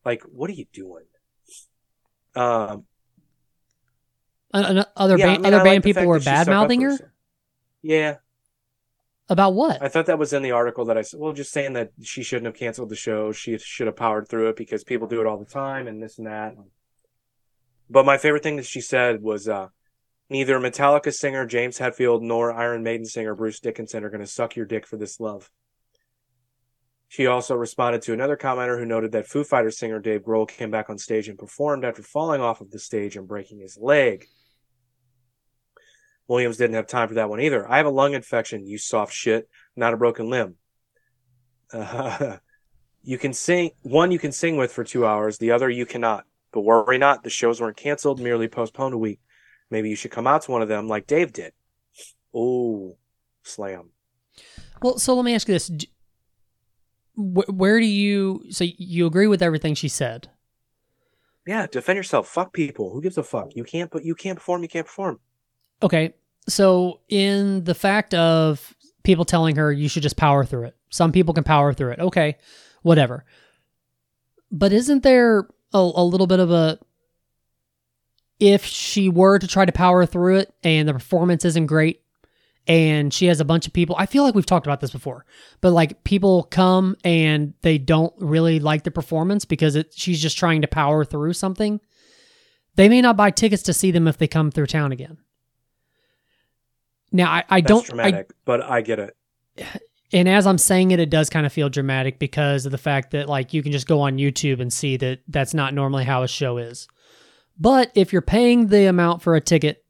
like, 0.05 0.23
what 0.25 0.51
are 0.51 0.55
you 0.55 0.67
doing? 0.73 1.05
Um, 2.35 2.85
other 4.53 5.19
yeah, 5.19 5.29
I 5.29 5.39
mean, 5.39 5.47
other 5.47 5.59
like 5.59 5.65
band 5.65 5.85
the 5.85 5.89
people 5.89 6.07
were 6.07 6.19
bad 6.19 6.49
mouthing 6.49 6.81
her. 6.81 6.99
Yeah, 7.81 8.17
about 9.33 9.55
what? 9.55 9.83
I 9.83 9.89
thought 9.89 10.07
that 10.07 10.19
was 10.19 10.33
in 10.33 10.43
the 10.43 10.53
article 10.53 10.85
that 10.87 10.99
I 10.99 11.03
said. 11.03 11.19
Well, 11.21 11.33
just 11.33 11.53
saying 11.53 11.73
that 11.73 11.91
she 12.03 12.23
shouldn't 12.23 12.47
have 12.47 12.55
canceled 12.55 12.89
the 12.89 12.97
show. 12.97 13.33
She 13.33 13.59
should 13.59 13.87
have 13.87 13.97
powered 13.97 14.29
through 14.29 14.51
it 14.51 14.57
because 14.57 14.85
people 14.85 15.09
do 15.09 15.21
it 15.21 15.27
all 15.27 15.39
the 15.39 15.45
time 15.45 15.89
and 15.89 16.03
this 16.03 16.19
and 16.19 16.27
that. 16.27 16.55
But 17.91 18.07
my 18.07 18.19
favorite 18.19 18.43
thing 18.43 18.57
that 18.57 18.67
she 18.67 18.81
said 18.81 19.23
was 19.23 19.49
uh, 19.49 19.69
neither 20.31 20.59
Metallica 20.59 21.13
singer 21.13 21.47
James 21.47 21.79
Hetfield 21.79 22.23
nor 22.23 22.53
Iron 22.53 22.83
Maiden 22.83 23.05
singer 23.05 23.35
Bruce 23.35 23.61
Dickinson 23.61 24.05
are 24.05 24.11
going 24.11 24.21
to 24.21 24.27
suck 24.27 24.57
your 24.57 24.67
dick 24.67 24.87
for 24.87 24.97
this 24.97 25.21
love. 25.21 25.51
She 27.09 27.27
also 27.27 27.55
responded 27.55 28.01
to 28.03 28.15
another 28.15 28.39
commenter 28.39 28.79
who 28.79 28.87
noted 28.87 29.13
that 29.13 29.27
Foo 29.27 29.45
Fighters 29.45 29.79
singer 29.79 29.99
Dave 29.99 30.23
Grohl 30.23 30.49
came 30.49 30.71
back 30.71 30.89
on 30.89 30.97
stage 30.97 31.29
and 31.29 31.39
performed 31.39 31.85
after 31.85 32.03
falling 32.03 32.41
off 32.41 32.63
of 32.63 32.71
the 32.71 32.79
stage 32.79 33.17
and 33.17 33.29
breaking 33.29 33.61
his 33.61 33.77
leg. 33.77 34.27
Williams 36.33 36.57
didn't 36.57 36.77
have 36.77 36.87
time 36.87 37.09
for 37.09 37.15
that 37.15 37.29
one 37.29 37.41
either. 37.41 37.71
I 37.71 37.77
have 37.77 37.85
a 37.85 37.91
lung 37.91 38.15
infection, 38.15 38.67
you 38.67 38.79
soft 38.79 39.13
shit, 39.13 39.51
not 39.77 39.93
a 39.93 39.99
broken 39.99 40.31
limb. 40.31 40.55
Uh, 41.71 42.39
you 43.03 43.19
can 43.19 43.35
sing 43.35 43.73
one 43.83 44.11
you 44.11 44.19
can 44.19 44.33
sing 44.33 44.57
with 44.57 44.73
for 44.73 44.83
two 44.83 45.07
hours, 45.07 45.37
the 45.37 45.51
other 45.51 45.69
you 45.69 45.85
cannot. 45.85 46.25
But 46.51 46.63
worry 46.63 46.97
not, 46.97 47.23
the 47.23 47.29
shows 47.29 47.61
weren't 47.61 47.77
canceled, 47.77 48.19
merely 48.19 48.49
postponed 48.49 48.95
a 48.95 48.99
week. 48.99 49.21
Maybe 49.71 49.91
you 49.91 49.97
should 49.97 50.11
come 50.11 50.27
out 50.27 50.41
to 50.43 50.51
one 50.51 50.63
of 50.63 50.69
them 50.69 50.89
like 50.89 51.07
Dave 51.07 51.35
did. 51.35 51.53
Oh, 52.35 52.97
slam. 53.43 53.91
Well, 54.81 54.99
so 54.99 55.15
let 55.15 55.27
me 55.27 55.35
ask 55.35 55.47
you 55.49 55.55
this: 55.55 55.71
Where 57.15 57.79
do 57.79 57.87
you? 57.87 58.43
So 58.49 58.65
you 58.65 59.07
agree 59.07 59.27
with 59.27 59.43
everything 59.43 59.75
she 59.75 59.89
said? 59.89 60.31
Yeah, 61.47 61.67
defend 61.67 61.99
yourself. 61.99 62.27
Fuck 62.27 62.55
people. 62.55 62.91
Who 62.91 63.03
gives 63.03 63.19
a 63.19 63.23
fuck? 63.23 63.55
You 63.55 63.65
can't 63.65 63.91
but 63.91 64.03
you 64.03 64.15
can't 64.15 64.39
perform, 64.39 64.63
you 64.63 64.69
can't 64.69 64.87
perform. 64.87 65.21
Okay, 65.83 66.15
so 66.49 67.01
in 67.09 67.65
the 67.65 67.75
fact 67.75 68.15
of 68.15 68.75
people 69.03 69.25
telling 69.25 69.57
her 69.57 69.73
you 69.73 69.89
should 69.89 70.03
just 70.03 70.17
power 70.17 70.45
through 70.45 70.65
it, 70.65 70.77
some 70.91 71.13
people 71.13 71.35
can 71.35 71.45
power 71.45 71.73
through 71.73 71.93
it. 71.93 71.99
Okay, 72.01 72.37
whatever. 72.83 73.25
But 74.51 74.73
isn't 74.73 75.03
there 75.03 75.49
a, 75.73 75.79
a 75.79 76.05
little 76.05 76.27
bit 76.27 76.41
of 76.41 76.51
a 76.51 76.79
if 78.39 78.65
she 78.65 79.09
were 79.09 79.39
to 79.39 79.47
try 79.47 79.65
to 79.65 79.73
power 79.73 80.05
through 80.05 80.37
it 80.37 80.55
and 80.63 80.89
the 80.89 80.93
performance 80.93 81.45
isn't 81.45 81.67
great 81.67 82.03
and 82.67 83.13
she 83.13 83.27
has 83.27 83.41
a 83.41 83.45
bunch 83.45 83.67
of 83.67 83.73
people 83.73 83.95
I 83.99 84.07
feel 84.07 84.25
like 84.25 84.35
we've 84.35 84.47
talked 84.47 84.67
about 84.67 84.81
this 84.81 84.91
before 84.91 85.25
but 85.61 85.71
like 85.71 86.03
people 86.05 86.45
come 86.45 86.97
and 87.05 87.55
they 87.63 87.79
don't 87.79 88.13
really 88.19 88.59
like 88.59 88.83
the 88.83 88.91
performance 88.91 89.45
because 89.45 89.77
it 89.77 89.93
she's 89.95 90.21
just 90.21 90.39
trying 90.39 90.63
to 90.63 90.69
power 90.69 91.05
through 91.05 91.35
something 91.35 91.81
they 92.75 92.89
may 92.89 93.01
not 93.01 93.17
buy 93.17 93.31
tickets 93.31 93.63
to 93.65 93.73
see 93.73 93.91
them 93.91 94.09
if 94.09 94.19
they 94.19 94.29
come 94.29 94.51
through 94.51 94.67
town 94.67 94.91
again 94.91 95.19
now 97.13 97.31
I, 97.31 97.45
I 97.49 97.61
don't 97.61 97.87
I, 98.01 98.25
but 98.45 98.63
I 98.63 98.81
get 98.81 98.99
it. 98.99 99.17
and 100.13 100.29
as 100.29 100.47
I'm 100.47 100.59
saying 100.59 100.91
it, 100.91 101.01
it 101.01 101.11
does 101.11 101.31
kind 101.31 101.47
of 101.47 101.53
feel 101.53 101.69
dramatic 101.69 102.19
because 102.19 102.67
of 102.67 102.73
the 102.73 102.79
fact 102.79 103.13
that 103.13 103.29
like 103.29 103.53
you 103.53 103.63
can 103.63 103.73
just 103.73 103.87
go 103.87 104.01
on 104.01 104.19
YouTube 104.19 104.61
and 104.61 104.73
see 104.73 104.97
that 104.99 105.21
that's 105.29 105.55
not 105.55 105.75
normally 105.75 106.05
how 106.05 106.23
a 106.23 106.29
show 106.29 106.59
is. 106.59 106.89
But 107.59 107.93
if 107.95 108.13
you're 108.13 108.23
paying 108.23 108.69
the 108.69 108.87
amount 108.87 109.23
for 109.23 109.37
a 109.37 109.41
ticket, 109.41 109.85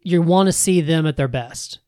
you 0.00 0.20
want 0.22 0.48
to 0.48 0.52
see 0.52 0.80
them 0.80 1.06
at 1.06 1.16
their 1.16 1.28
best. 1.28 1.78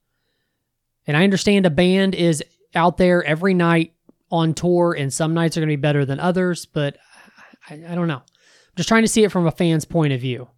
And 1.07 1.17
I 1.17 1.25
understand 1.25 1.67
a 1.67 1.71
band 1.71 2.15
is 2.15 2.43
out 2.75 2.97
there 2.97 3.23
every 3.25 3.55
night 3.55 3.93
on 4.31 4.55
tour, 4.55 4.95
and 4.99 5.13
some 5.13 5.35
nights 5.35 5.57
are 5.57 5.61
going 5.61 5.69
to 5.69 5.77
be 5.77 5.81
better 5.81 6.05
than 6.05 6.19
others, 6.19 6.67
but 6.67 6.97
I, 7.69 7.75
I 7.75 7.95
don't 7.95 8.09
know. 8.09 8.17
I'm 8.17 8.77
just 8.77 8.89
trying 8.89 9.03
to 9.03 9.09
see 9.09 9.25
it 9.25 9.31
from 9.31 9.47
a 9.47 9.51
fan's 9.51 9.85
point 9.85 10.13
of 10.13 10.21
view. 10.21 10.49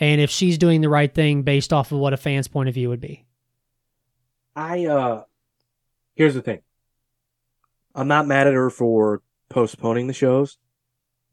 And 0.00 0.20
if 0.20 0.30
she's 0.30 0.58
doing 0.58 0.80
the 0.80 0.88
right 0.88 1.12
thing 1.12 1.42
based 1.42 1.72
off 1.72 1.92
of 1.92 1.98
what 1.98 2.12
a 2.12 2.16
fan's 2.16 2.48
point 2.48 2.68
of 2.68 2.74
view 2.74 2.88
would 2.88 3.00
be. 3.00 3.24
I 4.54 4.86
uh 4.86 5.24
here's 6.14 6.34
the 6.34 6.42
thing. 6.42 6.60
I'm 7.94 8.08
not 8.08 8.26
mad 8.26 8.46
at 8.46 8.54
her 8.54 8.70
for 8.70 9.22
postponing 9.48 10.06
the 10.06 10.12
shows, 10.12 10.58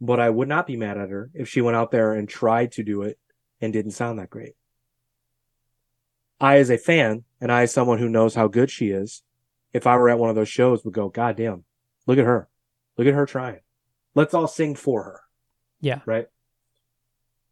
but 0.01 0.19
I 0.19 0.29
would 0.29 0.47
not 0.47 0.67
be 0.67 0.77
mad 0.77 0.97
at 0.97 1.09
her 1.09 1.31
if 1.33 1.47
she 1.47 1.61
went 1.61 1.77
out 1.77 1.91
there 1.91 2.13
and 2.13 2.27
tried 2.27 2.73
to 2.73 2.83
do 2.83 3.01
it 3.03 3.17
and 3.61 3.73
didn't 3.73 3.91
sound 3.91 4.19
that 4.19 4.29
great. 4.29 4.53
I 6.39 6.57
as 6.57 6.69
a 6.69 6.77
fan 6.77 7.23
and 7.41 7.51
I 7.51 7.63
as 7.63 7.73
someone 7.73 7.99
who 7.99 8.09
knows 8.09 8.35
how 8.35 8.47
good 8.47 8.71
she 8.71 8.89
is, 8.89 9.23
if 9.73 9.85
I 9.85 9.97
were 9.97 10.09
at 10.09 10.19
one 10.19 10.29
of 10.29 10.35
those 10.35 10.49
shows 10.49 10.83
would 10.83 10.93
go, 10.93 11.09
God 11.09 11.35
damn, 11.35 11.63
look 12.07 12.17
at 12.17 12.25
her. 12.25 12.47
Look 12.97 13.07
at 13.07 13.13
her 13.13 13.25
trying. 13.25 13.59
Let's 14.15 14.33
all 14.33 14.47
sing 14.47 14.75
for 14.75 15.03
her. 15.03 15.21
Yeah. 15.79 16.01
Right? 16.05 16.27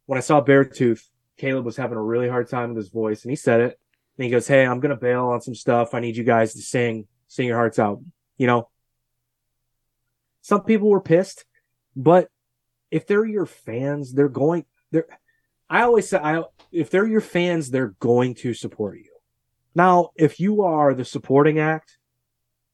When 0.08 0.16
I 0.16 0.22
saw 0.22 0.42
Beartooth, 0.42 1.06
Caleb 1.36 1.66
was 1.66 1.76
having 1.76 1.98
a 1.98 2.02
really 2.02 2.30
hard 2.30 2.48
time 2.48 2.70
with 2.70 2.78
his 2.78 2.88
voice 2.88 3.24
and 3.24 3.30
he 3.30 3.36
said 3.36 3.60
it 3.60 3.78
And 4.16 4.24
he 4.24 4.30
goes, 4.30 4.48
Hey, 4.48 4.64
I'm 4.64 4.80
gonna 4.80 4.96
bail 4.96 5.26
on 5.26 5.42
some 5.42 5.54
stuff. 5.54 5.92
I 5.92 6.00
need 6.00 6.16
you 6.16 6.24
guys 6.24 6.54
to 6.54 6.62
sing, 6.62 7.06
sing 7.26 7.46
your 7.46 7.58
hearts 7.58 7.78
out. 7.78 8.00
You 8.38 8.46
know? 8.46 8.70
Some 10.40 10.64
people 10.64 10.88
were 10.88 11.02
pissed, 11.02 11.44
but 11.94 12.30
if 12.90 13.06
they're 13.06 13.26
your 13.26 13.44
fans, 13.44 14.14
they're 14.14 14.30
going 14.30 14.64
they're 14.90 15.06
I 15.68 15.82
always 15.82 16.08
say 16.08 16.16
I 16.16 16.42
if 16.72 16.88
they're 16.88 17.06
your 17.06 17.20
fans, 17.20 17.70
they're 17.70 17.94
going 18.00 18.34
to 18.36 18.54
support 18.54 18.96
you. 18.96 19.12
Now, 19.74 20.12
if 20.16 20.40
you 20.40 20.62
are 20.62 20.94
the 20.94 21.04
supporting 21.04 21.58
act 21.58 21.98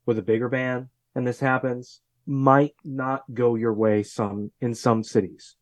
with 0.06 0.20
a 0.20 0.22
bigger 0.22 0.48
band 0.48 0.86
and 1.16 1.26
this 1.26 1.40
happens, 1.40 2.00
might 2.26 2.76
not 2.84 3.24
go 3.34 3.56
your 3.56 3.74
way 3.74 4.04
some 4.04 4.52
in 4.60 4.72
some 4.72 5.02
cities. 5.02 5.56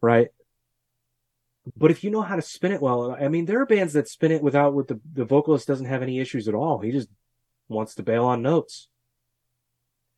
Right? 0.00 0.28
But 1.76 1.90
if 1.90 2.02
you 2.02 2.10
know 2.10 2.22
how 2.22 2.36
to 2.36 2.42
spin 2.42 2.72
it 2.72 2.82
well, 2.82 3.16
I 3.18 3.28
mean, 3.28 3.44
there 3.46 3.60
are 3.60 3.66
bands 3.66 3.92
that 3.92 4.08
spin 4.08 4.32
it 4.32 4.42
without 4.42 4.74
with 4.74 4.88
the, 4.88 5.00
the 5.12 5.24
vocalist 5.24 5.68
doesn't 5.68 5.86
have 5.86 6.02
any 6.02 6.18
issues 6.18 6.48
at 6.48 6.54
all. 6.54 6.80
He 6.80 6.90
just 6.90 7.08
wants 7.68 7.94
to 7.96 8.02
bail 8.02 8.24
on 8.24 8.42
notes 8.42 8.88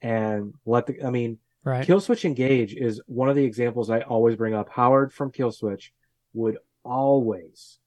and 0.00 0.54
let 0.64 0.86
the, 0.86 1.02
I 1.02 1.10
mean, 1.10 1.38
Right. 1.64 1.86
Killswitch 1.86 2.26
Engage 2.26 2.74
is 2.74 3.00
one 3.06 3.30
of 3.30 3.36
the 3.36 3.44
examples 3.44 3.88
I 3.88 4.00
always 4.00 4.36
bring 4.36 4.52
up. 4.52 4.68
Howard 4.68 5.14
from 5.14 5.32
Killswitch 5.32 5.92
would 6.34 6.58
always, 6.84 7.78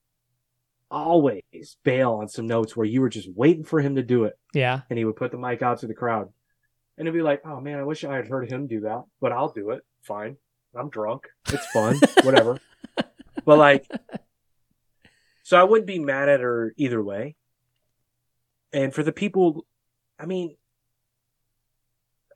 always 0.90 1.76
bail 1.84 2.14
on 2.14 2.28
some 2.28 2.48
notes 2.48 2.76
where 2.76 2.86
you 2.86 3.00
were 3.00 3.08
just 3.08 3.28
waiting 3.36 3.62
for 3.62 3.80
him 3.80 3.94
to 3.94 4.02
do 4.02 4.24
it. 4.24 4.36
yeah. 4.52 4.80
And 4.90 4.98
he 4.98 5.04
would 5.04 5.14
put 5.14 5.30
the 5.30 5.38
mic 5.38 5.62
out 5.62 5.78
to 5.80 5.86
the 5.86 5.94
crowd. 5.94 6.28
And 6.96 7.06
it'd 7.06 7.16
be 7.16 7.22
like, 7.22 7.42
oh 7.44 7.60
man, 7.60 7.78
I 7.78 7.84
wish 7.84 8.02
I 8.02 8.16
had 8.16 8.26
heard 8.26 8.50
him 8.50 8.66
do 8.66 8.80
that, 8.80 9.04
but 9.20 9.30
I'll 9.30 9.52
do 9.52 9.70
it. 9.70 9.84
Fine. 10.02 10.36
I'm 10.74 10.90
drunk. 10.90 11.28
It's 11.48 11.66
fun. 11.66 12.00
Whatever. 12.24 12.58
But 13.48 13.56
like, 13.56 13.90
so 15.42 15.58
I 15.58 15.64
wouldn't 15.64 15.86
be 15.86 15.98
mad 15.98 16.28
at 16.28 16.40
her 16.40 16.74
either 16.76 17.02
way. 17.02 17.34
And 18.74 18.92
for 18.92 19.02
the 19.02 19.10
people, 19.10 19.64
I 20.18 20.26
mean, 20.26 20.54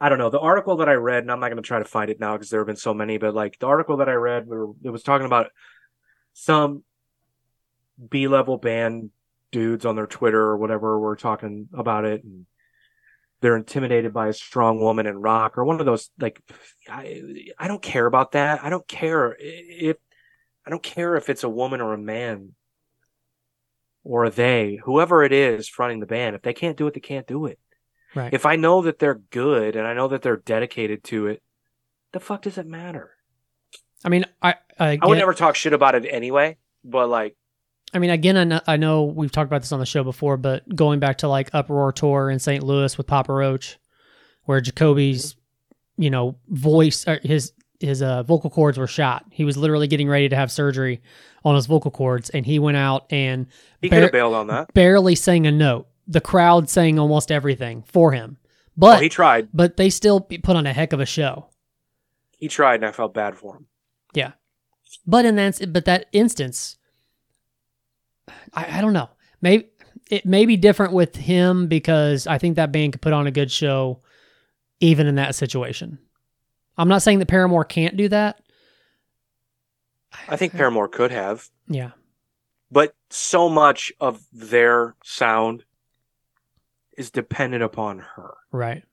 I 0.00 0.08
don't 0.08 0.16
know. 0.16 0.30
The 0.30 0.40
article 0.40 0.78
that 0.78 0.88
I 0.88 0.94
read, 0.94 1.22
and 1.22 1.30
I'm 1.30 1.38
not 1.38 1.48
going 1.50 1.62
to 1.62 1.66
try 1.66 1.80
to 1.80 1.84
find 1.84 2.08
it 2.08 2.18
now 2.18 2.32
because 2.32 2.48
there 2.48 2.60
have 2.60 2.66
been 2.66 2.76
so 2.76 2.94
many, 2.94 3.18
but 3.18 3.34
like 3.34 3.58
the 3.58 3.66
article 3.66 3.98
that 3.98 4.08
I 4.08 4.14
read, 4.14 4.48
it 4.82 4.88
was 4.88 5.02
talking 5.02 5.26
about 5.26 5.48
some 6.32 6.82
B 8.08 8.26
level 8.26 8.56
band 8.56 9.10
dudes 9.50 9.84
on 9.84 9.96
their 9.96 10.06
Twitter 10.06 10.40
or 10.40 10.56
whatever 10.56 10.98
were 10.98 11.16
talking 11.16 11.68
about 11.74 12.06
it. 12.06 12.24
And 12.24 12.46
they're 13.42 13.58
intimidated 13.58 14.14
by 14.14 14.28
a 14.28 14.32
strong 14.32 14.80
woman 14.80 15.06
in 15.06 15.18
rock 15.18 15.58
or 15.58 15.64
one 15.66 15.78
of 15.78 15.84
those, 15.84 16.08
like, 16.18 16.40
I, 16.88 17.44
I 17.58 17.68
don't 17.68 17.82
care 17.82 18.06
about 18.06 18.32
that. 18.32 18.64
I 18.64 18.70
don't 18.70 18.88
care 18.88 19.36
if, 19.38 19.98
I 20.66 20.70
don't 20.70 20.82
care 20.82 21.16
if 21.16 21.28
it's 21.28 21.44
a 21.44 21.48
woman 21.48 21.80
or 21.80 21.92
a 21.92 21.98
man 21.98 22.54
or 24.04 24.24
a 24.24 24.30
they, 24.30 24.80
whoever 24.84 25.22
it 25.22 25.32
is 25.32 25.68
fronting 25.68 26.00
the 26.00 26.06
band. 26.06 26.36
If 26.36 26.42
they 26.42 26.54
can't 26.54 26.76
do 26.76 26.86
it, 26.86 26.94
they 26.94 27.00
can't 27.00 27.26
do 27.26 27.46
it. 27.46 27.58
Right. 28.14 28.32
If 28.32 28.46
I 28.46 28.56
know 28.56 28.82
that 28.82 28.98
they're 28.98 29.20
good 29.30 29.76
and 29.76 29.86
I 29.86 29.94
know 29.94 30.08
that 30.08 30.22
they're 30.22 30.36
dedicated 30.36 31.04
to 31.04 31.28
it, 31.28 31.42
the 32.12 32.20
fuck 32.20 32.42
does 32.42 32.58
it 32.58 32.66
matter? 32.66 33.12
I 34.04 34.08
mean, 34.08 34.24
I 34.42 34.56
I, 34.78 34.98
I 35.00 35.06
would 35.06 35.18
never 35.18 35.34
talk 35.34 35.54
shit 35.54 35.72
about 35.72 35.94
it 35.94 36.06
anyway, 36.08 36.58
but 36.84 37.08
like, 37.08 37.36
I 37.94 37.98
mean, 37.98 38.10
again, 38.10 38.36
I 38.36 38.44
know, 38.44 38.60
I 38.66 38.76
know 38.76 39.04
we've 39.04 39.30
talked 39.30 39.48
about 39.48 39.60
this 39.60 39.72
on 39.72 39.80
the 39.80 39.86
show 39.86 40.02
before, 40.02 40.36
but 40.36 40.74
going 40.74 40.98
back 40.98 41.18
to 41.18 41.28
like 41.28 41.50
Uproar 41.52 41.92
Tour 41.92 42.30
in 42.30 42.38
St. 42.38 42.62
Louis 42.62 42.96
with 42.96 43.06
Papa 43.06 43.32
Roach, 43.32 43.78
where 44.44 44.60
Jacoby's, 44.60 45.36
you 45.96 46.10
know, 46.10 46.36
voice, 46.48 47.06
or 47.06 47.20
his 47.22 47.52
his 47.82 48.02
uh, 48.02 48.22
vocal 48.22 48.48
cords 48.50 48.78
were 48.78 48.86
shot. 48.86 49.24
He 49.30 49.44
was 49.44 49.56
literally 49.56 49.86
getting 49.86 50.08
ready 50.08 50.28
to 50.28 50.36
have 50.36 50.50
surgery 50.50 51.02
on 51.44 51.54
his 51.54 51.66
vocal 51.66 51.90
cords, 51.90 52.30
and 52.30 52.46
he 52.46 52.58
went 52.58 52.76
out 52.76 53.06
and 53.10 53.46
he 53.80 53.88
Bar- 53.88 53.96
could 53.98 54.02
have 54.04 54.12
bailed 54.12 54.34
on 54.34 54.46
that. 54.46 54.72
barely 54.74 55.14
sang 55.14 55.46
a 55.46 55.52
note. 55.52 55.88
The 56.08 56.20
crowd 56.20 56.68
sang 56.70 56.98
almost 56.98 57.30
everything 57.30 57.82
for 57.86 58.12
him, 58.12 58.38
Oh, 58.42 58.46
but 58.76 59.02
he 59.02 59.08
tried. 59.08 59.48
but 59.52 59.76
they 59.76 59.90
still 59.90 60.20
put 60.20 60.56
on 60.56 60.66
a 60.66 60.72
heck 60.72 60.92
of 60.92 61.00
a 61.00 61.06
show. 61.06 61.48
He 62.38 62.48
tried, 62.48 62.76
and 62.76 62.86
I 62.86 62.92
felt 62.92 63.14
bad 63.14 63.36
for 63.36 63.56
him. 63.56 63.66
Yeah. 64.14 64.32
But 65.06 65.24
in 65.24 65.36
that 65.36 65.72
but 65.72 65.84
that 65.86 66.06
instance, 66.12 66.76
I, 68.54 68.78
I 68.78 68.80
don't 68.80 68.92
know. 68.92 69.10
Maybe 69.40 69.68
it 70.10 70.26
may 70.26 70.44
be 70.46 70.56
different 70.56 70.92
with 70.92 71.16
him 71.16 71.66
because 71.68 72.26
I 72.26 72.38
think 72.38 72.56
that 72.56 72.72
band 72.72 72.92
could 72.92 73.00
put 73.02 73.12
on 73.12 73.26
a 73.26 73.30
good 73.30 73.50
show 73.50 74.00
even 74.80 75.06
in 75.06 75.14
that 75.16 75.34
situation. 75.34 75.98
I'm 76.78 76.88
not 76.88 77.02
saying 77.02 77.18
that 77.18 77.28
Paramore 77.28 77.64
can't 77.64 77.96
do 77.96 78.08
that. 78.08 78.40
I 80.28 80.36
think 80.36 80.52
Paramore 80.52 80.88
could 80.88 81.10
have, 81.10 81.48
Yeah. 81.68 81.92
but 82.70 82.94
so 83.10 83.48
much 83.48 83.92
of 84.00 84.22
their 84.32 84.94
sound 85.04 85.64
is 86.98 87.10
dependent 87.10 87.62
upon 87.62 88.00
her. 88.00 88.34
Right. 88.50 88.84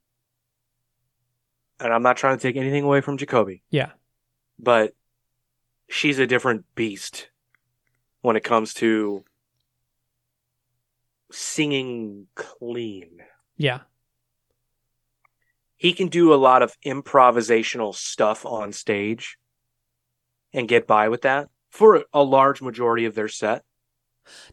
And 1.80 1.94
I'm 1.94 2.04
not 2.04 2.18
trying 2.18 2.38
to 2.38 2.42
take 2.42 2.56
anything 2.56 2.84
away 2.84 3.02
from 3.02 3.18
Jacoby, 3.18 3.64
Yeah. 3.70 3.92
but 4.58 4.96
she's 5.90 6.20
a 6.20 6.28
different 6.28 6.66
beast 6.76 7.30
when 8.22 8.36
it 8.36 8.44
comes 8.44 8.74
to 8.76 9.24
singing 11.32 12.28
clean. 12.36 13.20
Yeah. 13.58 13.82
He 15.80 15.94
can 15.94 16.10
do 16.10 16.32
a 16.34 16.36
lot 16.36 16.62
of 16.62 16.76
improvisational 16.86 17.96
stuff 17.96 18.46
on 18.46 18.72
stage 18.72 19.38
and 20.54 20.68
get 20.68 20.86
by 20.86 21.10
with 21.10 21.24
that 21.24 21.50
for 21.70 22.04
a 22.14 22.22
large 22.22 22.62
majority 22.62 23.06
of 23.06 23.16
their 23.16 23.30
set. 23.30 23.64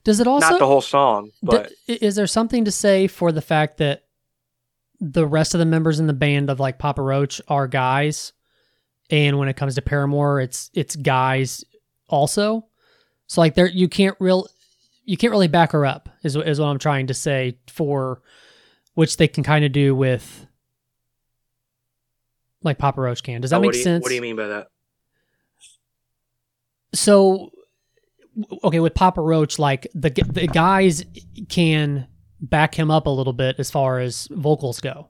Does 0.04 0.20
it 0.20 0.26
also 0.26 0.50
Not 0.50 0.58
the 0.58 0.66
whole 0.66 0.80
song, 0.80 1.32
but 1.42 1.70
D- 1.86 1.94
is 1.94 2.14
there 2.16 2.26
something 2.26 2.64
to 2.64 2.70
say 2.70 3.08
for 3.08 3.32
the 3.32 3.42
fact 3.42 3.76
that 3.78 4.04
the 5.00 5.26
rest 5.26 5.52
of 5.52 5.58
the 5.58 5.66
members 5.66 6.00
in 6.00 6.06
the 6.06 6.14
band 6.14 6.48
of 6.48 6.60
like 6.60 6.78
Papa 6.78 7.02
Roach 7.02 7.42
are 7.48 7.68
guys, 7.68 8.32
and 9.10 9.38
when 9.38 9.48
it 9.48 9.56
comes 9.56 9.74
to 9.74 9.82
Paramore, 9.82 10.40
it's 10.40 10.70
it's 10.72 10.96
guys 10.96 11.62
also. 12.08 12.66
So 13.26 13.40
like 13.40 13.54
there, 13.54 13.68
you 13.68 13.88
can't 13.88 14.16
real, 14.20 14.46
you 15.04 15.16
can't 15.16 15.32
really 15.32 15.48
back 15.48 15.72
her 15.72 15.84
up. 15.84 16.08
Is 16.22 16.36
is 16.36 16.60
what 16.60 16.68
I'm 16.68 16.78
trying 16.78 17.08
to 17.08 17.14
say 17.14 17.58
for, 17.68 18.22
which 18.94 19.16
they 19.18 19.28
can 19.28 19.42
kind 19.42 19.64
of 19.64 19.72
do 19.72 19.94
with, 19.94 20.46
like 22.62 22.78
Papa 22.78 23.00
Roach 23.00 23.22
can. 23.22 23.40
Does 23.40 23.50
that 23.50 23.56
Oh, 23.56 23.60
make 23.60 23.68
what 23.68 23.72
do 23.72 23.78
you, 23.78 23.84
sense? 23.84 24.02
What 24.02 24.08
do 24.10 24.14
you 24.14 24.22
mean 24.22 24.36
by 24.36 24.46
that? 24.48 24.68
so 26.94 27.50
okay 28.64 28.80
with 28.80 28.94
papa 28.94 29.20
roach 29.20 29.58
like 29.58 29.86
the 29.94 30.10
the 30.30 30.46
guys 30.46 31.04
can 31.48 32.06
back 32.40 32.74
him 32.74 32.90
up 32.90 33.06
a 33.06 33.10
little 33.10 33.32
bit 33.32 33.56
as 33.58 33.70
far 33.70 33.98
as 33.98 34.28
vocals 34.30 34.80
go 34.80 35.08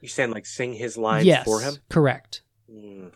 You 0.00 0.08
saying 0.08 0.30
like 0.30 0.46
sing 0.46 0.72
his 0.74 0.96
lines 0.96 1.24
yes 1.24 1.44
for 1.44 1.60
him? 1.60 1.74
correct 1.88 2.42
Mm. 2.70 3.12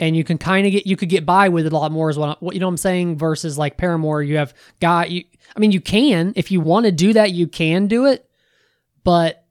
and 0.00 0.16
you 0.16 0.24
can 0.24 0.36
kind 0.36 0.66
of 0.66 0.72
get 0.72 0.84
you 0.86 0.96
could 0.96 1.08
get 1.08 1.24
by 1.24 1.48
with 1.48 1.64
it 1.64 1.72
a 1.72 1.76
lot 1.76 1.92
more 1.92 2.10
as 2.10 2.18
well. 2.18 2.36
what 2.40 2.54
you 2.56 2.60
know 2.60 2.66
what 2.66 2.70
i'm 2.72 2.76
saying 2.76 3.16
versus 3.16 3.56
like 3.56 3.76
paramore 3.76 4.20
you 4.22 4.36
have 4.36 4.52
got 4.80 5.10
you 5.12 5.22
i 5.54 5.60
mean 5.60 5.70
you 5.70 5.80
can 5.80 6.32
if 6.34 6.50
you 6.50 6.60
want 6.60 6.86
to 6.86 6.90
do 6.92 7.12
that 7.12 7.30
you 7.30 7.46
can 7.46 7.86
do 7.86 8.06
it 8.06 8.28
but 9.04 9.44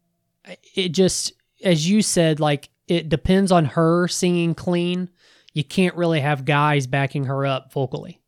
it 0.75 0.89
just 0.89 1.31
as 1.63 1.87
you 1.89 2.01
said 2.01 2.41
like 2.41 2.69
it 2.87 3.09
depends 3.09 3.51
on 3.51 3.65
her 3.65 4.07
singing 4.07 4.55
clean. 4.55 5.09
You 5.53 5.63
can't 5.63 5.95
really 5.95 6.19
have 6.19 6.45
guys 6.45 6.87
backing 6.87 7.25
her 7.25 7.45
up 7.45 7.71
vocally. 7.71 8.21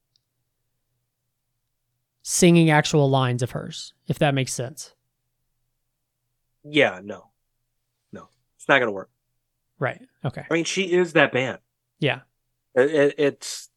Singing 2.23 2.69
actual 2.69 3.09
lines 3.09 3.41
of 3.41 3.51
hers 3.51 3.93
if 4.07 4.19
that 4.19 4.33
makes 4.33 4.53
sense. 4.53 4.93
Yeah, 6.63 6.99
no, 7.01 7.29
no, 8.11 8.27
it's 8.57 8.67
not 8.67 8.79
gonna 8.79 8.91
work. 8.91 9.09
right. 9.79 10.01
Okay. 10.25 10.43
I 10.49 10.53
mean, 10.53 10.65
she 10.65 10.91
is 10.91 11.13
that 11.13 11.31
band. 11.31 11.59
yeah. 11.99 12.21
It, 12.75 12.91
it, 12.91 13.15
it's 13.17 13.69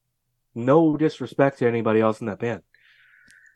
no 0.54 0.96
disrespect 0.96 1.58
to 1.60 1.68
anybody 1.68 2.00
else 2.00 2.20
in 2.20 2.26
that 2.26 2.40
band, 2.40 2.62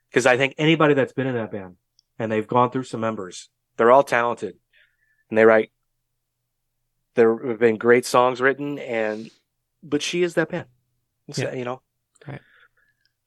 because 0.08 0.24
I 0.26 0.36
think 0.36 0.54
anybody 0.56 0.94
that's 0.94 1.12
been 1.12 1.26
in 1.26 1.34
that 1.34 1.50
band 1.50 1.76
and 2.18 2.30
they've 2.30 2.46
gone 2.46 2.70
through 2.70 2.84
some 2.84 3.00
members, 3.00 3.48
they're 3.76 3.90
all 3.90 4.04
talented, 4.04 4.54
and 5.28 5.36
they 5.36 5.44
write. 5.44 5.70
There 7.14 7.46
have 7.48 7.58
been 7.58 7.76
great 7.76 8.04
songs 8.06 8.40
written, 8.40 8.78
and 8.78 9.30
but 9.82 10.02
she 10.02 10.22
is 10.22 10.34
that 10.34 10.48
band. 10.48 10.66
Yeah. 11.36 11.54
You 11.54 11.64
know, 11.64 11.82
Right. 12.26 12.40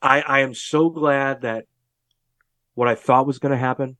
I 0.01 0.21
I 0.21 0.39
am 0.41 0.53
so 0.53 0.89
glad 0.89 1.41
that 1.41 1.65
what 2.75 2.87
I 2.87 2.95
thought 2.95 3.25
was 3.27 3.39
going 3.39 3.51
to 3.51 3.57
happen, 3.57 3.97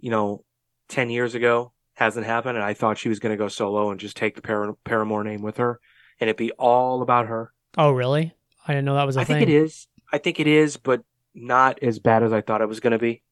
you 0.00 0.10
know, 0.10 0.44
ten 0.88 1.10
years 1.10 1.34
ago 1.34 1.72
hasn't 1.94 2.26
happened, 2.26 2.56
and 2.56 2.64
I 2.64 2.74
thought 2.74 2.98
she 2.98 3.08
was 3.08 3.18
going 3.18 3.32
to 3.32 3.36
go 3.36 3.48
solo 3.48 3.90
and 3.90 3.98
just 4.00 4.16
take 4.16 4.34
the 4.34 4.42
Par- 4.42 4.76
Paramore 4.84 5.24
name 5.24 5.42
with 5.42 5.56
her, 5.58 5.80
and 6.20 6.28
it'd 6.28 6.36
be 6.38 6.52
all 6.52 7.02
about 7.02 7.26
her. 7.26 7.52
oh 7.78 7.90
really 7.90 8.34
i 8.66 8.72
didn't 8.72 8.84
know 8.86 8.94
that 8.94 9.06
was 9.06 9.16
a 9.16 9.20
I 9.20 9.24
thing 9.24 9.38
think 9.40 9.50
it 9.50 9.54
is. 9.54 9.86
I 10.12 10.18
think 10.18 10.40
it 10.40 10.46
is, 10.46 10.76
but 10.76 11.02
not 11.34 11.82
as 11.82 11.98
bad 11.98 12.22
as 12.22 12.32
I 12.32 12.40
thought 12.40 12.62
it 12.62 12.68
was 12.68 12.80
going 12.80 12.92
to 12.92 12.98
be. 12.98 13.22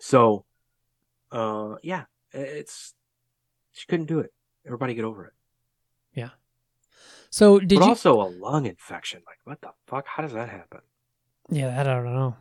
So, 0.00 0.44
uh, 1.32 1.76
yeah, 1.82 2.04
it's 2.32 2.94
she 3.78 3.86
couldn't 3.86 4.06
do 4.06 4.18
it. 4.18 4.32
Everybody 4.66 4.94
get 4.94 5.04
over 5.04 5.26
it. 5.26 5.32
Yeah. 6.14 6.30
So 7.30 7.58
did 7.58 7.78
but 7.78 7.84
you 7.84 7.90
also 7.90 8.20
a 8.20 8.28
lung 8.28 8.66
infection. 8.66 9.22
Like, 9.26 9.38
what 9.44 9.60
the 9.60 9.70
fuck? 9.86 10.06
How 10.06 10.22
does 10.22 10.32
that 10.32 10.48
happen? 10.48 10.80
yeah 11.50 11.68
that 11.70 11.88
i 11.88 11.94
don't 11.94 12.12
know 12.12 12.36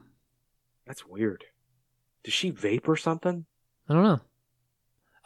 That's 0.86 1.06
weird. 1.06 1.46
Does 2.24 2.34
she 2.34 2.52
vape 2.52 2.90
or 2.90 2.98
something? 2.98 3.46
I 3.88 3.94
don't 3.94 4.04
know. 4.04 4.20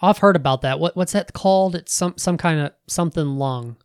I've 0.02 0.20
heard 0.20 0.36
about 0.36 0.62
that. 0.62 0.80
What 0.80 0.96
what's 0.96 1.14
that 1.14 1.34
called? 1.34 1.76
It's 1.76 1.94
some 1.94 2.14
some 2.18 2.38
kind 2.38 2.60
of 2.60 2.74
something 2.88 3.26
lung 3.26 3.78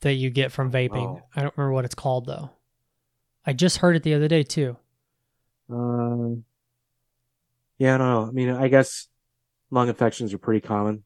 that 0.00 0.14
you 0.14 0.30
get 0.30 0.52
from 0.52 0.70
vaping. 0.70 1.18
Oh. 1.18 1.22
I 1.34 1.42
don't 1.42 1.56
remember 1.56 1.74
what 1.74 1.84
it's 1.84 1.94
called 1.94 2.26
though. 2.26 2.50
I 3.46 3.52
just 3.52 3.78
heard 3.78 3.96
it 3.96 4.02
the 4.02 4.14
other 4.14 4.28
day 4.28 4.42
too. 4.42 4.76
Um. 5.68 6.44
Yeah, 7.78 7.94
I 7.94 7.98
don't 7.98 8.10
know. 8.10 8.26
I 8.26 8.30
mean, 8.30 8.50
I 8.50 8.68
guess 8.68 9.08
lung 9.70 9.88
infections 9.88 10.34
are 10.34 10.38
pretty 10.38 10.60
common. 10.60 11.02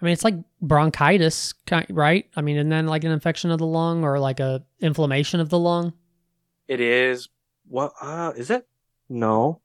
I 0.00 0.04
mean, 0.04 0.12
it's 0.12 0.24
like 0.24 0.34
bronchitis, 0.60 1.54
right? 1.90 2.28
I 2.36 2.42
mean, 2.42 2.58
and 2.58 2.70
then 2.70 2.86
like 2.86 3.04
an 3.04 3.12
infection 3.12 3.50
of 3.50 3.58
the 3.58 3.66
lung 3.66 4.04
or 4.04 4.18
like 4.18 4.40
a 4.40 4.62
inflammation 4.80 5.40
of 5.40 5.48
the 5.48 5.58
lung. 5.58 5.92
It 6.68 6.80
is. 6.80 7.28
What? 7.68 7.92
Uh, 8.00 8.32
is 8.36 8.50
it? 8.50 8.66
No. 9.08 9.60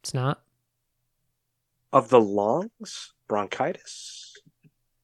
It's 0.00 0.14
not. 0.14 0.42
Of 1.92 2.08
the 2.08 2.20
lungs, 2.20 3.12
bronchitis. 3.28 4.34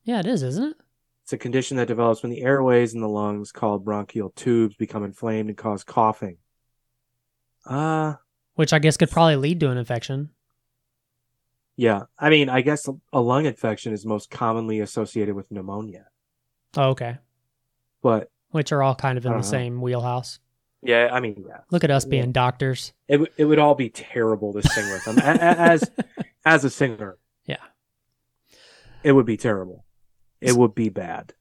Yeah, 0.05 0.21
it 0.21 0.27
is, 0.27 0.43
isn't 0.43 0.71
it? 0.71 0.77
It's 1.25 1.33
a 1.35 1.39
condition 1.39 1.77
that 1.77 1.89
develops 1.89 2.23
when 2.23 2.31
the 2.31 2.41
airways 2.43 2.95
in 2.95 3.01
the 3.01 3.09
lungs, 3.09 3.53
called 3.53 3.85
bronchial 3.85 4.31
tubes, 4.31 4.75
become 4.77 5.05
inflamed 5.05 5.51
and 5.51 5.59
cause 5.59 5.85
coughing. 5.85 6.39
Uh, 7.67 8.15
Which 8.55 8.73
I 8.73 8.79
guess 8.79 8.97
could 8.97 9.11
probably 9.11 9.37
lead 9.37 9.61
to 9.61 9.71
an 9.71 9.77
infection. 9.77 10.31
Yeah. 11.79 12.03
I 12.19 12.29
mean, 12.29 12.49
I 12.51 12.61
guess 12.61 12.89
a 13.13 13.21
lung 13.21 13.47
infection 13.47 13.93
is 13.93 14.05
most 14.05 14.31
commonly 14.31 14.81
associated 14.81 15.35
with 15.37 15.49
pneumonia. 15.51 16.07
Oh, 16.77 16.89
okay. 16.91 17.19
But 18.03 18.31
Which 18.51 18.73
are 18.73 18.83
all 18.83 18.97
kind 18.97 19.17
of 19.17 19.25
in 19.25 19.31
the 19.31 19.39
know. 19.39 19.43
same 19.43 19.81
wheelhouse. 19.81 20.41
yeah, 20.83 21.09
I 21.13 21.21
mean, 21.21 21.45
yeah. 21.49 21.59
Look 21.71 21.85
at 21.85 21.91
us 21.93 22.05
Yeah. 22.05 22.11
being 22.11 22.33
doctors. 22.33 22.93
It, 23.07 23.19
w- 23.19 23.33
it 23.37 23.45
would 23.45 23.61
all 23.61 23.77
be 23.77 23.91
terrible 23.91 24.53
to 24.55 24.63
sing 24.69 24.91
with 24.91 25.05
them. 25.05 25.19
As 25.21 25.89
as 26.45 26.65
a 26.65 26.71
singer, 26.71 27.17
Yeah. 27.47 27.57
it 29.05 29.13
would 29.13 29.27
be 29.27 29.37
terrible. 29.37 29.85
It 30.41 30.53
would 30.57 30.75
be 30.75 30.89
bad. 30.89 31.33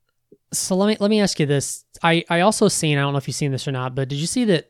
So 0.53 0.75
let 0.75 0.87
me 0.87 0.97
let 0.99 1.09
me 1.09 1.19
ask 1.19 1.39
you 1.39 1.45
this. 1.47 1.83
I 2.03 2.23
I 2.29 2.41
also 2.41 2.67
seen. 2.67 2.97
I 2.97 3.01
don't 3.01 3.13
know 3.13 3.17
if 3.17 3.27
you've 3.27 3.35
seen 3.35 3.51
this 3.51 3.67
or 3.67 3.71
not, 3.71 3.95
but 3.95 4.07
did 4.07 4.17
you 4.17 4.27
see 4.27 4.45
that 4.45 4.69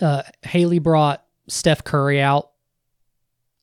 uh, 0.00 0.22
Hayley 0.42 0.78
brought 0.78 1.24
Steph 1.48 1.84
Curry 1.84 2.20
out 2.20 2.50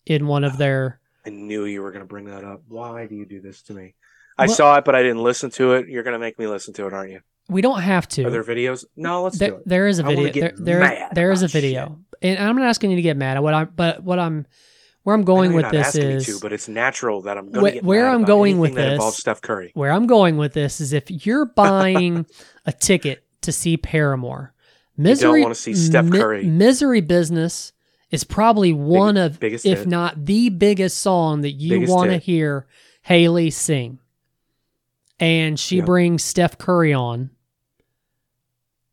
in 0.05 0.27
one 0.27 0.43
of 0.43 0.57
their? 0.57 0.99
I 1.27 1.29
knew 1.29 1.65
you 1.65 1.81
were 1.81 1.91
going 1.91 2.01
to 2.03 2.07
bring 2.07 2.25
that 2.25 2.43
up. 2.43 2.61
Why 2.67 3.05
do 3.05 3.15
you 3.15 3.25
do 3.25 3.41
this 3.41 3.61
to 3.63 3.73
me? 3.73 3.93
I 4.37 4.45
Well- 4.47 4.55
saw 4.55 4.77
it, 4.77 4.85
but 4.85 4.95
I 4.95 5.01
didn't 5.03 5.21
listen 5.23 5.49
to 5.51 5.73
it. 5.73 5.87
You're 5.89 6.03
going 6.03 6.13
to 6.13 6.19
make 6.19 6.39
me 6.39 6.47
listen 6.47 6.73
to 6.75 6.87
it, 6.87 6.93
aren't 6.93 7.11
you? 7.11 7.19
We 7.49 7.61
don't 7.61 7.81
have 7.81 8.07
to. 8.09 8.23
Are 8.25 8.29
there 8.29 8.43
videos? 8.43 8.85
No, 8.95 9.23
let's 9.23 9.37
there, 9.37 9.51
do 9.51 9.55
it. 9.57 9.63
There 9.65 9.87
is 9.87 9.99
a 9.99 10.03
video. 10.03 10.31
There, 10.31 10.53
there, 10.57 11.09
there 11.13 11.31
is 11.31 11.41
a 11.41 11.45
about 11.45 11.51
shit. 11.51 11.61
video, 11.61 11.99
and 12.21 12.39
I'm 12.39 12.57
not 12.57 12.67
asking 12.67 12.89
you 12.91 12.97
to 12.97 13.01
get 13.01 13.15
mad 13.15 13.37
at 13.37 13.43
what 13.43 13.53
I'm. 13.53 13.69
But 13.73 14.03
what 14.03 14.19
I'm, 14.19 14.45
where 15.03 15.13
I'm 15.15 15.21
I 15.21 15.23
going 15.23 15.53
with 15.53 15.71
this 15.71 15.95
is 15.95 16.25
to, 16.25 16.39
but 16.41 16.51
it's 16.51 16.67
natural 16.67 17.21
that 17.21 17.37
I'm 17.37 17.49
going 17.51 17.65
Wh- 17.65 17.69
to 17.69 17.73
get 17.75 17.83
where 17.85 18.09
I'm 18.09 18.25
going 18.25 18.57
with 18.59 18.75
that 18.75 18.81
this- 18.83 18.91
involves 18.93 19.17
Steph 19.17 19.41
Curry. 19.41 19.71
where 19.75 19.91
I'm 19.91 20.07
going 20.07 20.35
with 20.35 20.51
this 20.53 20.81
is 20.81 20.91
if 20.91 21.25
you're 21.25 21.45
buying 21.55 22.25
a 22.65 22.73
ticket 22.73 23.23
to 23.43 23.53
see 23.53 23.77
Paramore, 23.77 24.53
Misery 24.97 25.27
you 25.29 25.35
don't 25.35 25.41
wanna 25.43 25.55
see 25.55 25.73
Steph 25.73 26.03
Mi- 26.05 26.19
Curry. 26.19 26.43
Misery 26.45 26.99
Business 26.99 27.71
is 28.11 28.23
probably 28.23 28.73
one 28.73 29.17
of, 29.17 29.39
biggest 29.39 29.65
if 29.65 29.79
hit. 29.79 29.87
not 29.87 30.25
the 30.25 30.49
biggest 30.49 30.97
song 30.99 31.41
that 31.41 31.51
you 31.51 31.81
want 31.87 32.11
to 32.11 32.17
hear 32.17 32.65
Hayley 33.01 33.49
sing. 33.49 33.99
And 35.19 35.59
she 35.59 35.77
Yep. 35.77 35.85
brings 35.85 36.23
Steph 36.23 36.57
Curry 36.57 36.93
on 36.93 37.31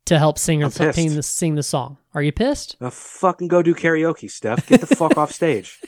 to 0.07 0.19
help 0.19 0.39
sing, 0.39 0.61
her, 0.63 0.71
sing, 0.71 1.15
the, 1.15 1.23
sing 1.23 1.55
the 1.55 1.63
song. 1.63 1.99
Are 2.15 2.23
you 2.23 2.33
pissed? 2.33 2.77
Now 2.81 2.91
fucking 2.91 3.49
go 3.49 3.63
do 3.63 3.75
karaoke, 3.75 4.31
Steph. 4.31 4.67
Get 4.67 4.81
the 4.81 4.95
fuck 4.97 5.17
off 5.17 5.33
stage. 5.33 5.81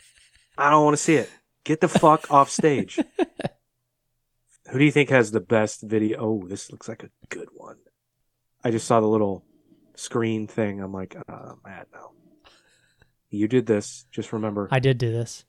I 0.58 0.70
don't 0.70 0.84
want 0.84 0.96
to 0.96 1.02
see 1.02 1.14
it. 1.14 1.30
Get 1.64 1.80
the 1.80 1.88
fuck 1.88 2.30
off 2.30 2.50
stage. 2.50 2.98
Who 4.70 4.78
do 4.78 4.84
you 4.84 4.90
think 4.90 5.08
has 5.10 5.30
the 5.30 5.40
best 5.40 5.82
video? 5.82 6.18
Oh, 6.20 6.46
this 6.46 6.70
looks 6.70 6.88
like 6.88 7.02
a 7.02 7.10
good 7.28 7.48
one. 7.54 7.76
I 8.62 8.70
just 8.70 8.86
saw 8.86 9.00
the 9.00 9.06
little 9.06 9.44
screen 9.94 10.46
thing. 10.46 10.80
I'm 10.82 10.92
like, 10.92 11.16
uh, 11.16 11.22
I'm 11.32 11.60
mad 11.64 11.86
now. 11.92 12.10
You 13.30 13.46
did 13.46 13.66
this. 13.66 14.06
Just 14.10 14.32
remember. 14.32 14.68
I 14.70 14.78
did 14.78 14.98
do 14.98 15.10
this. 15.12 15.44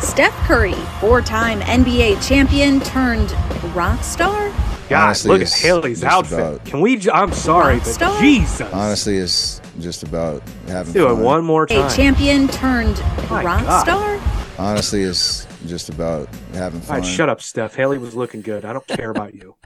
Steph 0.00 0.34
Curry, 0.46 0.72
four 0.98 1.20
time 1.20 1.60
NBA 1.60 2.26
champion 2.26 2.80
turned 2.80 3.32
rock 3.74 4.02
star? 4.02 4.50
God, 4.88 5.04
Honestly, 5.06 5.30
look 5.30 5.42
at 5.42 5.52
Hayley's 5.52 6.04
outfit. 6.04 6.38
about- 6.38 6.64
Can 6.64 6.80
we? 6.80 7.00
I'm 7.10 7.32
sorry, 7.32 7.78
but 7.78 7.86
Rockstar? 7.88 8.20
Jesus. 8.20 8.72
Honestly, 8.72 9.16
it's 9.16 9.60
just 9.80 10.02
about 10.04 10.42
having 10.68 10.92
do 10.92 11.08
it 11.10 11.14
one 11.14 11.44
more 11.44 11.66
time. 11.66 11.86
A 11.86 11.90
champion 11.94 12.46
turned 12.48 12.98
My 13.30 13.42
rock 13.42 13.62
God. 13.64 13.80
star? 13.82 14.20
Honestly, 14.58 15.02
it's 15.02 15.46
just 15.66 15.88
about 15.88 16.28
having 16.54 16.80
All 16.82 16.86
fun. 16.86 16.96
right, 17.00 17.04
shut 17.06 17.28
up, 17.28 17.42
Steph. 17.42 17.74
Haley 17.74 17.98
was 17.98 18.14
looking 18.14 18.42
good. 18.42 18.64
I 18.64 18.72
don't 18.72 18.86
care 18.86 19.10
about 19.10 19.34
you. 19.34 19.56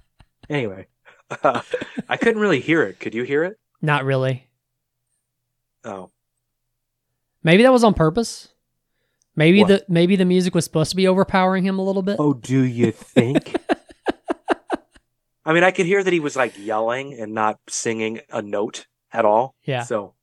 Anyway, 0.48 0.88
I 2.08 2.16
couldn't 2.16 2.40
really 2.40 2.58
hear 2.58 2.82
it. 2.82 2.98
Could 2.98 3.14
you 3.14 3.22
hear 3.22 3.44
it? 3.44 3.56
Not 3.80 4.04
really. 4.04 4.48
Oh, 5.84 6.10
Maybe 7.44 7.62
that 7.62 7.72
was 7.72 7.84
on 7.84 7.94
purpose. 7.94 8.48
Maybe 9.36 9.60
What? 9.60 9.68
the 9.68 9.84
maybe 9.88 10.16
the 10.16 10.24
music 10.24 10.56
was 10.56 10.64
supposed 10.64 10.90
to 10.90 10.96
be 10.96 11.06
overpowering 11.06 11.62
him 11.64 11.78
a 11.78 11.84
little 11.84 12.02
bit. 12.02 12.16
oh, 12.18 12.34
do 12.34 12.60
you 12.62 12.90
think? 12.90 13.54
I 15.44 15.52
mean, 15.52 15.64
I 15.64 15.70
could 15.70 15.86
hear 15.86 16.02
that 16.04 16.12
he 16.12 16.20
was 16.20 16.36
like 16.36 16.58
yelling 16.58 17.14
and 17.14 17.32
not 17.32 17.58
singing 17.68 18.20
a 18.30 18.42
note 18.42 18.86
at 19.12 19.24
all. 19.24 19.54
Yeah. 19.64 19.82
So, 19.84 20.14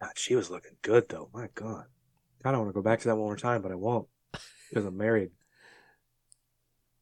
God, 0.00 0.12
she 0.16 0.34
was 0.34 0.50
looking 0.50 0.76
good 0.82 1.08
though. 1.08 1.28
My 1.32 1.48
God, 1.54 1.84
I 2.44 2.50
don't 2.50 2.60
want 2.60 2.70
to 2.70 2.74
go 2.74 2.82
back 2.82 3.00
to 3.00 3.08
that 3.08 3.16
one 3.16 3.26
more 3.26 3.36
time, 3.36 3.62
but 3.62 3.70
I 3.72 3.76
won't 3.76 4.08
because 4.68 4.84
I'm 4.84 4.96
married. 4.96 5.30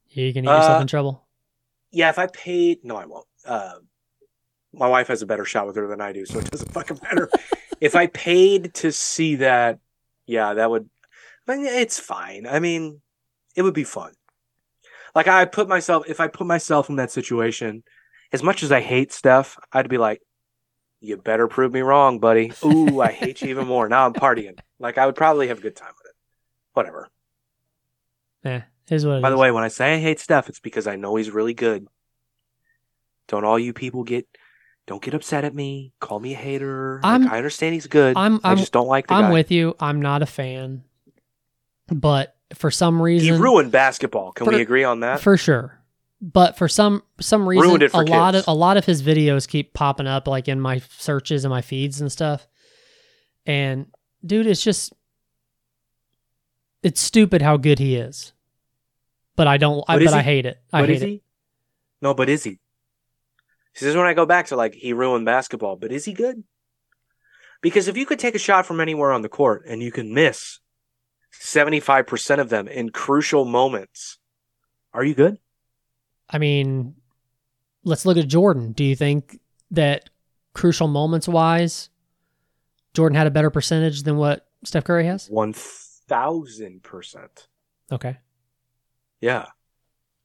You 0.09 0.33
can 0.33 0.45
get 0.45 0.51
yourself 0.51 0.79
Uh, 0.79 0.83
in 0.83 0.87
trouble. 0.87 1.27
Yeah, 1.93 2.09
if 2.11 2.19
I 2.19 2.27
paid, 2.27 2.85
no, 2.85 2.97
I 2.97 3.07
won't. 3.07 3.27
Uh, 3.45 3.75
my 4.73 4.87
wife 4.89 5.09
has 5.09 5.23
a 5.23 5.27
better 5.27 5.45
shot 5.45 5.67
with 5.67 5.77
her 5.77 5.89
than 5.89 6.01
I 6.01 6.13
do, 6.13 6.25
so 6.27 6.39
it 6.39 6.51
doesn't 6.51 6.73
fucking 6.73 6.99
matter. 7.03 7.29
if 7.81 7.97
I 7.97 8.07
paid 8.07 8.75
to 8.75 8.93
see 8.93 9.37
that, 9.37 9.79
yeah, 10.27 10.55
that 10.55 10.71
would. 10.71 10.89
I 11.49 11.57
mean, 11.57 11.67
it's 11.67 11.99
fine. 11.99 12.47
I 12.47 12.61
mean, 12.61 13.01
it 13.57 13.63
would 13.63 13.75
be 13.75 13.83
fun. 13.85 14.13
Like 15.15 15.29
I 15.29 15.45
put 15.45 15.69
myself, 15.69 16.05
if 16.09 16.21
I 16.21 16.29
put 16.29 16.47
myself 16.47 16.89
in 16.89 16.97
that 16.97 17.11
situation, 17.11 17.83
as 18.33 18.43
much 18.43 18.63
as 18.63 18.71
I 18.73 18.81
hate 18.81 19.13
Steph, 19.13 19.57
I'd 19.73 19.89
be 19.89 19.99
like, 19.99 20.23
"You 21.01 21.17
better 21.17 21.49
prove 21.49 21.73
me 21.73 21.81
wrong, 21.81 22.19
buddy." 22.19 22.53
Ooh, 22.65 23.01
I 23.01 23.11
hate 23.13 23.43
you 23.43 23.49
even 23.49 23.67
more. 23.67 23.89
Now 23.89 24.07
I'm 24.07 24.13
partying. 24.13 24.59
Like 24.79 24.99
I 24.99 25.07
would 25.07 25.17
probably 25.17 25.49
have 25.49 25.59
a 25.59 25.63
good 25.63 25.77
time 25.77 25.93
with 25.99 26.11
it. 26.11 26.17
Whatever. 26.75 27.09
Yeah, 28.43 28.63
is 28.89 29.05
what 29.05 29.17
it 29.17 29.23
By 29.23 29.29
the 29.29 29.37
way, 29.37 29.51
when 29.51 29.65
I 29.65 29.69
say 29.69 29.97
I 29.97 29.99
hate 29.99 30.19
Steph, 30.19 30.49
it's 30.49 30.61
because 30.61 30.87
I 30.87 30.97
know 30.97 31.17
he's 31.17 31.31
really 31.31 31.53
good. 31.53 31.87
Don't 33.29 33.45
all 33.45 33.59
you 33.59 33.75
people 33.75 34.03
get 34.03 34.27
don't 34.87 35.03
get 35.03 35.13
upset 35.15 35.45
at 35.45 35.55
me. 35.55 35.93
Call 36.01 36.19
me 36.21 36.33
a 36.33 36.37
hater. 36.37 37.01
Like, 37.03 37.31
I 37.31 37.37
understand 37.37 37.75
he's 37.75 37.87
good. 37.87 38.17
I'm 38.17 38.41
I 38.43 38.53
I'm 38.53 38.57
just 38.57 38.73
don't 38.73 38.89
like 38.89 39.09
the 39.09 39.15
I'm 39.15 39.25
guy. 39.25 39.33
with 39.33 39.51
you. 39.51 39.77
I'm 39.79 40.01
not 40.01 40.23
a 40.23 40.27
fan, 40.27 40.83
but 41.89 42.35
for 42.55 42.71
some 42.71 43.01
reason, 43.01 43.35
he 43.35 43.41
ruined 43.41 43.73
basketball. 43.73 44.33
Can 44.33 44.47
For- 44.47 44.53
we 44.53 44.61
agree 44.61 44.85
on 44.85 45.01
that? 45.01 45.21
for 45.21 45.37
sure. 45.37 45.77
But 46.23 46.59
for 46.59 46.69
some 46.69 47.03
some 47.19 47.49
reason, 47.49 47.67
Ruined 47.67 47.83
it 47.83 47.93
for 47.93 48.03
a 48.03 48.05
lot 48.05 48.35
of 48.35 48.45
a 48.47 48.53
lot 48.55 48.77
of 48.77 48.85
his 48.85 49.03
videos 49.03 49.49
keep 49.49 49.73
popping 49.73 50.07
up 50.07 50.29
like 50.29 50.49
in 50.49 50.61
my 50.61 50.83
searches 50.99 51.45
and 51.47 51.51
my 51.51 51.63
feeds 51.63 52.01
and 52.03 52.13
stuff. 52.13 52.47
And 53.47 53.87
dude, 54.25 54.47
it's 54.47 54.63
just 54.63 54.93
it's 56.83 57.01
stupid 57.01 57.41
how 57.43 57.57
good 57.57 57.79
he 57.79 57.97
is. 57.97 58.33
But 59.37 59.47
I 59.47 59.57
don't. 59.57 59.83
I, 59.89 59.99
But 59.99 60.13
I 60.13 60.21
hate 60.23 60.45
it. 60.45 60.61
I 60.73 60.81
but 60.83 60.89
hate 60.91 60.97
is 60.97 61.03
it. 61.03 61.09
he? 61.09 61.23
No, 62.03 62.13
but 62.13 62.29
is 62.29 62.45
he? 62.45 62.59
This 63.75 63.85
is 63.85 63.97
when 63.97 64.05
I 64.07 64.13
go 64.13 64.27
back 64.27 64.49
to 64.49 64.57
like 64.57 64.75
he 64.75 64.93
ruined 64.93 65.25
basketball, 65.25 65.77
but 65.77 65.91
is 65.93 66.05
he 66.05 66.13
good? 66.13 66.45
Because 67.63 67.89
if 67.89 67.97
you 67.97 68.05
could 68.05 68.19
take 68.19 68.35
a 68.35 68.39
shot 68.39 68.67
from 68.67 68.81
anywhere 68.81 69.13
on 69.13 69.23
the 69.23 69.29
court 69.31 69.65
and 69.67 69.83
you 69.83 69.91
can 69.93 70.13
miss 70.13 70.61
75% 71.33 72.39
of 72.39 72.49
them 72.49 72.69
in 72.69 72.91
crucial 72.91 73.45
moments, 73.45 74.19
are 74.93 75.05
you 75.05 75.15
good? 75.15 75.39
I 76.29 76.39
mean, 76.39 76.95
let's 77.85 78.07
look 78.07 78.17
at 78.17 78.29
Jordan. 78.29 78.73
Do 78.73 78.85
you 78.85 78.97
think 78.97 79.39
that 79.71 80.11
crucial 80.55 80.89
moments 80.89 81.29
wise, 81.29 81.91
Jordan 82.95 83.17
had 83.17 83.27
a 83.27 83.31
better 83.31 83.51
percentage 83.51 84.03
than 84.03 84.17
what 84.17 84.47
Steph 84.65 84.85
Curry 84.85 85.07
has? 85.07 85.29
1000%. 85.29 87.29
Okay, 87.93 88.19
Yeah. 89.21 89.47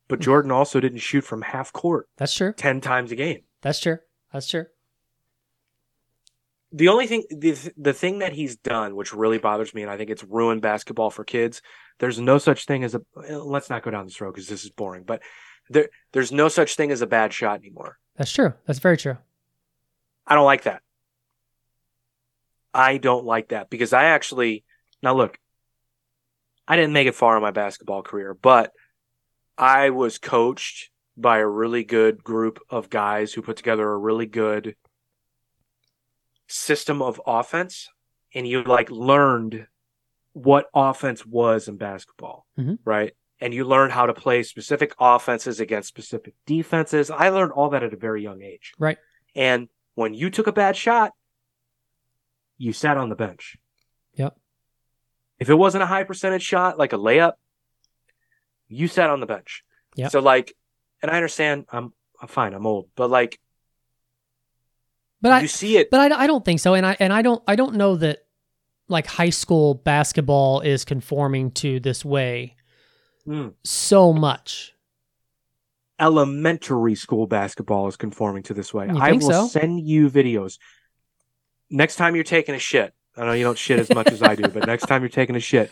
But 0.08 0.20
Jordan 0.20 0.52
also 0.52 0.80
didn't 0.80 1.00
shoot 1.00 1.24
from 1.24 1.42
half 1.42 1.74
court 1.74 2.08
that's 2.18 2.36
true. 2.36 2.54
10 2.54 2.80
times 2.80 3.12
a 3.12 3.16
game. 3.16 3.42
That's 3.62 3.80
true. 3.80 3.98
That's 4.32 4.48
true. 4.48 4.68
The 6.76 6.90
only 6.90 7.08
thing 7.08 7.24
the, 7.30 7.58
the 7.78 7.94
thing 7.94 8.20
that 8.20 8.34
he's 8.34 8.58
done 8.58 8.96
which 8.96 9.14
really 9.14 9.38
bothers 9.38 9.74
me 9.74 9.82
and 9.82 9.90
i 9.90 9.98
think 9.98 10.10
it's 10.10 10.24
ruined 10.24 10.62
basketball 10.62 11.10
for 11.10 11.24
kids 11.24 11.62
there's 12.00 12.20
no 12.20 12.38
such 12.38 12.66
thing 12.66 12.84
as 12.84 12.94
a 12.94 13.02
uh, 13.18 13.38
let's 13.44 13.70
not 13.70 13.82
go 13.82 13.90
down 13.92 14.06
this 14.06 14.20
road 14.20 14.34
because 14.34 14.50
this 14.50 14.64
is 14.66 14.70
boring 14.70 15.04
but 15.04 15.22
there 15.70 15.90
there's 16.12 16.32
no 16.32 16.48
such 16.50 16.76
thing 16.76 16.92
as 16.92 17.02
a 17.02 17.08
bad 17.08 17.32
shot 17.34 17.60
anymore 17.60 17.98
That's 18.18 18.32
true. 18.32 18.54
That's 18.66 18.80
very 18.80 18.98
true. 18.98 19.18
i 20.28 20.36
don't 20.36 20.46
like 20.46 20.64
that 20.64 20.82
i 22.74 22.98
don't 22.98 23.26
like 23.26 23.50
that 23.50 23.70
because 23.70 23.94
i 23.94 24.06
actually 24.06 24.66
now 25.02 25.16
look 25.16 25.38
i 26.68 26.76
didn't 26.76 26.94
make 26.94 27.08
it 27.08 27.16
far 27.16 27.38
in 27.38 27.42
my 27.42 27.52
basketball 27.52 28.04
career 28.04 28.34
but 28.34 28.74
i 29.58 29.90
was 29.92 30.18
coached 30.18 30.90
by 31.16 31.38
a 31.38 31.48
really 31.48 31.86
good 31.86 32.22
group 32.22 32.60
of 32.70 32.90
guys 32.90 33.32
who 33.32 33.42
put 33.42 33.56
together 33.56 33.90
a 33.90 33.98
really 33.98 34.26
good 34.26 34.76
system 36.48 37.02
of 37.02 37.20
offense 37.26 37.90
and 38.34 38.48
you 38.48 38.64
like 38.64 38.90
learned 38.92 39.68
what 40.34 40.68
offense 40.74 41.26
was 41.26 41.68
in 41.68 41.78
basketball, 41.78 42.46
Mhm. 42.58 42.80
right? 42.84 43.16
And 43.40 43.54
you 43.54 43.64
learned 43.66 43.94
how 43.94 44.06
to 44.06 44.14
play 44.14 44.44
specific 44.44 44.94
offenses 45.00 45.60
against 45.60 45.88
specific 45.88 46.34
defenses. 46.46 47.10
I 47.10 47.30
learned 47.30 47.52
all 47.54 47.70
that 47.70 47.84
at 47.84 47.94
a 47.94 47.98
very 47.98 48.22
young 48.22 48.42
age. 48.42 48.74
Right. 48.78 48.98
And 49.34 49.70
when 49.96 50.14
you 50.14 50.30
took 50.30 50.48
a 50.48 50.52
bad 50.54 50.76
shot, 50.76 51.14
you 52.58 52.74
sat 52.74 52.98
on 52.98 53.10
the 53.10 53.16
bench. 53.16 53.58
Yep. 54.14 54.38
If 55.40 55.50
it 55.50 55.56
wasn't 55.56 55.84
a 55.84 55.88
high 55.88 56.04
percentage 56.04 56.44
shot, 56.44 56.78
like 56.78 56.94
a 56.94 56.98
layup, 56.98 57.34
you 58.68 58.88
sat 58.88 59.10
on 59.10 59.20
the 59.20 59.26
bench. 59.26 59.64
Yeah. 59.96 60.08
So 60.10 60.20
like, 60.20 60.54
and 61.02 61.12
I 61.12 61.16
understand 61.16 61.66
I'm 61.72 61.94
I'm 62.22 62.28
fine, 62.30 62.54
I'm 62.54 62.66
old, 62.66 62.90
but 62.96 63.10
like 63.10 63.40
But 65.26 65.32
I 65.34 65.42
you 65.42 65.48
see 65.48 65.78
it 65.78 65.90
but 65.92 66.12
I, 66.12 66.24
I 66.24 66.28
don't 66.28 66.46
think 66.46 66.60
so 66.60 66.74
and 66.76 66.86
I 66.86 66.96
and 67.00 67.12
I 67.12 67.22
don't 67.22 67.42
I 67.48 67.56
don't 67.56 67.76
know 67.76 67.96
that 67.96 68.20
like 68.88 69.08
high 69.08 69.32
school 69.32 69.74
basketball 69.74 70.62
is 70.62 70.86
conforming 70.86 71.52
to 71.52 71.80
this 71.80 72.06
way 72.06 72.56
Hmm. 73.26 73.50
so 73.64 74.14
much. 74.14 74.74
elementary 76.00 76.94
school 76.96 77.26
basketball 77.26 77.88
is 77.88 77.98
conforming 77.98 78.44
to 78.44 78.54
this 78.54 78.72
way. 78.74 78.88
I 78.88 79.14
will 79.14 79.22
so? 79.22 79.48
send 79.48 79.80
you 79.80 80.10
videos. 80.12 80.60
Next 81.72 81.96
time 81.96 82.14
you're 82.14 82.24
taking 82.24 82.54
a 82.54 82.60
shit, 82.60 82.94
I 83.18 83.26
know 83.26 83.32
you 83.34 83.44
don't 83.44 83.58
shit 83.58 83.80
as 83.80 83.90
much 83.90 84.12
as 84.12 84.22
I 84.22 84.36
do, 84.36 84.48
but 84.50 84.68
next 84.74 84.86
time 84.88 85.02
you're 85.02 85.10
taking 85.10 85.36
a 85.36 85.40
shit, 85.40 85.72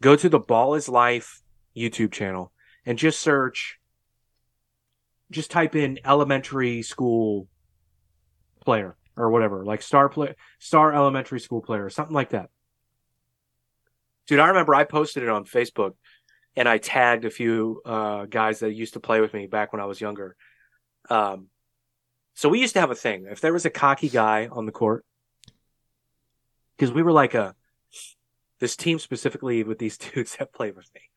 go 0.00 0.16
to 0.16 0.28
the 0.28 0.40
Ball 0.40 0.74
is 0.74 0.88
Life 0.88 1.42
YouTube 1.76 2.10
channel 2.10 2.50
and 2.84 2.98
just 2.98 3.20
search, 3.20 3.78
just 5.30 5.50
type 5.50 5.76
in 5.76 5.98
elementary 6.04 6.82
school 6.82 7.46
player 8.68 8.98
or 9.16 9.30
whatever, 9.30 9.64
like 9.64 9.80
star 9.80 10.10
play, 10.10 10.34
star 10.58 10.94
elementary 10.94 11.40
school 11.40 11.62
player, 11.62 11.88
something 11.88 12.14
like 12.14 12.28
that. 12.30 12.50
Dude, 14.26 14.40
I 14.40 14.48
remember 14.48 14.74
I 14.74 14.84
posted 14.84 15.22
it 15.22 15.30
on 15.30 15.46
Facebook 15.46 15.94
and 16.54 16.68
I 16.68 16.76
tagged 16.76 17.24
a 17.24 17.30
few 17.30 17.80
uh, 17.86 18.26
guys 18.26 18.58
that 18.58 18.74
used 18.74 18.92
to 18.92 19.00
play 19.00 19.22
with 19.22 19.32
me 19.32 19.46
back 19.46 19.72
when 19.72 19.80
I 19.80 19.86
was 19.86 20.02
younger. 20.02 20.36
Um, 21.08 21.46
so 22.34 22.50
we 22.50 22.60
used 22.60 22.74
to 22.74 22.80
have 22.80 22.90
a 22.90 22.94
thing. 22.94 23.26
If 23.30 23.40
there 23.40 23.54
was 23.54 23.64
a 23.64 23.70
cocky 23.70 24.10
guy 24.10 24.48
on 24.52 24.66
the 24.66 24.72
court, 24.72 25.02
because 26.76 26.92
we 26.92 27.02
were 27.02 27.10
like 27.10 27.32
a 27.32 27.54
this 28.60 28.76
team 28.76 28.98
specifically 28.98 29.62
with 29.62 29.78
these 29.78 29.96
dudes 30.12 30.36
that 30.36 30.52
played 30.52 30.76
with 30.76 30.92
me. 30.94 31.07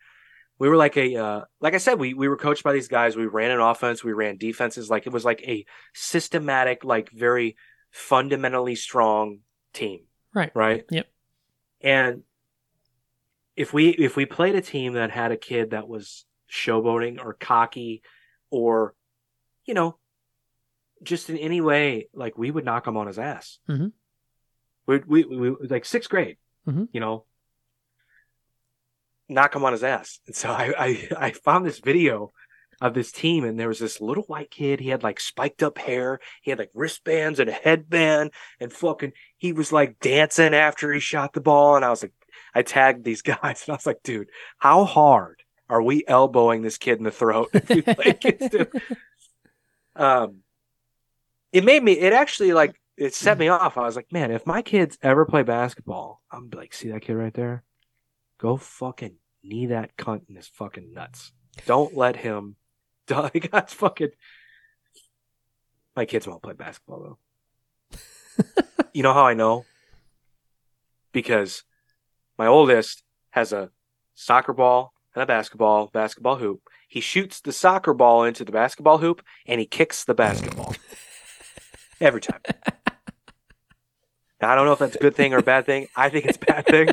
We 0.61 0.69
were 0.69 0.77
like 0.77 0.95
a 0.95 1.15
uh, 1.15 1.41
like 1.59 1.73
I 1.73 1.79
said, 1.79 1.97
we 1.97 2.13
we 2.13 2.27
were 2.27 2.37
coached 2.37 2.63
by 2.63 2.71
these 2.71 2.87
guys. 2.87 3.15
We 3.15 3.25
ran 3.25 3.49
an 3.49 3.59
offense, 3.59 4.03
we 4.03 4.13
ran 4.13 4.37
defenses. 4.37 4.91
Like 4.91 5.07
it 5.07 5.11
was 5.11 5.25
like 5.25 5.41
a 5.41 5.65
systematic, 5.95 6.83
like 6.83 7.09
very 7.09 7.55
fundamentally 7.89 8.75
strong 8.75 9.39
team. 9.73 10.01
Right. 10.35 10.51
Right. 10.53 10.85
Yep. 10.91 11.07
And 11.81 12.21
if 13.55 13.73
we 13.73 13.89
if 13.89 14.15
we 14.15 14.27
played 14.27 14.53
a 14.53 14.61
team 14.61 14.93
that 14.93 15.09
had 15.09 15.31
a 15.31 15.35
kid 15.35 15.71
that 15.71 15.87
was 15.87 16.25
showboating 16.47 17.17
or 17.19 17.33
cocky 17.33 18.03
or 18.51 18.93
you 19.65 19.73
know 19.73 19.97
just 21.01 21.31
in 21.31 21.37
any 21.39 21.59
way 21.59 22.07
like 22.13 22.37
we 22.37 22.51
would 22.51 22.65
knock 22.65 22.85
him 22.85 22.97
on 22.97 23.07
his 23.07 23.17
ass 23.17 23.57
Mhm. 23.67 23.93
we, 24.85 24.99
we, 25.07 25.23
we 25.25 25.55
like 25.67 25.85
sixth 25.85 26.09
grade 26.09 26.37
Mhm. 26.67 26.87
you 26.93 26.99
know 26.99 27.25
knock 29.33 29.55
him 29.55 29.65
on 29.65 29.73
his 29.73 29.83
ass 29.83 30.19
and 30.27 30.35
so 30.35 30.49
I, 30.49 30.73
I 30.77 31.07
i 31.17 31.31
found 31.31 31.65
this 31.65 31.79
video 31.79 32.31
of 32.79 32.93
this 32.93 33.11
team 33.11 33.43
and 33.43 33.59
there 33.59 33.67
was 33.67 33.79
this 33.79 34.01
little 34.01 34.23
white 34.23 34.49
kid 34.49 34.79
he 34.79 34.89
had 34.89 35.03
like 35.03 35.19
spiked 35.19 35.61
up 35.61 35.77
hair 35.77 36.19
he 36.41 36.51
had 36.51 36.59
like 36.59 36.71
wristbands 36.73 37.39
and 37.39 37.49
a 37.49 37.53
headband 37.53 38.31
and 38.59 38.73
fucking 38.73 39.13
he 39.37 39.53
was 39.53 39.71
like 39.71 39.99
dancing 39.99 40.53
after 40.53 40.91
he 40.91 40.99
shot 40.99 41.33
the 41.33 41.41
ball 41.41 41.75
and 41.75 41.85
i 41.85 41.89
was 41.89 42.01
like 42.01 42.13
I 42.53 42.61
tagged 42.63 43.03
these 43.03 43.21
guys 43.21 43.63
and 43.65 43.73
I 43.73 43.73
was 43.73 43.85
like, 43.85 44.03
dude, 44.03 44.29
how 44.57 44.85
hard 44.85 45.43
are 45.69 45.81
we 45.81 46.03
elbowing 46.07 46.61
this 46.61 46.77
kid 46.77 46.97
in 46.97 47.03
the 47.03 47.11
throat? 47.11 47.53
Um, 49.93 50.37
it 51.51 51.65
made 51.65 51.83
me, 51.83 51.91
it 51.91 52.13
actually 52.13 52.53
like, 52.53 52.79
it 52.95 53.13
set 53.13 53.37
me 53.37 53.49
off. 53.49 53.77
I 53.77 53.81
was 53.81 53.97
like, 53.97 54.09
man, 54.09 54.31
if 54.31 54.47
my 54.47 54.61
kids 54.61 54.97
ever 55.03 55.25
play 55.25 55.43
basketball, 55.43 56.21
I'm 56.31 56.49
like, 56.49 56.73
see 56.73 56.89
that 56.91 57.01
kid 57.01 57.13
right 57.13 57.33
there? 57.33 57.63
Go 58.39 58.55
fucking 58.55 59.17
knee 59.43 59.67
that 59.67 59.97
cunt 59.97 60.29
in 60.29 60.35
his 60.35 60.47
fucking 60.47 60.93
nuts. 60.93 61.31
Don't 61.65 61.95
let 61.95 62.17
him, 62.17 62.55
that's 63.07 63.73
fucking, 63.73 64.11
my 65.95 66.05
kids 66.05 66.27
won't 66.27 66.43
play 66.43 66.53
basketball 66.53 67.17
though. 67.91 67.97
you 68.93 69.03
know 69.03 69.13
how 69.13 69.25
I 69.25 69.33
know? 69.33 69.65
Because 71.11 71.63
my 72.37 72.47
oldest 72.47 73.03
has 73.31 73.51
a 73.51 73.71
soccer 74.13 74.53
ball 74.53 74.93
and 75.13 75.23
a 75.23 75.25
basketball, 75.25 75.87
basketball 75.87 76.37
hoop. 76.37 76.61
He 76.87 77.01
shoots 77.01 77.41
the 77.41 77.51
soccer 77.51 77.93
ball 77.93 78.23
into 78.23 78.43
the 78.43 78.51
basketball 78.51 78.99
hoop 78.99 79.21
and 79.45 79.59
he 79.59 79.65
kicks 79.65 80.03
the 80.03 80.13
basketball 80.13 80.75
every 82.01 82.21
time. 82.21 82.41
Now, 84.41 84.51
I 84.51 84.55
don't 84.55 84.65
know 84.65 84.73
if 84.73 84.79
that's 84.79 84.95
a 84.95 84.99
good 84.99 85.15
thing 85.15 85.33
or 85.33 85.37
a 85.37 85.43
bad 85.43 85.65
thing. 85.65 85.87
I 85.95 86.09
think 86.09 86.25
it's 86.25 86.37
a 86.37 86.45
bad 86.45 86.65
thing. 86.65 86.89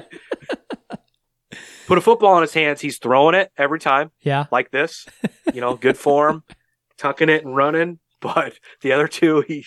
Put 1.89 1.99
a 1.99 2.01
football 2.03 2.36
in 2.36 2.43
his 2.43 2.55
hands, 2.55 2.80
he's 2.80 2.99
throwing 2.99 3.34
it 3.34 3.51
every 3.57 3.80
time 3.80 4.11
Yeah. 4.22 4.47
like 4.53 4.70
this. 4.70 5.07
You 5.55 5.62
know, 5.62 5.74
good 5.74 5.97
form, 5.97 6.45
tucking 6.99 7.28
it 7.30 7.45
and 7.45 7.57
running. 7.57 7.99
But 8.20 8.55
the 8.82 8.93
other 8.93 9.09
two, 9.09 9.43
he 9.47 9.64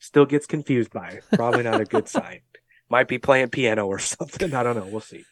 still 0.00 0.26
gets 0.26 0.46
confused 0.46 0.92
by. 0.92 1.20
Probably 1.34 1.62
not 1.62 1.80
a 1.80 1.84
good 1.84 2.08
sign. 2.16 2.40
Might 2.90 3.06
be 3.08 3.18
playing 3.18 3.48
piano 3.50 3.86
or 3.86 3.98
something. 4.00 4.52
I 4.54 4.62
don't 4.64 4.76
know. 4.76 4.86
We'll 4.86 5.00
see. 5.00 5.24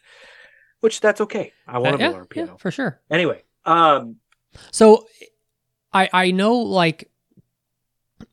Which 0.79 1.01
that's 1.01 1.19
okay. 1.21 1.51
I 1.67 1.77
want 1.79 1.95
him 1.95 2.01
yeah, 2.01 2.07
to 2.09 2.13
learn 2.15 2.25
piano. 2.27 2.51
yeah, 2.53 2.57
for 2.57 2.71
sure. 2.71 2.99
Anyway, 3.11 3.43
um, 3.65 4.15
So 4.71 5.05
I 5.93 6.09
I 6.13 6.31
know 6.31 6.55
like 6.55 7.09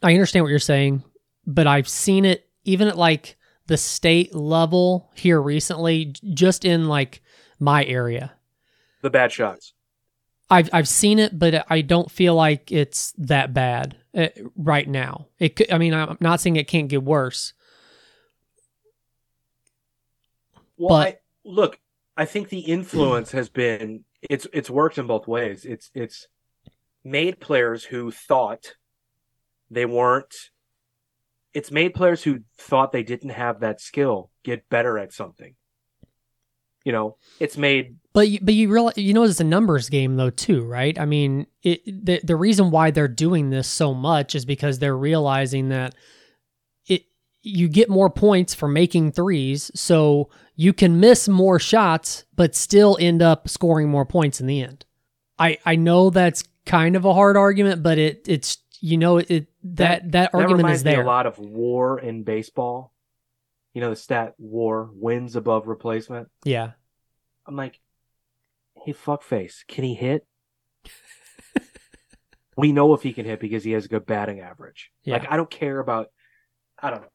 I 0.02 0.12
understand 0.14 0.44
what 0.44 0.50
you're 0.50 0.58
saying, 0.60 1.02
but 1.46 1.66
I've 1.66 1.88
seen 1.88 2.24
it 2.24 2.48
even 2.64 2.88
at 2.88 2.96
like 2.96 3.36
the 3.66 3.76
state 3.76 4.34
level 4.34 5.10
here 5.16 5.42
recently, 5.42 6.14
just 6.32 6.64
in 6.64 6.86
like 6.88 7.20
my 7.58 7.84
area. 7.84 8.32
the 9.02 9.10
bad 9.10 9.32
shots. 9.32 9.72
I've 10.50 10.70
I've 10.72 10.88
seen 10.88 11.18
it, 11.18 11.38
but 11.38 11.66
I 11.68 11.82
don't 11.82 12.10
feel 12.10 12.34
like 12.34 12.72
it's 12.72 13.12
that 13.18 13.52
bad 13.52 13.96
uh, 14.16 14.28
right 14.56 14.88
now. 14.88 15.26
It 15.38 15.56
could, 15.56 15.70
I 15.70 15.76
mean, 15.78 15.92
I'm 15.92 16.16
not 16.20 16.40
saying 16.40 16.56
it 16.56 16.66
can't 16.68 16.88
get 16.88 17.02
worse. 17.02 17.52
Well, 20.76 20.88
But- 21.00 21.06
I, 21.08 21.18
look, 21.44 21.78
I 22.16 22.24
think 22.24 22.48
the 22.48 22.60
influence 22.60 23.32
has 23.32 23.48
been 23.48 24.04
it's 24.22 24.46
it's 24.52 24.70
worked 24.70 24.98
in 24.98 25.06
both 25.06 25.28
ways. 25.28 25.64
It's 25.64 25.90
it's 25.94 26.26
made 27.04 27.40
players 27.40 27.84
who 27.84 28.10
thought 28.10 28.74
they 29.70 29.86
weren't. 29.86 30.34
It's 31.54 31.70
made 31.70 31.94
players 31.94 32.22
who 32.22 32.40
thought 32.56 32.92
they 32.92 33.02
didn't 33.02 33.30
have 33.30 33.60
that 33.60 33.80
skill 33.80 34.30
get 34.44 34.68
better 34.68 34.98
at 34.98 35.12
something. 35.12 35.54
You 36.88 36.92
know, 36.92 37.16
it's 37.38 37.58
made 37.58 37.96
But 38.14 38.30
you, 38.30 38.38
but 38.40 38.54
you 38.54 38.72
realize 38.72 38.96
you 38.96 39.12
know 39.12 39.22
it's 39.24 39.40
a 39.40 39.44
numbers 39.44 39.90
game 39.90 40.16
though 40.16 40.30
too, 40.30 40.64
right? 40.64 40.98
I 40.98 41.04
mean, 41.04 41.46
it 41.62 41.84
the 41.84 42.18
the 42.24 42.34
reason 42.34 42.70
why 42.70 42.90
they're 42.90 43.08
doing 43.08 43.50
this 43.50 43.68
so 43.68 43.92
much 43.92 44.34
is 44.34 44.46
because 44.46 44.78
they're 44.78 44.96
realizing 44.96 45.68
that 45.68 45.94
it 46.86 47.04
you 47.42 47.68
get 47.68 47.90
more 47.90 48.08
points 48.08 48.54
for 48.54 48.68
making 48.68 49.12
threes, 49.12 49.70
so 49.74 50.30
you 50.56 50.72
can 50.72 50.98
miss 50.98 51.28
more 51.28 51.58
shots 51.58 52.24
but 52.34 52.54
still 52.54 52.96
end 52.98 53.20
up 53.20 53.50
scoring 53.50 53.90
more 53.90 54.06
points 54.06 54.40
in 54.40 54.46
the 54.46 54.62
end. 54.62 54.86
I 55.38 55.58
I 55.66 55.76
know 55.76 56.08
that's 56.08 56.42
kind 56.64 56.96
of 56.96 57.04
a 57.04 57.12
hard 57.12 57.36
argument, 57.36 57.82
but 57.82 57.98
it 57.98 58.26
it's 58.26 58.56
you 58.80 58.96
know 58.96 59.18
it 59.18 59.28
that 59.28 59.46
that, 59.64 60.12
that 60.12 60.30
argument 60.32 60.56
reminds 60.60 60.80
is 60.80 60.84
me 60.86 60.92
there. 60.92 61.02
a 61.02 61.06
lot 61.06 61.26
of 61.26 61.38
WAR 61.38 61.98
in 61.98 62.22
baseball. 62.22 62.94
You 63.78 63.84
know 63.84 63.90
the 63.90 63.94
stat 63.94 64.34
WAR 64.38 64.90
wins 64.92 65.36
above 65.36 65.68
replacement. 65.68 66.26
Yeah. 66.42 66.72
I'm 67.46 67.54
like, 67.54 67.78
hey, 68.84 68.92
fuckface, 68.92 69.64
can 69.68 69.84
he 69.84 69.94
hit? 69.94 70.26
we 72.56 72.72
know 72.72 72.92
if 72.94 73.04
he 73.04 73.12
can 73.12 73.24
hit 73.24 73.38
because 73.38 73.62
he 73.62 73.70
has 73.70 73.84
a 73.84 73.88
good 73.88 74.04
batting 74.04 74.40
average. 74.40 74.90
Yeah. 75.04 75.18
Like, 75.18 75.30
I 75.30 75.36
don't 75.36 75.48
care 75.48 75.78
about, 75.78 76.08
I 76.76 76.90
don't 76.90 77.02
know. 77.02 77.08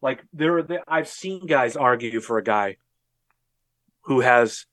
Like 0.00 0.24
there, 0.32 0.62
there, 0.62 0.82
I've 0.88 1.06
seen 1.06 1.44
guys 1.44 1.76
argue 1.76 2.22
for 2.22 2.38
a 2.38 2.42
guy 2.42 2.78
who 4.04 4.20
has, 4.20 4.64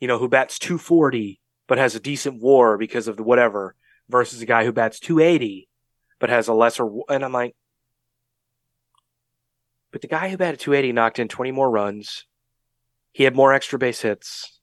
you 0.00 0.08
know, 0.08 0.16
who 0.16 0.26
bats 0.26 0.58
240 0.58 1.38
but 1.68 1.76
has 1.76 1.94
a 1.94 2.00
decent 2.00 2.40
WAR 2.40 2.78
because 2.78 3.08
of 3.08 3.18
the 3.18 3.24
whatever, 3.24 3.76
versus 4.08 4.40
a 4.40 4.46
guy 4.46 4.64
who 4.64 4.72
bats 4.72 5.00
280 5.00 5.68
but 6.18 6.30
has 6.30 6.48
a 6.48 6.54
lesser. 6.54 6.88
And 7.10 7.22
I'm 7.22 7.32
like, 7.32 7.54
but 9.92 10.00
the 10.00 10.08
guy 10.08 10.28
who 10.28 10.36
batted 10.36 10.58
280 10.58 10.92
knocked 10.92 11.18
in 11.18 11.28
20 11.28 11.52
more 11.52 11.70
runs. 11.70 12.26
He 13.12 13.24
had 13.24 13.36
more 13.36 13.52
extra 13.52 13.78
base 13.78 14.00
hits. 14.00 14.58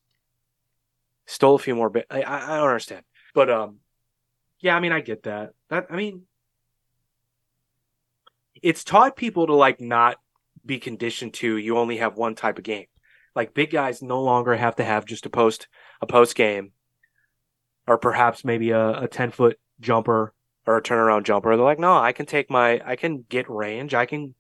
Stole 1.28 1.56
a 1.56 1.60
few 1.60 1.76
more. 1.76 1.90
Ba- 1.90 2.12
I, 2.12 2.24
I 2.24 2.58
don't 2.58 2.68
understand, 2.68 3.04
but 3.36 3.50
um, 3.50 3.78
yeah, 4.60 4.76
I 4.76 4.80
mean, 4.80 4.92
I 4.92 5.02
get 5.02 5.24
that. 5.24 5.52
That 5.70 5.86
I 5.92 5.96
mean, 5.96 6.24
it's 8.64 8.84
taught 8.84 9.16
people 9.16 9.46
to 9.46 9.54
like 9.54 9.80
not 9.80 10.18
be 10.66 10.80
conditioned 10.80 11.36
to 11.36 11.58
you 11.58 11.78
only 11.78 11.98
have 11.98 12.18
one 12.18 12.34
type 12.34 12.58
of 12.58 12.64
game. 12.64 12.88
Like 13.36 13.54
big 13.54 13.70
guys 13.70 14.02
no 14.02 14.24
longer 14.24 14.56
have 14.56 14.78
to 14.78 14.84
have 14.84 15.06
just 15.06 15.28
a 15.28 15.30
post 15.30 15.68
a 16.02 16.08
post 16.08 16.36
game, 16.36 16.72
or 17.86 18.00
perhaps 18.00 18.44
maybe 18.44 18.72
a, 18.72 19.04
a 19.04 19.08
ten 19.08 19.30
foot 19.30 19.60
jumper 19.80 20.34
or 20.66 20.78
a 20.78 20.82
turnaround 20.82 21.24
jumper. 21.24 21.56
They're 21.56 21.66
like, 21.66 21.80
no, 21.80 21.98
I 21.98 22.12
can 22.12 22.26
take 22.26 22.50
my, 22.50 22.82
I 22.86 22.96
can 22.96 23.26
get 23.28 23.50
range, 23.50 23.94
I 23.94 24.06
can. 24.06 24.36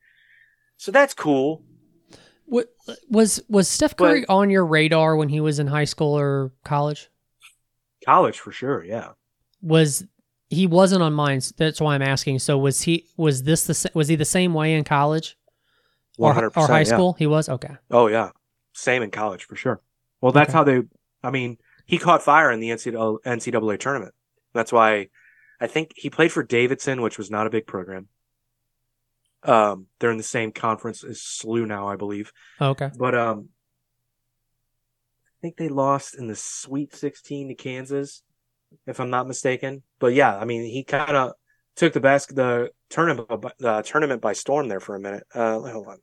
So 0.79 0.93
that's 0.93 1.13
cool. 1.13 1.61
What 2.45 2.73
was 3.09 3.41
was 3.49 3.67
Steph 3.67 3.95
But- 3.97 4.05
Curry 4.07 4.25
on 4.27 4.49
your 4.49 4.65
radar 4.65 5.17
when 5.17 5.27
he 5.29 5.41
was 5.41 5.59
in 5.59 5.67
high 5.67 5.83
school 5.83 6.17
or 6.17 6.51
college? 6.63 7.09
College 8.05 8.39
for 8.39 8.51
sure, 8.53 8.83
yeah. 8.83 9.09
Was 9.61 10.05
he 10.49 10.65
wasn't 10.65 11.03
on 11.03 11.13
mine? 11.13 11.41
That's 11.57 11.81
why 11.81 11.95
I'm 11.95 12.01
asking. 12.01 12.39
So 12.39 12.57
was 12.57 12.81
he? 12.81 13.05
Was 13.17 13.43
this 13.43 13.65
the? 13.67 13.91
Was 13.93 14.07
he 14.07 14.15
the 14.15 14.23
same 14.25 14.53
way 14.53 14.73
in 14.73 14.85
college 14.85 15.37
or, 16.17 16.27
One 16.27 16.33
hundred 16.35 16.53
or 16.55 16.65
high 16.65 16.83
school? 16.85 17.13
He 17.19 17.27
was 17.27 17.49
okay. 17.49 17.75
Oh 17.91 18.07
yeah, 18.07 18.29
same 18.73 19.03
in 19.03 19.11
college 19.11 19.43
for 19.43 19.57
sure. 19.57 19.81
Well, 20.21 20.31
that's 20.31 20.49
Okay. 20.49 20.57
how 20.57 20.63
they. 20.63 20.81
I 21.23 21.29
mean, 21.29 21.57
he 21.85 21.97
caught 21.97 22.23
fire 22.23 22.51
in 22.51 22.61
the 22.61 22.69
NCAA, 22.69 23.17
NCAA 23.25 23.77
tournament. 23.79 24.13
That's 24.53 24.71
why 24.71 25.09
I 25.59 25.67
think 25.67 25.91
he 25.97 26.09
played 26.09 26.31
for 26.31 26.41
Davidson, 26.41 27.01
which 27.01 27.17
was 27.17 27.29
not 27.29 27.45
a 27.45 27.49
big 27.49 27.67
program. 27.67 28.07
Um, 29.43 29.87
they're 29.99 30.11
in 30.11 30.17
the 30.17 30.23
same 30.23 30.51
conference 30.51 31.03
as 31.03 31.19
SLU 31.19 31.65
now, 31.65 31.87
I 31.87 31.95
believe. 31.95 32.31
Oh, 32.59 32.69
okay. 32.71 32.91
But 32.97 33.15
um, 33.15 33.49
I 35.27 35.37
think 35.41 35.55
they 35.57 35.69
lost 35.69 36.15
in 36.15 36.27
the 36.27 36.35
Sweet 36.35 36.93
16 36.93 37.47
to 37.49 37.55
Kansas, 37.55 38.21
if 38.85 38.99
I'm 38.99 39.09
not 39.09 39.27
mistaken. 39.27 39.83
But 39.99 40.13
yeah, 40.13 40.37
I 40.37 40.43
mean, 40.45 40.63
he 40.63 40.83
kind 40.83 41.15
of 41.15 41.33
took 41.75 41.93
the 41.93 42.01
best 42.01 42.35
the 42.35 42.71
tournament 42.89 43.29
by- 43.41 43.53
the 43.59 43.81
tournament 43.83 44.21
by 44.21 44.33
storm 44.33 44.67
there 44.67 44.81
for 44.81 44.95
a 44.95 44.99
minute. 44.99 45.23
Uh, 45.33 45.59
hold 45.59 45.87
on, 45.87 45.97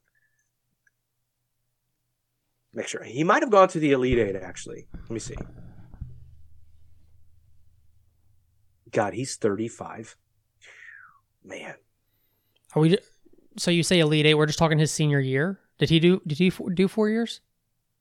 make 2.73 2.89
sure 2.89 3.03
he 3.03 3.23
might 3.25 3.43
have 3.43 3.51
gone 3.51 3.69
to 3.69 3.79
the 3.79 3.93
Elite 3.93 4.19
Eight 4.19 4.37
actually. 4.37 4.89
Let 5.03 5.11
me 5.11 5.19
see. 5.19 5.35
God, 8.91 9.13
he's 9.13 9.37
35. 9.37 10.17
Man, 11.45 11.75
Are 12.75 12.81
we? 12.83 12.97
So 13.57 13.71
you 13.71 13.83
say 13.83 14.01
elite 14.01 14.27
eight? 14.27 14.35
We're 14.35 14.47
just 14.47 14.59
talking 14.59 14.79
his 14.79 14.93
senior 14.93 15.21
year. 15.21 15.61
Did 15.79 15.91
he 15.91 16.01
do? 16.01 16.21
Did 16.27 16.39
he 16.39 16.51
do 16.75 16.89
four 16.89 17.09
years? 17.09 17.41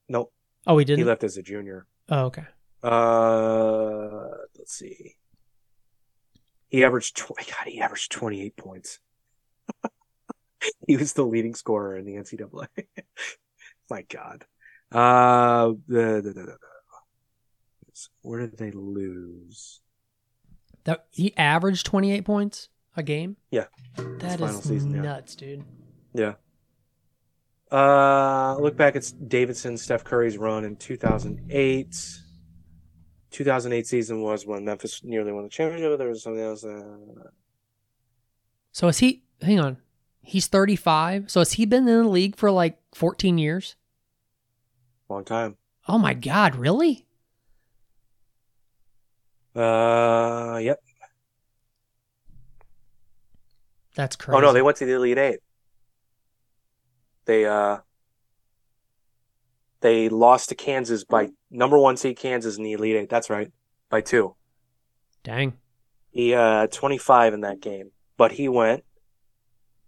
nope, 0.08 0.32
Oh, 0.68 0.78
he 0.78 0.86
didn't. 0.86 1.00
He 1.00 1.06
left 1.06 1.24
as 1.24 1.38
a 1.38 1.42
junior. 1.42 1.88
Oh, 2.10 2.26
okay. 2.26 2.46
Uh, 2.84 4.28
let's 4.58 4.74
see. 4.76 5.16
He 6.70 6.84
averaged 6.84 7.18
tw- 7.18 7.38
God. 7.38 7.68
He 7.68 7.80
averaged 7.80 8.12
twenty 8.12 8.42
eight 8.42 8.56
points. 8.58 9.00
he 10.88 10.98
was 10.98 11.14
the 11.14 11.24
leading 11.26 11.56
scorer 11.56 11.98
in 11.98 12.06
the 12.06 12.14
NCAA. 12.14 12.68
My 13.90 14.02
God. 14.04 14.46
Uh, 14.92 15.74
the, 15.88 16.22
the, 16.22 16.34
the, 16.34 16.58
where 18.22 18.40
did 18.40 18.58
they 18.58 18.72
lose? 18.72 19.82
That 20.84 21.06
he 21.12 21.36
averaged 21.36 21.86
28 21.88 22.24
points 22.26 22.70
a 22.96 23.04
game. 23.04 23.38
Yeah. 23.52 23.66
that 23.96 24.40
is 24.42 24.64
season, 24.64 24.96
yeah. 24.96 25.02
nuts, 25.02 25.36
dude. 25.36 25.64
Yeah. 26.14 26.34
Uh, 27.72 28.58
look 28.60 28.78
back 28.78 28.96
at 28.96 29.12
Davidson, 29.28 29.78
Steph 29.78 30.04
Curry's 30.04 30.38
run 30.38 30.64
in 30.64 30.76
2008. 30.76 31.96
2008 33.32 33.88
season 33.88 34.22
was 34.22 34.46
when 34.46 34.64
Memphis 34.64 35.02
nearly 35.04 35.32
won 35.32 35.44
the 35.44 35.50
championship. 35.50 35.98
There 35.98 36.08
was 36.08 36.24
something 36.24 36.42
else. 36.44 36.64
Uh, 36.64 37.30
So 38.72 38.88
is 38.88 39.00
he? 39.00 39.24
Hang 39.42 39.60
on. 39.60 39.78
He's 40.22 40.48
35. 40.48 41.30
So 41.30 41.42
has 41.42 41.54
he 41.54 41.66
been 41.66 41.88
in 41.88 42.04
the 42.04 42.10
league 42.10 42.36
for 42.36 42.50
like 42.52 42.80
14 42.94 43.38
years? 43.38 43.76
long 45.10 45.24
time. 45.24 45.58
Oh 45.88 45.98
my 46.00 46.14
God, 46.14 46.56
really? 46.56 47.06
Uh, 49.56 50.60
yep. 50.62 50.80
That's 53.96 54.16
crazy. 54.16 54.38
Oh 54.38 54.42
no, 54.42 54.54
they 54.54 54.62
went 54.62 54.78
to 54.78 54.86
the 54.86 54.94
Elite 54.94 55.18
Eight. 55.18 55.40
They 57.26 57.46
uh 57.46 57.80
they 59.82 60.10
lost 60.10 60.50
to 60.50 60.56
Kansas 60.56 61.04
by 61.04 61.30
number 61.50 61.78
one 61.78 61.98
seed 61.98 62.18
Kansas 62.18 62.58
in 62.58 62.64
the 62.64 62.74
Elite 62.74 62.96
Eight. 62.96 63.10
That's 63.10 63.30
right, 63.30 63.52
by 63.90 64.02
two. 64.02 64.36
Dang. 65.24 65.54
He 66.12 66.34
uh 66.34 66.68
twenty 66.68 66.98
five 66.98 67.34
in 67.34 67.42
that 67.42 67.60
game, 67.60 67.92
but 68.18 68.34
he 68.34 68.48
went 68.48 68.84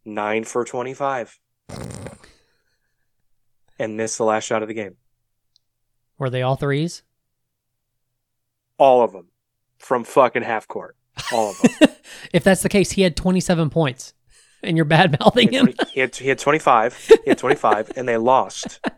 nine 0.03 0.43
for 0.43 0.65
twenty 0.65 0.93
five 0.93 1.39
and 3.79 3.95
missed 3.95 4.17
the 4.17 4.25
last 4.25 4.45
shot 4.45 4.61
of 4.61 4.67
the 4.67 4.73
game. 4.73 4.95
Were 6.17 6.29
they 6.29 6.41
all 6.41 6.55
threes? 6.55 7.03
All 8.77 9.03
of 9.03 9.11
them 9.11 9.29
from 9.77 10.03
fucking 10.03 10.43
half 10.43 10.67
court. 10.67 10.96
All 11.31 11.51
of 11.51 11.61
them. 11.61 11.89
if 12.33 12.43
that's 12.43 12.61
the 12.61 12.69
case, 12.69 12.91
he 12.91 13.01
had 13.01 13.15
27 13.15 13.69
points, 13.69 14.13
and 14.63 14.75
you're 14.77 14.85
bad 14.85 15.17
mouthing 15.19 15.51
him. 15.51 15.73
he 15.91 15.99
had 15.99 16.15
he 16.15 16.29
had 16.29 16.39
twenty 16.39 16.59
five. 16.59 16.95
He 16.95 17.29
had 17.29 17.37
twenty 17.37 17.55
five, 17.55 17.91
and 17.95 18.07
they 18.07 18.17
lost. 18.17 18.79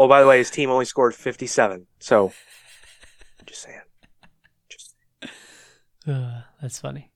Oh, 0.00 0.06
by 0.06 0.20
the 0.20 0.28
way, 0.28 0.38
his 0.38 0.48
team 0.48 0.70
only 0.70 0.84
scored 0.84 1.12
fifty 1.12 1.48
seven. 1.48 1.88
So, 1.98 2.32
just 3.46 3.62
saying. 3.62 3.80
Just 4.68 4.94
Uh, 6.06 6.42
that's 6.62 6.78
funny. 6.78 7.10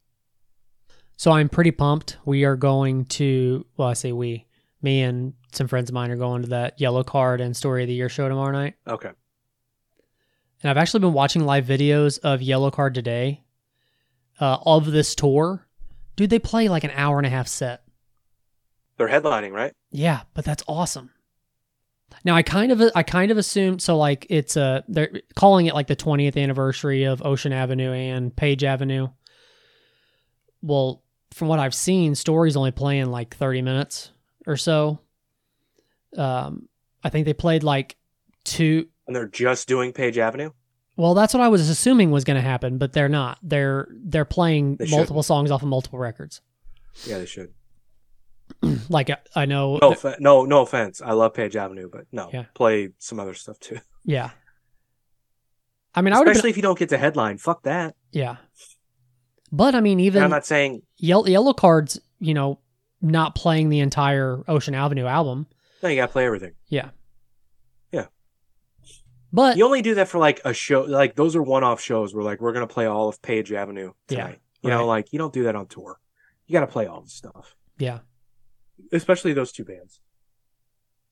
So 1.16 1.30
I'm 1.30 1.48
pretty 1.48 1.70
pumped. 1.70 2.16
We 2.24 2.42
are 2.44 2.56
going 2.56 3.04
to, 3.04 3.64
well, 3.76 3.86
I 3.86 3.92
say 3.92 4.10
we, 4.10 4.48
me 4.82 5.02
and 5.02 5.34
some 5.52 5.68
friends 5.68 5.90
of 5.90 5.94
mine 5.94 6.10
are 6.10 6.16
going 6.16 6.42
to 6.42 6.48
that 6.48 6.80
Yellowcard 6.80 7.40
and 7.40 7.56
story 7.56 7.84
of 7.84 7.86
the 7.86 7.94
year 7.94 8.08
show 8.08 8.28
tomorrow 8.28 8.50
night. 8.50 8.74
okay. 8.88 9.10
And 10.64 10.70
I've 10.70 10.76
actually 10.76 11.00
been 11.00 11.12
watching 11.12 11.44
live 11.46 11.64
videos 11.64 12.18
of 12.24 12.40
Yellowcard 12.40 12.94
today 12.94 13.44
uh, 14.42 14.58
of 14.66 14.90
this 14.90 15.14
tour. 15.14 15.64
Dude, 16.16 16.28
they 16.28 16.40
play 16.40 16.68
like 16.68 16.82
an 16.82 16.90
hour 16.94 17.18
and 17.18 17.26
a 17.26 17.30
half 17.30 17.46
set. 17.46 17.84
They're 18.96 19.08
headlining, 19.08 19.52
right? 19.52 19.72
Yeah, 19.92 20.22
but 20.34 20.44
that's 20.44 20.64
awesome. 20.66 21.10
Now 22.24 22.34
I 22.34 22.42
kind 22.42 22.72
of 22.72 22.82
I 22.94 23.04
kind 23.04 23.30
of 23.30 23.38
assumed 23.38 23.80
so 23.80 23.96
like 23.96 24.26
it's 24.28 24.56
a 24.56 24.84
they're 24.88 25.22
calling 25.34 25.66
it 25.66 25.74
like 25.74 25.86
the 25.86 25.96
20th 25.96 26.36
anniversary 26.36 27.04
of 27.04 27.24
Ocean 27.24 27.52
Avenue 27.52 27.92
and 27.92 28.34
Page 28.34 28.64
Avenue. 28.64 29.08
Well, 30.60 31.02
from 31.30 31.48
what 31.48 31.58
I've 31.58 31.74
seen, 31.74 32.14
Story's 32.14 32.56
only 32.56 32.70
playing 32.70 33.06
like 33.06 33.34
30 33.34 33.62
minutes 33.62 34.10
or 34.46 34.56
so. 34.58 35.00
Um 36.18 36.68
I 37.02 37.08
think 37.08 37.24
they 37.24 37.32
played 37.32 37.62
like 37.62 37.96
two 38.44 38.88
And 39.06 39.16
they're 39.16 39.26
just 39.26 39.66
doing 39.66 39.92
Page 39.92 40.18
Avenue. 40.18 40.50
Well, 40.96 41.14
that's 41.14 41.32
what 41.34 41.42
I 41.42 41.48
was 41.48 41.68
assuming 41.68 42.10
was 42.10 42.24
going 42.24 42.36
to 42.36 42.42
happen, 42.42 42.76
but 42.78 42.92
they're 42.92 43.08
not. 43.08 43.38
They're 43.42 43.88
they're 43.92 44.24
playing 44.26 44.76
They 44.76 44.86
multiple 44.88 45.22
songs 45.22 45.50
off 45.50 45.62
of 45.62 45.68
multiple 45.68 45.98
records. 45.98 46.40
Yeah, 47.06 47.18
they 47.18 47.26
should. 47.26 47.52
Like 48.90 49.08
I- 49.08 49.16
I 49.34 49.46
know 49.46 49.78
No, 49.80 49.96
no, 50.20 50.44
no 50.44 50.60
offense. 50.62 51.00
I 51.00 51.12
love 51.12 51.32
Page 51.34 51.56
Avenue, 51.56 51.88
but 51.90 52.04
no, 52.12 52.28
Yeah. 52.32 52.44
play 52.54 52.90
some 52.98 53.18
other 53.18 53.32
stuff 53.34 53.58
too. 53.58 53.78
yeah. 54.04 54.30
I 55.94 56.00
mean, 56.02 56.12
I 56.14 56.18
would 56.18 56.26
have 56.28 56.36
Especially 56.36 56.50
if 56.50 56.56
you 56.56 56.62
don't 56.62 56.78
get 56.78 56.88
the 56.88 56.98
headline. 56.98 57.38
Fuck 57.38 57.62
that. 57.64 57.94
yeah. 58.12 58.36
But 59.50 59.74
I 59.74 59.80
mean, 59.80 59.98
And 59.98 60.06
even 60.06 60.22
I'm 60.22 60.30
not 60.30 60.46
saying 60.46 60.82
Yellow, 60.96 61.24
Yellowcard's, 61.26 62.00
you 62.20 62.32
know, 62.34 62.58
not 63.02 63.34
playing 63.34 63.68
the 63.68 63.80
entire 63.80 64.42
Ocean 64.48 64.74
Avenue 64.74 65.06
album. 65.06 65.46
no. 65.82 65.88
You 65.88 65.96
gotta 65.96 66.12
play 66.12 66.24
everything. 66.26 66.52
Yeah. 66.68 66.90
But 69.32 69.56
You 69.56 69.64
only 69.64 69.80
do 69.82 69.94
that 69.94 70.08
for 70.08 70.18
like 70.18 70.40
a 70.44 70.52
show. 70.52 70.82
Like 70.82 71.14
those 71.14 71.34
are 71.36 71.42
one-off 71.42 71.80
shows 71.80 72.14
where 72.14 72.22
like 72.24 72.40
we're 72.40 72.52
gonna 72.52 72.66
play 72.66 72.86
all 72.86 73.08
of 73.08 73.20
Page 73.22 73.52
Avenue 73.52 73.92
Yeah, 74.08 74.16
tonight. 74.24 74.38
You 74.62 74.70
know, 74.70 74.86
like 74.86 75.12
you 75.12 75.18
don't 75.18 75.32
do 75.32 75.44
that 75.44 75.56
on 75.56 75.66
tour. 75.66 75.98
You 76.46 76.52
gotta 76.52 76.66
play 76.66 76.86
all 76.86 77.00
the 77.00 77.08
stuff, 77.10 77.56
yeah. 77.78 78.00
especially 78.92 79.32
those 79.32 79.52
two 79.52 79.64
bands. 79.64 80.00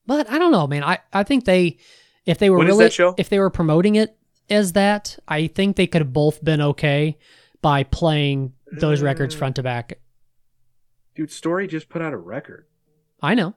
But 0.05 0.29
I 0.29 0.37
don't 0.37 0.51
know, 0.51 0.67
man. 0.67 0.83
I, 0.83 0.99
I 1.13 1.23
think 1.23 1.45
they, 1.45 1.77
if 2.25 2.37
they 2.37 2.49
were 2.49 2.57
When 2.57 2.67
really, 2.67 2.91
if 3.17 3.29
they 3.29 3.39
were 3.39 3.49
promoting 3.49 3.95
it 3.95 4.17
as 4.49 4.73
that, 4.73 5.17
I 5.27 5.47
think 5.47 5.75
they 5.75 5.87
could 5.87 6.01
have 6.01 6.13
both 6.13 6.43
been 6.43 6.61
okay 6.61 7.17
by 7.61 7.83
playing 7.83 8.53
those 8.71 9.01
records 9.01 9.35
Uh. 9.35 9.37
front 9.39 9.55
to 9.57 9.63
back. 9.63 9.99
Dude, 11.15 11.31
Story 11.31 11.67
just 11.67 11.89
put 11.89 12.01
out 12.01 12.13
a 12.13 12.17
record. 12.17 12.65
I 13.21 13.35
know. 13.35 13.55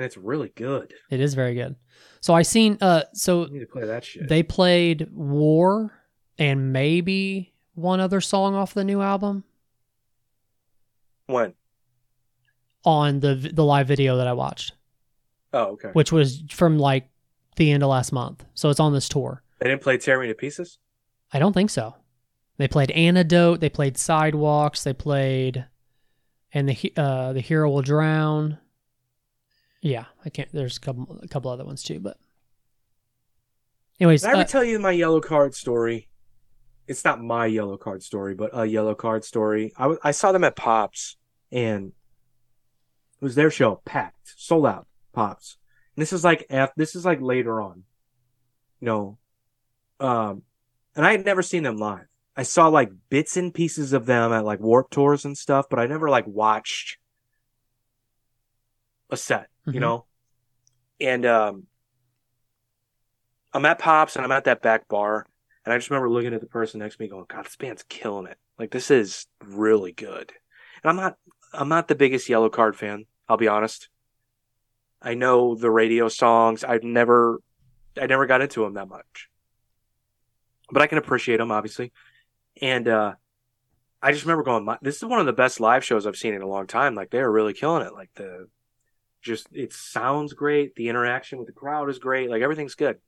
And 0.00 0.06
it's 0.06 0.16
really 0.16 0.48
good. 0.56 0.94
It 1.10 1.20
is 1.20 1.34
very 1.34 1.54
good. 1.54 1.76
So 2.22 2.32
I 2.32 2.40
seen 2.40 2.78
uh 2.80 3.02
so 3.12 3.44
I 3.44 3.48
need 3.50 3.58
to 3.60 3.66
play 3.66 3.84
that 3.84 4.02
shit. 4.02 4.28
they 4.28 4.42
played 4.42 5.08
War 5.12 5.92
and 6.38 6.72
maybe 6.72 7.52
one 7.74 8.00
other 8.00 8.22
song 8.22 8.54
off 8.54 8.72
the 8.72 8.82
new 8.84 9.02
album 9.02 9.44
when? 11.26 11.52
on 12.84 13.20
the 13.20 13.34
the 13.34 13.62
live 13.64 13.86
video 13.86 14.16
that 14.16 14.26
I 14.26 14.32
watched, 14.32 14.72
Oh, 15.52 15.72
okay. 15.72 15.90
which 15.92 16.10
was 16.12 16.42
from 16.50 16.78
like 16.78 17.10
the 17.56 17.70
end 17.70 17.82
of 17.82 17.90
last 17.90 18.10
month. 18.12 18.42
So 18.54 18.70
it's 18.70 18.80
on 18.80 18.94
this 18.94 19.08
tour. 19.08 19.42
They 19.58 19.68
didn't 19.68 19.82
play 19.82 19.98
"Tear 19.98 20.18
Me 20.18 20.28
to 20.28 20.34
Pieces." 20.34 20.78
I 21.32 21.38
don't 21.38 21.52
think 21.52 21.68
so. 21.70 21.94
They 22.56 22.68
played 22.68 22.90
Antidote, 22.92 23.60
they 23.60 23.68
played 23.68 23.96
Sidewalks, 23.98 24.82
they 24.82 24.92
played 24.94 25.66
and 26.54 26.68
the 26.68 26.72
He- 26.72 26.92
uh 26.96 27.32
the 27.34 27.40
Hero 27.40 27.68
Will 27.70 27.82
Drown. 27.82 28.56
Yeah, 29.80 30.06
I 30.24 30.30
can't 30.30 30.50
there's 30.52 30.76
a 30.76 30.80
couple 30.80 31.18
a 31.22 31.28
couple 31.28 31.50
other 31.50 31.64
ones 31.64 31.82
too, 31.82 32.00
but 32.00 32.18
anyways, 33.98 34.22
Did 34.22 34.28
I 34.28 34.32
ever 34.32 34.40
uh, 34.42 34.44
tell 34.44 34.64
you 34.64 34.78
my 34.78 34.92
Yellowcard 34.94 35.54
story? 35.54 36.08
It's 36.86 37.04
not 37.04 37.22
my 37.22 37.48
Yellowcard 37.48 38.02
story, 38.02 38.34
but 38.34 38.50
a 38.52 38.62
Yellowcard 38.62 39.24
story. 39.24 39.72
I, 39.76 39.82
w- 39.82 40.00
I 40.02 40.10
saw 40.10 40.32
them 40.32 40.44
at 40.44 40.56
Pops, 40.56 41.16
and 41.52 41.92
it 43.20 43.24
was 43.24 43.36
their 43.36 43.50
show, 43.50 43.80
packed, 43.84 44.34
sold 44.36 44.66
out, 44.66 44.86
Pops. 45.12 45.56
And 45.96 46.02
this 46.02 46.12
is 46.12 46.24
like 46.24 46.46
af- 46.50 46.72
this 46.76 46.94
is 46.94 47.04
like 47.04 47.20
later 47.20 47.60
on, 47.60 47.84
you 48.80 48.86
know, 48.86 49.18
um, 50.00 50.42
and 50.96 51.06
I 51.06 51.12
had 51.12 51.24
never 51.24 51.42
seen 51.42 51.62
them 51.62 51.76
live. 51.76 52.06
I 52.36 52.42
saw 52.42 52.68
like 52.68 52.90
bits 53.08 53.36
and 53.36 53.52
pieces 53.54 53.92
of 53.92 54.06
them 54.06 54.32
at 54.32 54.44
like 54.44 54.60
Warped 54.60 54.92
Tours 54.92 55.24
and 55.24 55.38
stuff, 55.38 55.66
but 55.70 55.78
I 55.78 55.86
never 55.86 56.10
like 56.10 56.26
watched 56.26 56.98
a 59.10 59.16
set, 59.16 59.48
Mhm. 59.70 59.74
you 59.74 59.80
know. 59.80 60.04
And 61.00 61.24
um, 61.24 61.66
I'm 63.52 63.64
at 63.64 63.78
Pops 63.78 64.16
and 64.16 64.24
I'm 64.24 64.32
at 64.32 64.44
that 64.44 64.62
back 64.62 64.86
bar, 64.88 65.26
and 65.64 65.72
I 65.72 65.78
just 65.78 65.90
remember 65.90 66.10
looking 66.10 66.34
at 66.34 66.40
the 66.40 66.46
person 66.46 66.80
next 66.80 66.96
to 66.96 67.02
me, 67.02 67.08
going, 67.08 67.24
"God, 67.28 67.46
this 67.46 67.56
band's 67.56 67.82
killing 67.84 68.26
it! 68.26 68.38
Like 68.58 68.70
this 68.70 68.90
is 68.90 69.26
really 69.44 69.92
good." 69.92 70.32
And 70.82 70.90
I'm 70.90 70.96
not, 70.96 71.16
I'm 71.52 71.68
not 71.68 71.88
the 71.88 71.94
biggest 71.94 72.28
Yellowcard 72.28 72.74
fan. 72.74 73.06
I'll 73.28 73.36
be 73.36 73.48
honest. 73.48 73.88
I 75.02 75.14
know 75.14 75.54
the 75.54 75.70
radio 75.70 76.08
songs. 76.08 76.62
I've 76.62 76.84
never, 76.84 77.40
I 78.00 78.06
never 78.06 78.26
got 78.26 78.42
into 78.42 78.62
them 78.62 78.74
that 78.74 78.88
much, 78.88 79.28
but 80.70 80.82
I 80.82 80.86
can 80.86 80.98
appreciate 80.98 81.38
them 81.38 81.50
obviously. 81.50 81.92
And 82.60 82.86
uh, 82.88 83.14
I 84.02 84.12
just 84.12 84.24
remember 84.24 84.42
going, 84.42 84.68
"This 84.82 84.96
is 84.96 85.04
one 85.04 85.20
of 85.20 85.26
the 85.26 85.32
best 85.32 85.60
live 85.60 85.84
shows 85.84 86.06
I've 86.06 86.16
seen 86.16 86.34
in 86.34 86.42
a 86.42 86.46
long 86.46 86.66
time. 86.66 86.94
Like 86.94 87.10
they're 87.10 87.30
really 87.30 87.54
killing 87.54 87.86
it. 87.86 87.94
Like 87.94 88.10
the, 88.14 88.48
just 89.20 89.48
it 89.52 89.72
sounds 89.72 90.32
great. 90.32 90.74
The 90.74 90.88
interaction 90.88 91.38
with 91.38 91.46
the 91.46 91.52
crowd 91.52 91.88
is 91.90 91.98
great. 91.98 92.30
Like 92.30 92.42
everything's 92.42 92.74
good." 92.74 92.98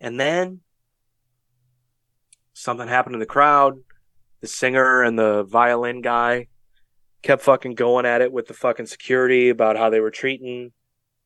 And 0.00 0.18
then 0.18 0.60
something 2.52 2.88
happened 2.88 3.14
in 3.14 3.20
the 3.20 3.26
crowd. 3.26 3.78
The 4.40 4.46
singer 4.46 5.02
and 5.02 5.18
the 5.18 5.42
violin 5.44 6.00
guy 6.00 6.46
kept 7.22 7.42
fucking 7.42 7.74
going 7.74 8.06
at 8.06 8.20
it 8.20 8.32
with 8.32 8.46
the 8.46 8.54
fucking 8.54 8.86
security 8.86 9.48
about 9.48 9.76
how 9.76 9.90
they 9.90 10.00
were 10.00 10.10
treating. 10.10 10.72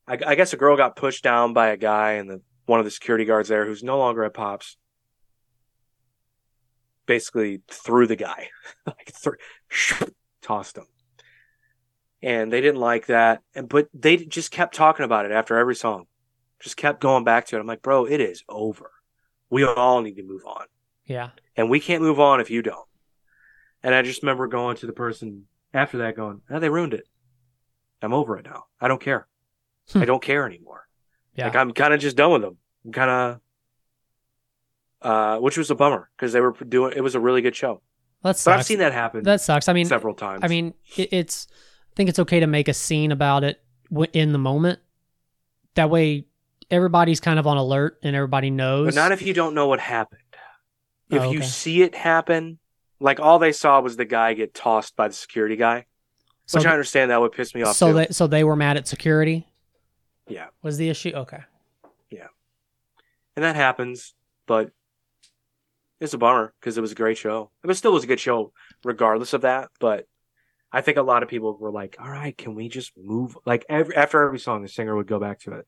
I, 0.07 0.19
I 0.27 0.35
guess 0.35 0.53
a 0.53 0.57
girl 0.57 0.77
got 0.77 0.97
pushed 0.97 1.23
down 1.23 1.53
by 1.53 1.69
a 1.69 1.77
guy, 1.77 2.13
and 2.13 2.29
the 2.29 2.41
one 2.67 2.79
of 2.79 2.85
the 2.85 2.91
security 2.91 3.25
guards 3.25 3.49
there, 3.49 3.67
who's 3.67 3.83
no 3.83 3.99
longer 3.99 4.25
at 4.25 4.35
Pops, 4.35 4.77
basically 7.07 7.63
threw 7.69 8.07
the 8.07 8.17
guy, 8.17 8.49
like 8.87 9.13
th- 9.23 10.11
tossed 10.43 10.79
him. 10.79 10.87
And 12.23 12.53
they 12.53 12.61
didn't 12.61 12.81
like 12.81 13.07
that, 13.07 13.43
and 13.55 13.69
but 13.69 13.89
they 13.93 14.17
just 14.17 14.51
kept 14.53 14.75
talking 14.75 15.05
about 15.05 15.25
it 15.27 15.33
after 15.33 15.59
every 15.59 15.75
song 15.75 16.07
just 16.61 16.77
kept 16.77 17.01
going 17.01 17.25
back 17.25 17.47
to 17.47 17.57
it. 17.57 17.61
I'm 17.61 17.67
like, 17.67 17.83
bro, 17.83 18.05
it 18.05 18.21
is 18.21 18.45
over. 18.49 18.91
We 19.51 19.65
all 19.65 20.01
need 20.01 20.15
to 20.15 20.23
move 20.23 20.43
on. 20.47 20.67
yeah. 21.05 21.31
And 21.57 21.69
we 21.69 21.81
can't 21.81 22.01
move 22.03 22.21
on 22.21 22.41
if 22.41 22.51
you 22.51 22.63
don't. 22.63 22.87
And 23.83 23.95
I 23.95 24.03
just 24.03 24.23
remember 24.23 24.47
going 24.47 24.77
to 24.77 24.87
the 24.87 24.93
person 24.93 25.47
after 25.75 25.99
that 25.99 26.15
going, 26.17 26.41
oh, 26.49 26.61
they 26.61 26.71
ruined 26.71 26.95
it. 26.95 27.07
I'm 28.01 28.15
over 28.15 28.39
it 28.39 28.45
now. 28.47 28.67
I 28.81 28.87
don't 28.89 29.01
care. 29.01 29.27
Hmm. 29.91 30.03
I 30.03 30.05
don't 30.05 30.23
care 30.23 30.47
anymore. 30.47 30.87
Yeah. 31.35 31.47
Like 31.47 31.57
I'm 31.57 31.73
kind 31.73 31.93
of 31.93 32.01
just 32.01 32.17
done 32.17 32.33
with 32.33 32.43
them. 32.43 32.57
I'm 32.85 32.93
kind 32.93 33.11
of, 33.11 33.41
uh, 35.03 35.39
which 35.41 35.59
was 35.59 35.71
a 35.71 35.75
bummer 35.75 36.11
because 36.17 36.33
they 36.33 36.41
were 36.41 36.53
doing, 36.53 36.93
it 36.97 37.01
was 37.01 37.15
a 37.17 37.21
really 37.21 37.43
good 37.43 37.57
show. 37.57 37.83
that 38.23 38.29
But 38.31 38.37
sucks. 38.37 38.61
I've 38.61 38.67
seen 38.67 38.79
that 38.79 38.93
happen 38.93 39.25
That 39.25 39.41
sucks. 39.41 39.69
I 39.69 39.73
mean, 39.73 39.87
several 39.87 40.15
times. 40.15 40.41
I 40.45 40.49
mean, 40.49 40.75
it, 40.97 41.13
it's. 41.13 41.49
I 41.93 41.95
think 41.95 42.09
it's 42.09 42.19
okay 42.21 42.41
to 42.41 42.47
make 42.47 42.69
a 42.69 42.75
scene 42.75 43.13
about 43.13 43.45
it 43.45 43.61
in 44.15 44.33
the 44.33 44.39
moment. 44.39 44.79
That 45.75 45.91
way, 45.91 46.27
everybody's 46.71 47.21
kind 47.21 47.39
of 47.39 47.47
on 47.47 47.59
alert 47.59 47.99
and 48.03 48.17
everybody 48.17 48.51
knows. 48.51 48.87
but 48.87 48.95
not 48.95 49.13
if 49.13 49.21
you 49.23 49.35
don't 49.35 49.55
know 49.55 49.67
what 49.69 49.81
happened. 49.81 50.21
If 51.11 51.23
Oh, 51.23 51.31
you 51.31 51.43
see 51.43 51.83
it 51.83 51.95
happen, 51.95 52.59
like 52.99 53.21
all 53.21 53.39
they 53.39 53.53
saw 53.53 53.81
was 53.81 53.97
the 53.97 54.07
guy 54.07 54.33
get 54.33 54.55
tossed 54.55 54.97
by 54.97 55.09
the 55.09 55.15
security 55.15 55.57
guy, 55.57 55.85
so, 56.47 56.59
which 56.59 56.67
I 56.67 56.71
understand 56.73 57.11
that 57.11 57.21
would 57.21 57.33
piss 57.33 57.55
me 57.55 57.63
off 57.63 57.77
so 57.77 57.89
too. 57.89 57.93
they 57.95 58.07
so 58.11 58.27
they 58.27 58.43
were 58.45 58.57
mad 58.57 58.79
at 58.79 58.89
security. 58.89 59.47
Yeah. 60.27 60.47
Was 60.63 60.79
the 60.79 60.89
issue 60.89 61.13
okay? 61.15 61.41
Yeah, 62.11 62.29
and 63.37 63.45
that 63.45 63.57
happens, 63.57 64.15
but 64.47 64.71
it's 66.01 66.15
a 66.15 66.19
bummer 66.19 66.55
because 66.59 66.79
it 66.79 66.81
was 66.81 66.93
a 66.93 66.95
great 66.97 67.19
show. 67.19 67.51
It 67.63 67.75
still 67.75 67.93
was 67.93 68.05
a 68.05 68.07
good 68.07 68.21
show, 68.21 68.53
regardless 68.83 69.35
of 69.35 69.43
that. 69.43 69.69
But 69.79 70.07
I 70.73 70.81
think 70.81 70.97
a 70.97 71.03
lot 71.03 71.23
of 71.23 71.29
people 71.29 71.57
were 71.57 71.71
like, 71.71 71.97
"All 72.01 72.09
right, 72.11 72.37
can 72.37 72.55
we 72.55 72.69
just 72.69 72.93
move?" 72.97 73.37
Like 73.45 73.67
every, 73.69 73.95
after 73.95 74.23
every 74.25 74.39
song, 74.39 74.63
the 74.63 74.69
singer 74.69 74.97
would 74.97 75.07
go 75.07 75.19
back 75.21 75.41
to 75.41 75.53
it. 75.53 75.67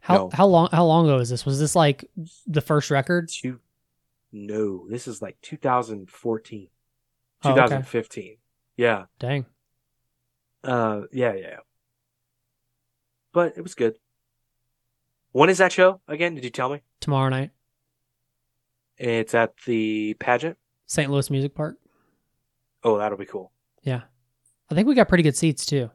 How 0.00 0.14
No. 0.16 0.30
how 0.32 0.46
long 0.46 0.68
how 0.72 0.84
long 0.84 1.06
ago 1.06 1.18
is 1.18 1.30
this? 1.30 1.46
Was 1.46 1.58
this 1.60 1.74
like 1.76 2.04
the 2.46 2.60
first 2.60 2.90
record? 2.90 3.28
To 3.42 3.60
no, 4.32 4.86
this 4.88 5.06
is 5.08 5.22
like 5.22 5.40
2014, 5.42 6.68
Oh, 7.44 7.50
okay. 7.50 7.54
2015. 7.60 8.36
Yeah, 8.76 9.04
Dang. 9.18 9.46
uh, 10.64 11.02
yeah, 11.12 11.32
yeah. 11.34 11.40
yeah. 11.40 11.56
But 13.32 13.56
it 13.56 13.62
was 13.62 13.74
good. 13.74 13.96
When 15.32 15.48
is 15.50 15.58
that 15.58 15.72
show 15.72 16.00
again? 16.08 16.34
Did 16.34 16.44
you 16.44 16.50
tell 16.50 16.70
me? 16.70 16.82
Tomorrow 17.00 17.28
night, 17.30 17.50
It's 18.98 19.34
at 19.34 19.56
the 19.66 20.14
pageant. 20.14 20.56
St. 20.86 21.10
Louis 21.10 21.30
Music 21.30 21.54
Park. 21.54 21.76
Oh, 22.82 22.98
that'll 22.98 23.18
be 23.18 23.26
cool. 23.26 23.52
Yeah, 23.82 24.02
I 24.70 24.74
think 24.74 24.88
we 24.88 24.94
got 24.94 25.08
pretty 25.08 25.22
good 25.22 25.36
seats 25.36 25.64
too. 25.66 25.90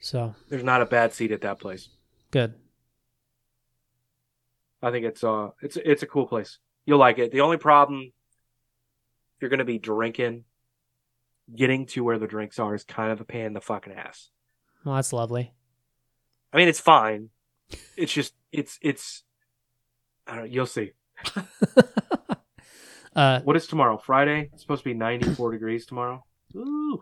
So 0.00 0.34
There's 0.48 0.64
not 0.64 0.82
a 0.82 0.86
bad 0.86 1.12
seat 1.12 1.32
at 1.32 1.40
that 1.42 1.58
place. 1.58 1.88
good. 2.30 2.54
I 4.82 4.90
think 4.90 5.06
it's 5.06 5.24
uh 5.24 5.48
it's 5.62 5.76
it's 5.78 6.02
a 6.02 6.06
cool 6.06 6.26
place. 6.26 6.58
You'll 6.84 6.98
like 6.98 7.18
it. 7.18 7.32
The 7.32 7.40
only 7.40 7.56
problem 7.56 8.12
if 9.36 9.42
you're 9.42 9.50
gonna 9.50 9.64
be 9.64 9.78
drinking, 9.78 10.44
getting 11.54 11.86
to 11.86 12.04
where 12.04 12.18
the 12.18 12.26
drinks 12.26 12.58
are 12.58 12.74
is 12.74 12.84
kind 12.84 13.10
of 13.10 13.20
a 13.20 13.24
pain 13.24 13.46
in 13.46 13.52
the 13.54 13.60
fucking 13.60 13.92
ass. 13.94 14.30
Well, 14.84 14.94
that's 14.94 15.12
lovely. 15.12 15.52
I 16.52 16.58
mean, 16.58 16.68
it's 16.68 16.78
fine. 16.80 17.30
It's 17.96 18.12
just 18.12 18.34
it's 18.52 18.78
it's. 18.82 19.24
I 20.26 20.32
don't. 20.36 20.44
know, 20.44 20.50
You'll 20.50 20.66
see. 20.66 20.92
uh, 23.16 23.40
What 23.40 23.56
is 23.56 23.66
tomorrow? 23.66 23.96
Friday. 23.98 24.50
It's 24.52 24.62
supposed 24.62 24.82
to 24.84 24.88
be 24.90 24.94
94 24.94 25.52
degrees 25.52 25.86
tomorrow. 25.86 26.24
Ooh. 26.54 27.00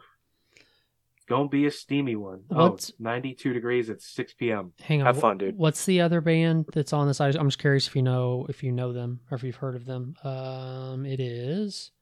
It's 1.24 1.30
gonna 1.30 1.48
be 1.48 1.64
a 1.64 1.70
steamy 1.70 2.16
one. 2.16 2.44
Oh, 2.50 2.68
What's- 2.70 2.90
it's 2.90 3.00
92 3.00 3.54
degrees 3.54 3.88
at 3.88 4.02
6 4.02 4.34
p.m. 4.34 4.74
hang 4.82 5.00
on. 5.00 5.06
Have 5.06 5.16
wh- 5.16 5.20
fun, 5.20 5.38
dude. 5.38 5.56
What's 5.56 5.86
the 5.86 6.02
other 6.02 6.20
band 6.20 6.66
that's 6.72 6.92
on 6.92 7.06
this? 7.06 7.18
I- 7.18 7.28
I'm 7.28 7.48
just 7.48 7.58
curious 7.58 7.86
if 7.88 7.96
you 7.96 8.02
know 8.02 8.44
if 8.50 8.62
you 8.62 8.70
know 8.72 8.92
them 8.92 9.20
or 9.30 9.36
if 9.36 9.42
you've 9.42 9.56
heard 9.56 9.74
of 9.74 9.86
them. 9.86 10.16
Um, 10.22 11.06
it 11.06 11.20
is 11.20 11.92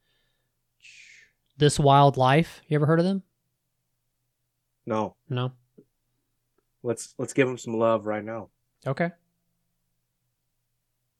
This 1.57 1.79
Wild 1.79 2.17
Life. 2.17 2.61
You 2.67 2.75
ever 2.75 2.85
heard 2.85 2.99
of 2.99 3.05
them? 3.05 3.23
No, 4.85 5.15
No. 5.29 5.53
let's 6.81 7.15
let's 7.17 7.31
give 7.31 7.47
them 7.47 7.57
some 7.57 7.75
love 7.77 8.05
right 8.05 8.23
now. 8.25 8.49
Okay. 8.85 9.09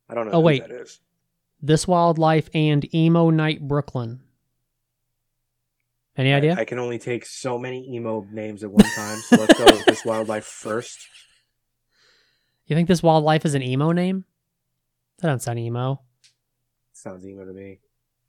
I 0.10 0.14
don't 0.14 0.26
know 0.26 0.34
Oh, 0.34 0.40
who 0.42 0.46
wait. 0.48 0.64
that 0.68 0.72
is. 0.72 1.00
This 1.62 1.88
Wild 1.88 2.18
Life 2.18 2.50
and 2.54 2.94
Emo 2.94 3.30
Night 3.30 3.66
Brooklyn. 3.66 4.22
Any 6.16 6.32
idea? 6.34 6.56
I, 6.58 6.66
can 6.66 6.78
only 6.78 7.00
take 7.00 7.26
so 7.26 7.58
many 7.58 7.88
emo 7.96 8.28
names 8.32 8.64
at 8.64 8.70
one 8.72 8.86
time, 8.86 9.18
so 9.18 9.36
let's 9.38 9.58
go 9.58 9.66
with 9.66 9.86
this 9.86 10.06
wildlife 10.06 10.46
first. 10.46 11.00
you 12.68 12.76
think 12.76 12.88
This 12.88 13.02
wildlife 13.02 13.46
is 13.46 13.56
an 13.56 13.64
emo 13.64 13.92
name? 13.92 14.26
That 15.20 15.28
doesn't 15.30 15.40
sound 15.40 15.58
emo. 15.60 16.02
Sounds 16.92 17.26
emo 17.26 17.46
to 17.46 17.54
me, 17.54 17.80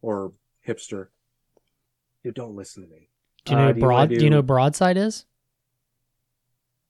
or 0.00 0.32
hipster. 0.66 1.08
Dude, 2.22 2.34
don't 2.34 2.56
listen 2.56 2.82
to 2.84 2.88
me. 2.88 3.10
Do 3.44 3.52
you 3.52 3.58
know 3.58 3.64
Uh, 3.64 3.66
what 3.66 3.74
do 3.74 3.80
you 3.80 3.86
wanna 3.86 3.94
broad? 4.06 4.08
Do... 4.08 4.24
you 4.24 4.30
know 4.30 4.36
what 4.38 4.46
Broadside 4.46 4.96
is? 4.96 5.26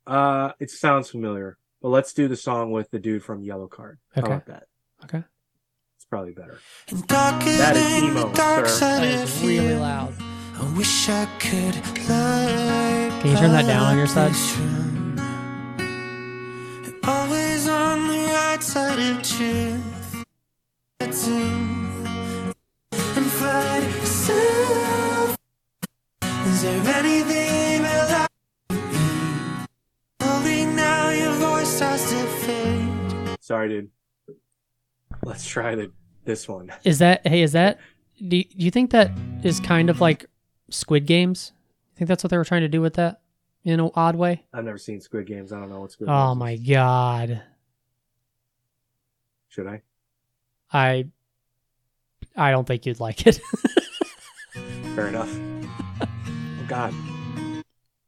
Uh, 0.07 0.53
it 0.61 0.71
sounds 0.71 1.11
familiar, 1.11 1.59
but 1.83 1.89
let's 1.89 2.13
do 2.13 2.29
the 2.29 2.37
song 2.37 2.71
with 2.71 2.91
the 2.93 2.99
dude 3.01 3.25
from 3.25 3.43
Yellowcard. 3.43 3.97
How 4.15 4.23
Okay. 4.23 4.33
about 4.33 4.47
that? 4.47 4.67
Okay. 5.05 5.25
It's 5.97 6.05
probably 6.05 6.33
better. 6.35 6.61
That 7.09 7.41
That 7.43 7.77
is 7.77 8.03
emo, 8.05 8.33
sir. 8.67 9.17
Wish 10.77 11.09
I 11.09 11.27
could 11.39 11.77
lie 12.09 13.11
Can 13.21 13.31
you 13.31 13.37
turn 13.37 13.53
that 13.53 13.67
down 13.67 13.83
on 13.83 13.97
your 13.97 14.07
side? 14.07 14.33
this 14.33 14.59
room. 14.59 14.85
side 18.75 18.99
of 18.99 19.23
truth. 19.23 20.25
To 20.99 21.33
and 22.93 23.27
find 23.27 23.85
yourself. 23.85 25.37
Is 26.47 26.63
there 26.63 26.83
anything 26.97 27.83
that 27.83 28.29
Hoping 30.21 30.75
now 30.75 31.11
your 31.11 31.33
voice 31.35 31.69
starts 31.69 32.11
to 32.11 32.27
fade. 32.27 33.37
Sorry, 33.41 33.69
dude. 33.69 33.91
Let's 35.23 35.47
try 35.47 35.75
the 35.75 35.93
this 36.25 36.49
one. 36.49 36.73
Is 36.85 36.99
that 36.99 37.27
hey? 37.27 37.43
Is 37.43 37.53
that 37.53 37.79
do 38.29 38.39
you, 38.39 38.45
do 38.45 38.65
you 38.65 38.71
think 38.71 38.91
that 38.91 39.11
is 39.43 39.61
kind 39.61 39.91
of 39.91 40.01
like 40.01 40.27
Squid 40.71 41.07
Games? 41.07 41.53
I 41.95 41.99
think 41.99 42.09
that's 42.09 42.25
what 42.25 42.31
they 42.31 42.37
were 42.37 42.45
trying 42.45 42.63
to 42.63 42.69
do 42.69 42.81
with 42.81 42.95
that 42.95 43.21
in 43.65 43.79
an 43.81 43.91
odd 43.95 44.17
way. 44.17 44.45
I've 44.53 44.65
never 44.65 44.79
seen 44.79 45.01
Squid 45.01 45.27
Games. 45.27 45.53
I 45.53 45.61
don't 45.61 45.71
know 45.71 45.81
what 45.81 45.93
Squid 45.93 46.09
Oh 46.11 46.31
Games. 46.31 46.39
my 46.39 46.51
is. 46.53 46.61
god! 46.61 47.43
Should 49.49 49.67
I? 49.69 49.83
I 50.73 51.07
I 52.37 52.51
don't 52.51 52.67
think 52.67 52.85
you'd 52.87 53.01
like 53.01 53.27
it. 53.27 53.41
Fair 54.95 55.09
enough. 55.09 55.33
oh 56.01 56.65
God. 56.69 56.93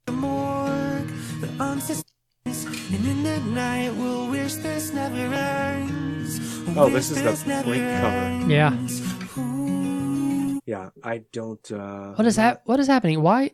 The 0.07 0.13
morgue, 0.13 1.09
the 1.41 1.49
unsuspicious, 1.63 2.65
and 2.65 3.07
in 3.07 3.23
the 3.23 3.39
night 3.53 3.95
we'll 3.95 4.29
wish 4.31 4.55
this 4.57 4.93
never 4.93 5.17
ends. 5.17 6.41
Oh, 6.77 6.89
this 6.91 7.11
is 7.11 7.23
the 7.23 7.63
Blink 7.65 7.85
cover. 8.01 8.51
yeah. 8.53 8.71
Ooh. 10.69 10.71
Yeah, 10.71 10.91
I 11.03 11.19
don't. 11.33 11.71
uh 11.73 12.15
What 12.15 12.27
is 12.27 12.37
that? 12.37 12.63
What 12.65 12.81
is 12.81 12.87
happening? 12.89 13.23
Why? 13.23 13.53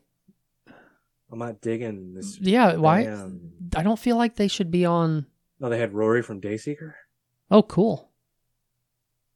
I'm 1.31 1.39
not 1.39 1.61
digging 1.61 2.15
this. 2.15 2.39
Yeah. 2.41 2.77
Why? 2.77 3.05
band. 3.05 3.53
I 3.77 3.83
don't 3.83 3.99
feel 3.99 4.17
like 4.17 4.37
they 4.37 4.49
should 4.49 4.71
be 4.71 4.85
on. 4.85 5.27
No, 5.61 5.69
they 5.69 5.79
had 5.79 5.93
Rory 5.95 6.23
from 6.23 6.41
Dayseeker. 6.41 6.95
Oh, 7.51 7.63
cool. 7.63 8.11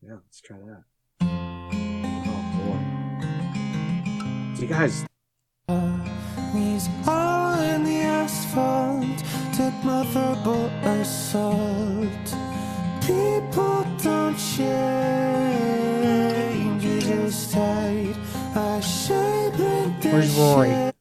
Yeah, 0.03 0.15
let's 0.25 0.41
try 0.41 0.57
that. 0.59 0.85
Oh 1.23 2.43
boy. 2.59 2.81
So 4.57 4.63
you 4.63 4.69
guys, 4.69 5.07
Knees 6.55 6.89
all 7.07 7.59
in 7.61 7.85
the 7.85 7.99
asphalt, 8.01 9.19
took 9.55 9.75
my 9.85 10.05
verbal 10.13 10.67
assault. 11.01 12.27
People 13.03 13.85
don't 14.03 14.37
change, 14.37 15.96
Where's 19.09 20.35
Rory? 20.35 20.93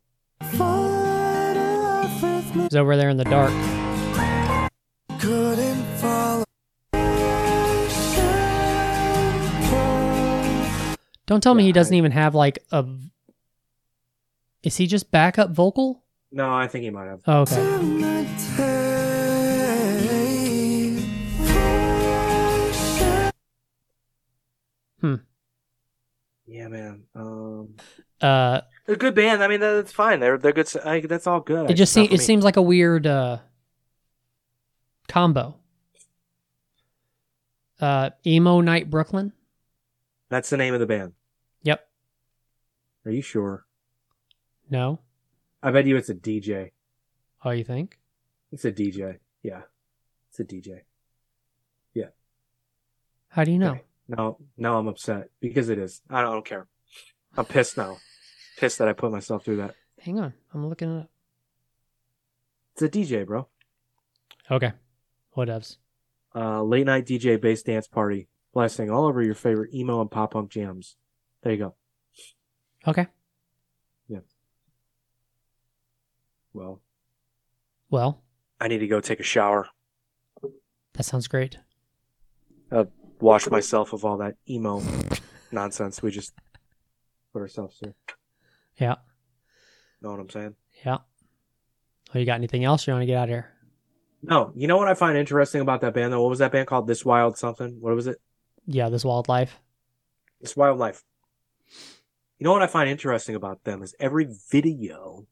Fall 0.57 0.85
in 0.85 1.57
love 1.83 2.21
with 2.21 2.55
me. 2.55 2.63
He's 2.63 2.75
over 2.75 2.95
there 2.97 3.09
in 3.09 3.17
the 3.17 3.23
dark. 3.23 3.51
Couldn't 5.19 5.83
follow. 5.97 6.43
Shampoo. 9.65 10.97
Don't 11.25 11.41
tell 11.41 11.55
me 11.55 11.63
he 11.63 11.71
doesn't 11.71 11.95
even 11.95 12.11
have 12.11 12.35
like 12.35 12.59
a. 12.71 12.85
Is 14.63 14.77
he 14.77 14.87
just 14.87 15.11
backup 15.11 15.51
vocal? 15.51 16.03
no, 16.31 16.53
I 16.53 16.67
think 16.67 16.83
he 16.83 16.89
might 16.89 17.05
have. 17.05 17.21
Oh, 17.27 17.41
okay. 17.41 18.84
Yeah, 26.47 26.67
man. 26.67 27.03
Um, 27.15 27.75
Uh, 28.21 28.61
they're 28.85 28.95
a 28.95 28.97
good 28.97 29.15
band. 29.15 29.43
I 29.43 29.47
mean, 29.47 29.59
that's 29.59 29.91
fine. 29.91 30.19
They're 30.19 30.37
they're 30.37 30.53
good. 30.53 30.69
I, 30.85 30.99
that's 31.01 31.27
all 31.27 31.39
good. 31.39 31.69
it 31.71 31.73
just 31.73 31.91
seems 31.91 32.09
it 32.09 32.11
me. 32.13 32.17
seems 32.17 32.43
like 32.43 32.55
a 32.57 32.61
weird 32.61 33.07
uh 33.07 33.39
combo. 35.07 35.55
Uh, 37.79 38.11
emo 38.25 38.61
night 38.61 38.89
Brooklyn. 38.89 39.33
That's 40.29 40.49
the 40.49 40.57
name 40.57 40.73
of 40.73 40.79
the 40.79 40.85
band. 40.85 41.13
Yep. 41.63 41.85
Are 43.05 43.11
you 43.11 43.21
sure? 43.21 43.65
No. 44.69 44.99
I 45.61 45.71
bet 45.71 45.85
you 45.85 45.97
it's 45.97 46.09
a 46.09 46.15
DJ. 46.15 46.71
Oh, 47.43 47.51
you 47.51 47.63
think? 47.63 47.99
It's 48.51 48.65
a 48.65 48.71
DJ. 48.71 49.17
Yeah, 49.43 49.61
it's 50.29 50.39
a 50.39 50.43
DJ. 50.45 50.81
Yeah. 51.93 52.07
How 53.29 53.43
do 53.43 53.51
you 53.51 53.59
know? 53.59 53.71
Okay. 53.71 53.83
No, 54.07 54.37
now 54.57 54.77
I'm 54.77 54.87
upset 54.87 55.29
because 55.39 55.69
it 55.69 55.79
is. 55.79 56.01
I 56.09 56.21
don't, 56.21 56.29
I 56.29 56.33
don't 56.33 56.45
care. 56.45 56.67
I'm 57.37 57.45
pissed 57.45 57.77
now. 57.77 57.97
Pissed 58.57 58.77
that 58.79 58.87
I 58.87 58.93
put 58.93 59.11
myself 59.11 59.43
through 59.43 59.57
that. 59.57 59.75
Hang 59.99 60.19
on, 60.19 60.33
I'm 60.53 60.67
looking 60.67 60.95
it 60.95 60.99
up. 61.01 61.09
It's 62.73 62.81
a 62.83 62.89
DJ, 62.89 63.25
bro. 63.25 63.47
Okay. 64.51 64.73
Whatevs. 65.35 65.77
Uh, 66.35 66.61
late 66.63 66.85
night 66.85 67.05
DJ 67.05 67.39
bass 67.41 67.63
dance 67.63 67.87
party, 67.87 68.27
blasting 68.53 68.89
all 68.91 69.05
over 69.05 69.21
your 69.21 69.35
favorite 69.35 69.73
emo 69.73 70.01
and 70.01 70.11
pop 70.11 70.31
punk 70.33 70.51
jams. 70.51 70.95
There 71.41 71.53
you 71.53 71.57
go. 71.57 71.75
Okay. 72.87 73.07
Yeah. 74.07 74.19
Well, 76.53 76.81
Well, 77.89 78.21
I 78.59 78.67
need 78.67 78.79
to 78.79 78.87
go 78.87 78.99
take 79.01 79.19
a 79.19 79.23
shower, 79.23 79.69
that 80.93 81.03
sounds 81.03 81.27
great. 81.27 81.57
Wash 83.19 83.49
myself 83.49 83.93
of 83.93 84.03
all 84.05 84.17
that 84.17 84.35
emo 84.49 84.81
nonsense 85.51 86.01
we 86.01 86.11
just 86.11 86.33
put 87.33 87.41
ourselves 87.41 87.77
through. 87.77 87.95
Yeah. 88.77 88.95
Know 90.01 90.11
what 90.11 90.19
I'm 90.19 90.29
saying? 90.29 90.55
Yeah. 90.85 90.97
Oh, 92.13 92.19
you 92.19 92.25
got 92.25 92.35
anything 92.35 92.63
else 92.63 92.85
you 92.85 92.93
want 92.93 93.01
to 93.01 93.07
get 93.07 93.17
out 93.17 93.23
of 93.23 93.29
here? 93.29 93.51
No, 94.21 94.51
you 94.55 94.67
know 94.67 94.77
what 94.77 94.87
I 94.87 94.93
find 94.93 95.17
interesting 95.17 95.61
about 95.61 95.81
that 95.81 95.93
band 95.93 96.11
though? 96.11 96.21
What 96.21 96.29
was 96.29 96.39
that 96.39 96.51
band 96.51 96.67
called? 96.67 96.87
This 96.87 97.05
Wild 97.05 97.37
something? 97.37 97.77
What 97.79 97.95
was 97.95 98.07
it? 98.07 98.19
Yeah, 98.65 98.89
this 98.89 99.05
Wild 99.05 99.27
Life. 99.27 99.59
This 100.41 100.55
Wild 100.55 100.79
Life. 100.79 101.03
You 102.37 102.43
know 102.43 102.51
what 102.51 102.63
I 102.63 102.67
find 102.67 102.89
interesting 102.89 103.35
about 103.35 103.63
them 103.63 103.81
is 103.81 103.95
every 103.99 104.27
video 104.49 105.25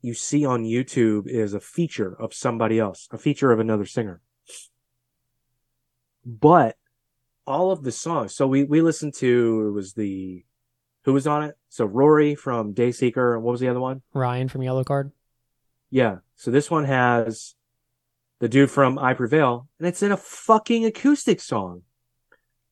you 0.00 0.14
see 0.14 0.44
on 0.44 0.64
YouTube 0.64 1.26
is 1.26 1.54
a 1.54 1.60
feature 1.60 2.14
of 2.20 2.32
somebody 2.34 2.78
else, 2.78 3.08
a 3.10 3.18
feature 3.18 3.52
of 3.52 3.58
another 3.58 3.86
singer. 3.86 4.20
But 6.24 6.76
all 7.46 7.70
of 7.70 7.82
the 7.82 7.92
songs, 7.92 8.34
so 8.34 8.46
we, 8.46 8.64
we 8.64 8.80
listened 8.80 9.14
to, 9.14 9.66
it 9.68 9.72
was 9.72 9.92
the, 9.92 10.44
who 11.02 11.12
was 11.12 11.26
on 11.26 11.44
it? 11.44 11.56
So 11.68 11.84
Rory 11.84 12.34
from 12.34 12.74
Dayseeker, 12.74 13.34
and 13.34 13.42
what 13.42 13.52
was 13.52 13.60
the 13.60 13.68
other 13.68 13.80
one? 13.80 14.02
Ryan 14.12 14.48
from 14.48 14.62
Yellowcard. 14.62 15.12
Yeah. 15.90 16.18
So 16.36 16.50
this 16.50 16.70
one 16.70 16.84
has 16.84 17.54
the 18.40 18.48
dude 18.48 18.70
from 18.70 18.98
I 18.98 19.14
Prevail, 19.14 19.68
and 19.78 19.86
it's 19.86 20.02
in 20.02 20.12
a 20.12 20.16
fucking 20.16 20.84
acoustic 20.84 21.40
song. 21.40 21.82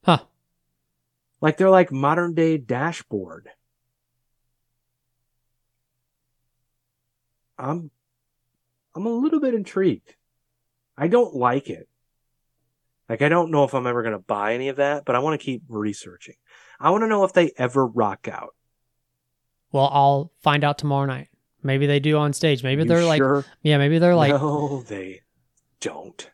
Huh. 0.04 0.18
Like 1.40 1.56
they're 1.56 1.70
like 1.70 1.92
modern 1.92 2.34
day 2.34 2.56
dashboard. 2.56 3.48
I'm 7.58 7.90
I'm 8.94 9.06
a 9.06 9.10
little 9.10 9.40
bit 9.40 9.54
intrigued. 9.54 10.14
I 10.96 11.08
don't 11.08 11.34
like 11.34 11.70
it. 11.70 11.88
Like 13.12 13.20
I 13.20 13.28
don't 13.28 13.50
know 13.50 13.64
if 13.64 13.74
I'm 13.74 13.86
ever 13.86 14.02
gonna 14.02 14.18
buy 14.18 14.54
any 14.54 14.70
of 14.70 14.76
that, 14.76 15.04
but 15.04 15.14
I 15.14 15.18
want 15.18 15.38
to 15.38 15.44
keep 15.44 15.64
researching. 15.68 16.36
I 16.80 16.88
want 16.88 17.02
to 17.02 17.08
know 17.08 17.24
if 17.24 17.34
they 17.34 17.52
ever 17.58 17.86
rock 17.86 18.26
out. 18.26 18.54
Well, 19.70 19.90
I'll 19.92 20.32
find 20.40 20.64
out 20.64 20.78
tomorrow 20.78 21.04
night. 21.04 21.28
Maybe 21.62 21.86
they 21.86 22.00
do 22.00 22.16
on 22.16 22.32
stage. 22.32 22.62
Maybe 22.62 22.84
You 22.84 22.88
they're 22.88 23.04
like, 23.04 23.20
yeah, 23.60 23.76
maybe 23.76 23.98
they're 23.98 24.16
like, 24.16 24.30
no, 24.30 24.80
they 24.88 25.20
don't. 25.80 26.30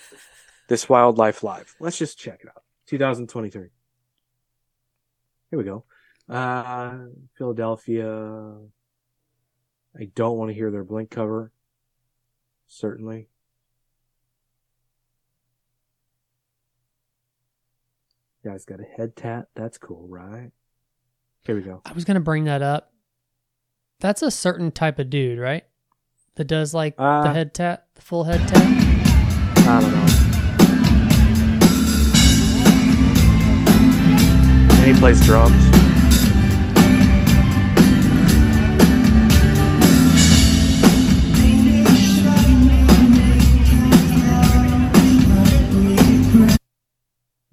this 0.68 0.88
Wild 0.88 1.18
Life 1.18 1.42
Live. 1.42 1.76
Let's 1.78 1.98
just 1.98 2.18
check 2.18 2.40
it 2.42 2.48
out. 2.48 2.62
2023. 2.86 3.68
Here 5.50 5.58
we 5.58 5.62
go. 5.62 5.84
Uh, 6.26 7.00
Philadelphia. 7.36 8.54
I 9.94 10.04
don't 10.14 10.38
want 10.38 10.48
to 10.48 10.54
hear 10.54 10.70
their 10.70 10.84
Blink 10.84 11.10
cover. 11.10 11.52
Certainly. 12.66 13.28
Guy's 18.44 18.64
got 18.66 18.78
a 18.80 18.84
head 18.84 19.16
tat. 19.16 19.46
That's 19.54 19.78
cool, 19.78 20.06
right? 20.06 20.50
Here 21.46 21.54
we 21.56 21.62
go. 21.62 21.80
I 21.86 21.92
was 21.92 22.04
gonna 22.04 22.20
bring 22.20 22.44
that 22.44 22.60
up. 22.60 22.92
That's 24.00 24.20
a 24.22 24.30
certain 24.30 24.70
type 24.70 24.98
of 24.98 25.08
dude, 25.08 25.38
right? 25.38 25.64
That 26.34 26.44
does 26.44 26.74
like 26.74 26.96
the 26.96 27.02
Uh, 27.02 27.32
head 27.32 27.54
tat, 27.54 27.86
the 27.94 28.02
full 28.02 28.24
head 28.24 28.46
tat. 28.46 28.62
I 29.66 29.80
don't 29.80 29.92
know. 29.92 30.06
And 34.84 34.94
he 34.94 35.00
plays 35.00 35.24
drums. 35.24 35.73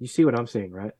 You 0.02 0.08
see 0.08 0.24
what 0.24 0.36
I'm 0.36 0.48
seeing, 0.48 0.72
right? 0.72 0.90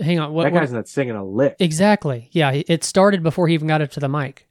Hang 0.00 0.18
on. 0.18 0.32
What, 0.32 0.44
that 0.44 0.54
guy's 0.54 0.70
what? 0.70 0.76
not 0.76 0.88
singing 0.88 1.14
a 1.14 1.22
lick. 1.22 1.56
Exactly. 1.58 2.30
Yeah. 2.32 2.52
It 2.66 2.82
started 2.82 3.22
before 3.22 3.48
he 3.48 3.54
even 3.54 3.68
got 3.68 3.82
up 3.82 3.90
to 3.90 4.00
the 4.00 4.08
mic. 4.08 4.48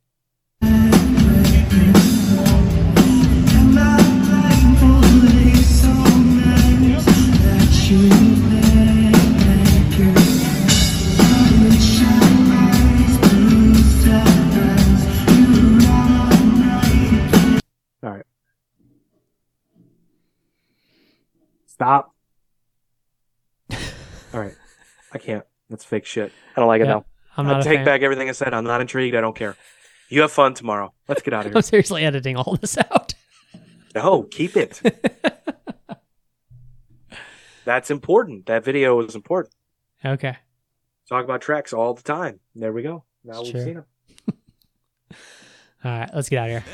All 18.04 18.12
right. 18.12 18.26
Stop. 21.66 22.17
I 25.14 25.18
can't. 25.18 25.44
That's 25.70 25.86
fake 25.86 26.06
shit. 26.06 26.32
I 26.56 26.60
don't 26.60 26.68
like 26.68 26.80
yeah, 26.80 26.86
it 26.86 26.90
though. 26.90 27.06
I'm 27.38 27.46
not 27.46 27.62
I 27.62 27.64
take 27.64 27.78
fan. 27.80 27.86
back 27.86 28.02
everything 28.02 28.30
I 28.30 28.34
said. 28.34 28.54
I'm 28.54 28.64
not 28.64 28.82
intrigued. 28.82 29.16
I 29.16 29.22
don't 29.22 29.36
care. 29.36 29.56
You 30.10 30.22
have 30.22 30.32
fun 30.32 30.54
tomorrow. 30.54 30.94
Let's 31.08 31.22
get 31.22 31.34
out 31.34 31.46
of 31.46 31.46
here. 31.52 31.58
I'm 31.58 31.62
seriously 31.62 32.04
editing 32.04 32.36
all 32.36 32.58
this 32.60 32.78
out. 32.78 33.14
no, 33.94 34.24
keep 34.24 34.56
it. 34.56 34.82
That's 37.66 37.92
important. 37.92 38.46
That 38.46 38.64
video 38.64 39.00
is 39.02 39.16
important. 39.16 39.54
Okay. 40.04 40.38
Talk 41.10 41.26
about 41.26 41.42
tracks 41.42 41.74
all 41.74 41.94
the 41.94 42.04
time. 42.04 42.40
There 42.56 42.72
we 42.72 42.82
go. 42.82 43.04
Now 43.24 43.42
it's 43.42 43.44
we've 43.44 43.54
true. 43.54 43.64
seen 43.64 43.74
them. 43.76 43.86
all 45.84 46.00
right, 46.00 46.10
let's 46.14 46.30
get 46.30 46.40
out 46.40 46.50
of 46.50 46.64
here. 46.64 46.66